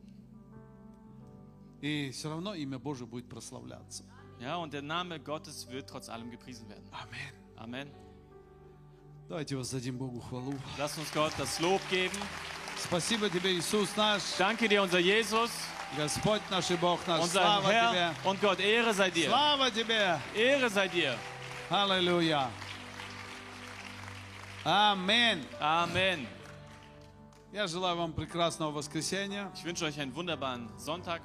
И 1.82 2.12
все 2.12 2.30
равно 2.30 2.54
имя 2.56 2.80
Божие 2.80 3.06
будет 3.08 3.28
прославляться. 3.30 4.04
Ja, 4.40 4.56
und 4.58 4.72
der 4.74 4.82
Name 4.82 5.20
Gottes 5.20 5.68
wird 5.70 5.90
trotz 5.90 6.08
allem 6.10 6.32
gepriesen 6.32 6.70
werden. 6.70 6.86
Аминь. 6.92 7.34
Amen. 7.58 7.90
Давайте 9.28 9.58
воздадим 9.58 9.98
Богу 9.98 10.22
хвалу. 10.22 10.54
Lass 10.78 10.98
uns 10.98 11.12
Gott 11.14 11.34
das 11.38 11.60
Lob 11.60 11.82
geben. 11.90 12.16
Спасибо 12.84 13.30
тебе, 13.30 13.54
Иисус 13.54 13.96
наш, 13.96 14.22
Danke 14.38 14.68
dir, 14.68 14.82
unser 14.82 15.00
Jesus, 15.00 15.52
Господь 15.98 16.42
наш 16.50 16.70
и 16.72 16.76
Бог 16.76 17.00
наш. 17.08 17.22
unser 17.22 17.42
Слава 17.42 17.68
Herr 17.72 17.92
тебе. 17.92 18.16
und 18.26 18.42
Gott. 18.42 18.60
Ehre 18.60 18.94
sei 18.94 19.10
dir. 19.12 19.28
Слава 19.30 19.70
тебе. 19.72 20.20
Ehre 20.36 20.70
sei 20.70 20.88
dir. 20.88 21.16
Аллилуйя. 21.70 22.50
Аминь. 24.64 25.46
Amen. 25.60 26.28
Я 27.52 27.66
желаю 27.68 27.96
вам 27.98 28.14
прекрасного 28.14 28.72
воскресенья. 28.72 29.52
Ich 29.56 29.64
wünsche 29.64 29.86
euch 29.86 30.00
einen 30.00 30.14
wunderbaren 30.14 30.70
Sonntag. 30.78 31.22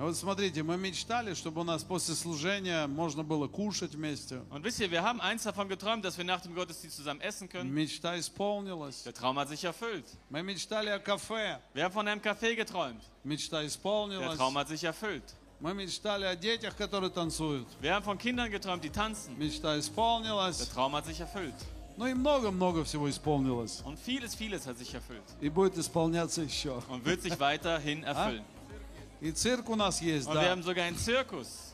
А 0.00 0.04
Вот 0.04 0.14
смотрите, 0.14 0.62
мы 0.62 0.76
мечтали, 0.76 1.32
чтобы 1.32 1.62
у 1.62 1.64
нас 1.64 1.82
после 1.82 2.14
служения 2.14 2.86
можно 2.86 3.22
было 3.24 3.48
кушать 3.48 3.94
вместе. 3.94 4.42
Und 4.50 4.62
wisst 4.62 4.78
ihr, 4.80 4.90
wir 4.90 5.02
haben 5.02 5.22
eins 5.22 5.44
davon 5.44 5.68
geträumt, 5.70 6.04
dass 6.04 6.18
wir 6.18 6.24
nach 6.24 6.42
dem 6.42 6.54
Gottesdienst 6.54 6.98
zusammen 6.98 7.22
essen 7.22 7.48
können. 7.48 7.72
Мечта 7.72 8.18
исполнилась. 8.18 9.04
Der 9.04 9.14
Traum 9.14 9.38
hat 9.38 9.48
sich 9.48 9.64
erfüllt. 9.64 10.04
Мы 10.28 10.42
мечтали 10.42 10.90
о 10.90 10.98
кафе. 10.98 11.58
Wir 11.72 11.84
haben 11.84 11.92
von 11.94 12.06
einem 12.06 12.20
Café 12.20 12.54
geträumt. 12.54 13.00
Мечта 13.24 13.60
Der 13.60 13.68
исполнилась. 13.68 14.36
Traum 14.36 14.58
hat 14.58 14.68
sich 14.68 14.84
erfüllt. 14.84 15.34
Мы 15.60 15.72
мечтали 15.72 16.26
о 16.26 16.36
детях, 16.36 16.76
которые 16.76 17.08
танцуют. 17.08 17.66
Wir 17.80 17.94
haben 17.94 18.04
von 18.04 18.18
Kindern 18.18 18.50
geträumt, 18.50 18.84
die 18.84 18.90
tanzen. 18.90 19.38
Мечта 19.38 19.70
Der 19.72 19.78
исполнилась. 19.78 20.58
Traum 20.68 20.94
hat 20.94 21.06
sich 21.06 21.20
erfüllt. 21.20 21.54
Ну 21.96 22.06
и 22.06 22.12
много-много 22.12 22.84
всего 22.84 23.08
исполнилось. 23.08 23.80
Und 23.86 23.98
vieles, 23.98 24.34
vieles 24.34 24.66
hat 24.66 24.76
sich 24.76 24.92
erfüllt. 24.92 25.24
И 25.40 25.48
будет 25.48 25.78
исполняться 25.78 26.42
еще. 26.42 26.82
Und 26.90 27.06
wird 27.06 27.22
sich 27.22 27.40
weiterhin 27.40 28.02
erfüllen. 28.02 28.44
И 29.20 29.32
цирк 29.32 29.68
у 29.70 29.76
нас 29.76 30.02
есть, 30.02 30.28
Und 30.28 30.34
wir 30.34 30.42
да. 30.42 30.50
haben 30.50 30.62
sogar 30.62 30.84
einen 30.84 30.98
Zirkus. 30.98 31.69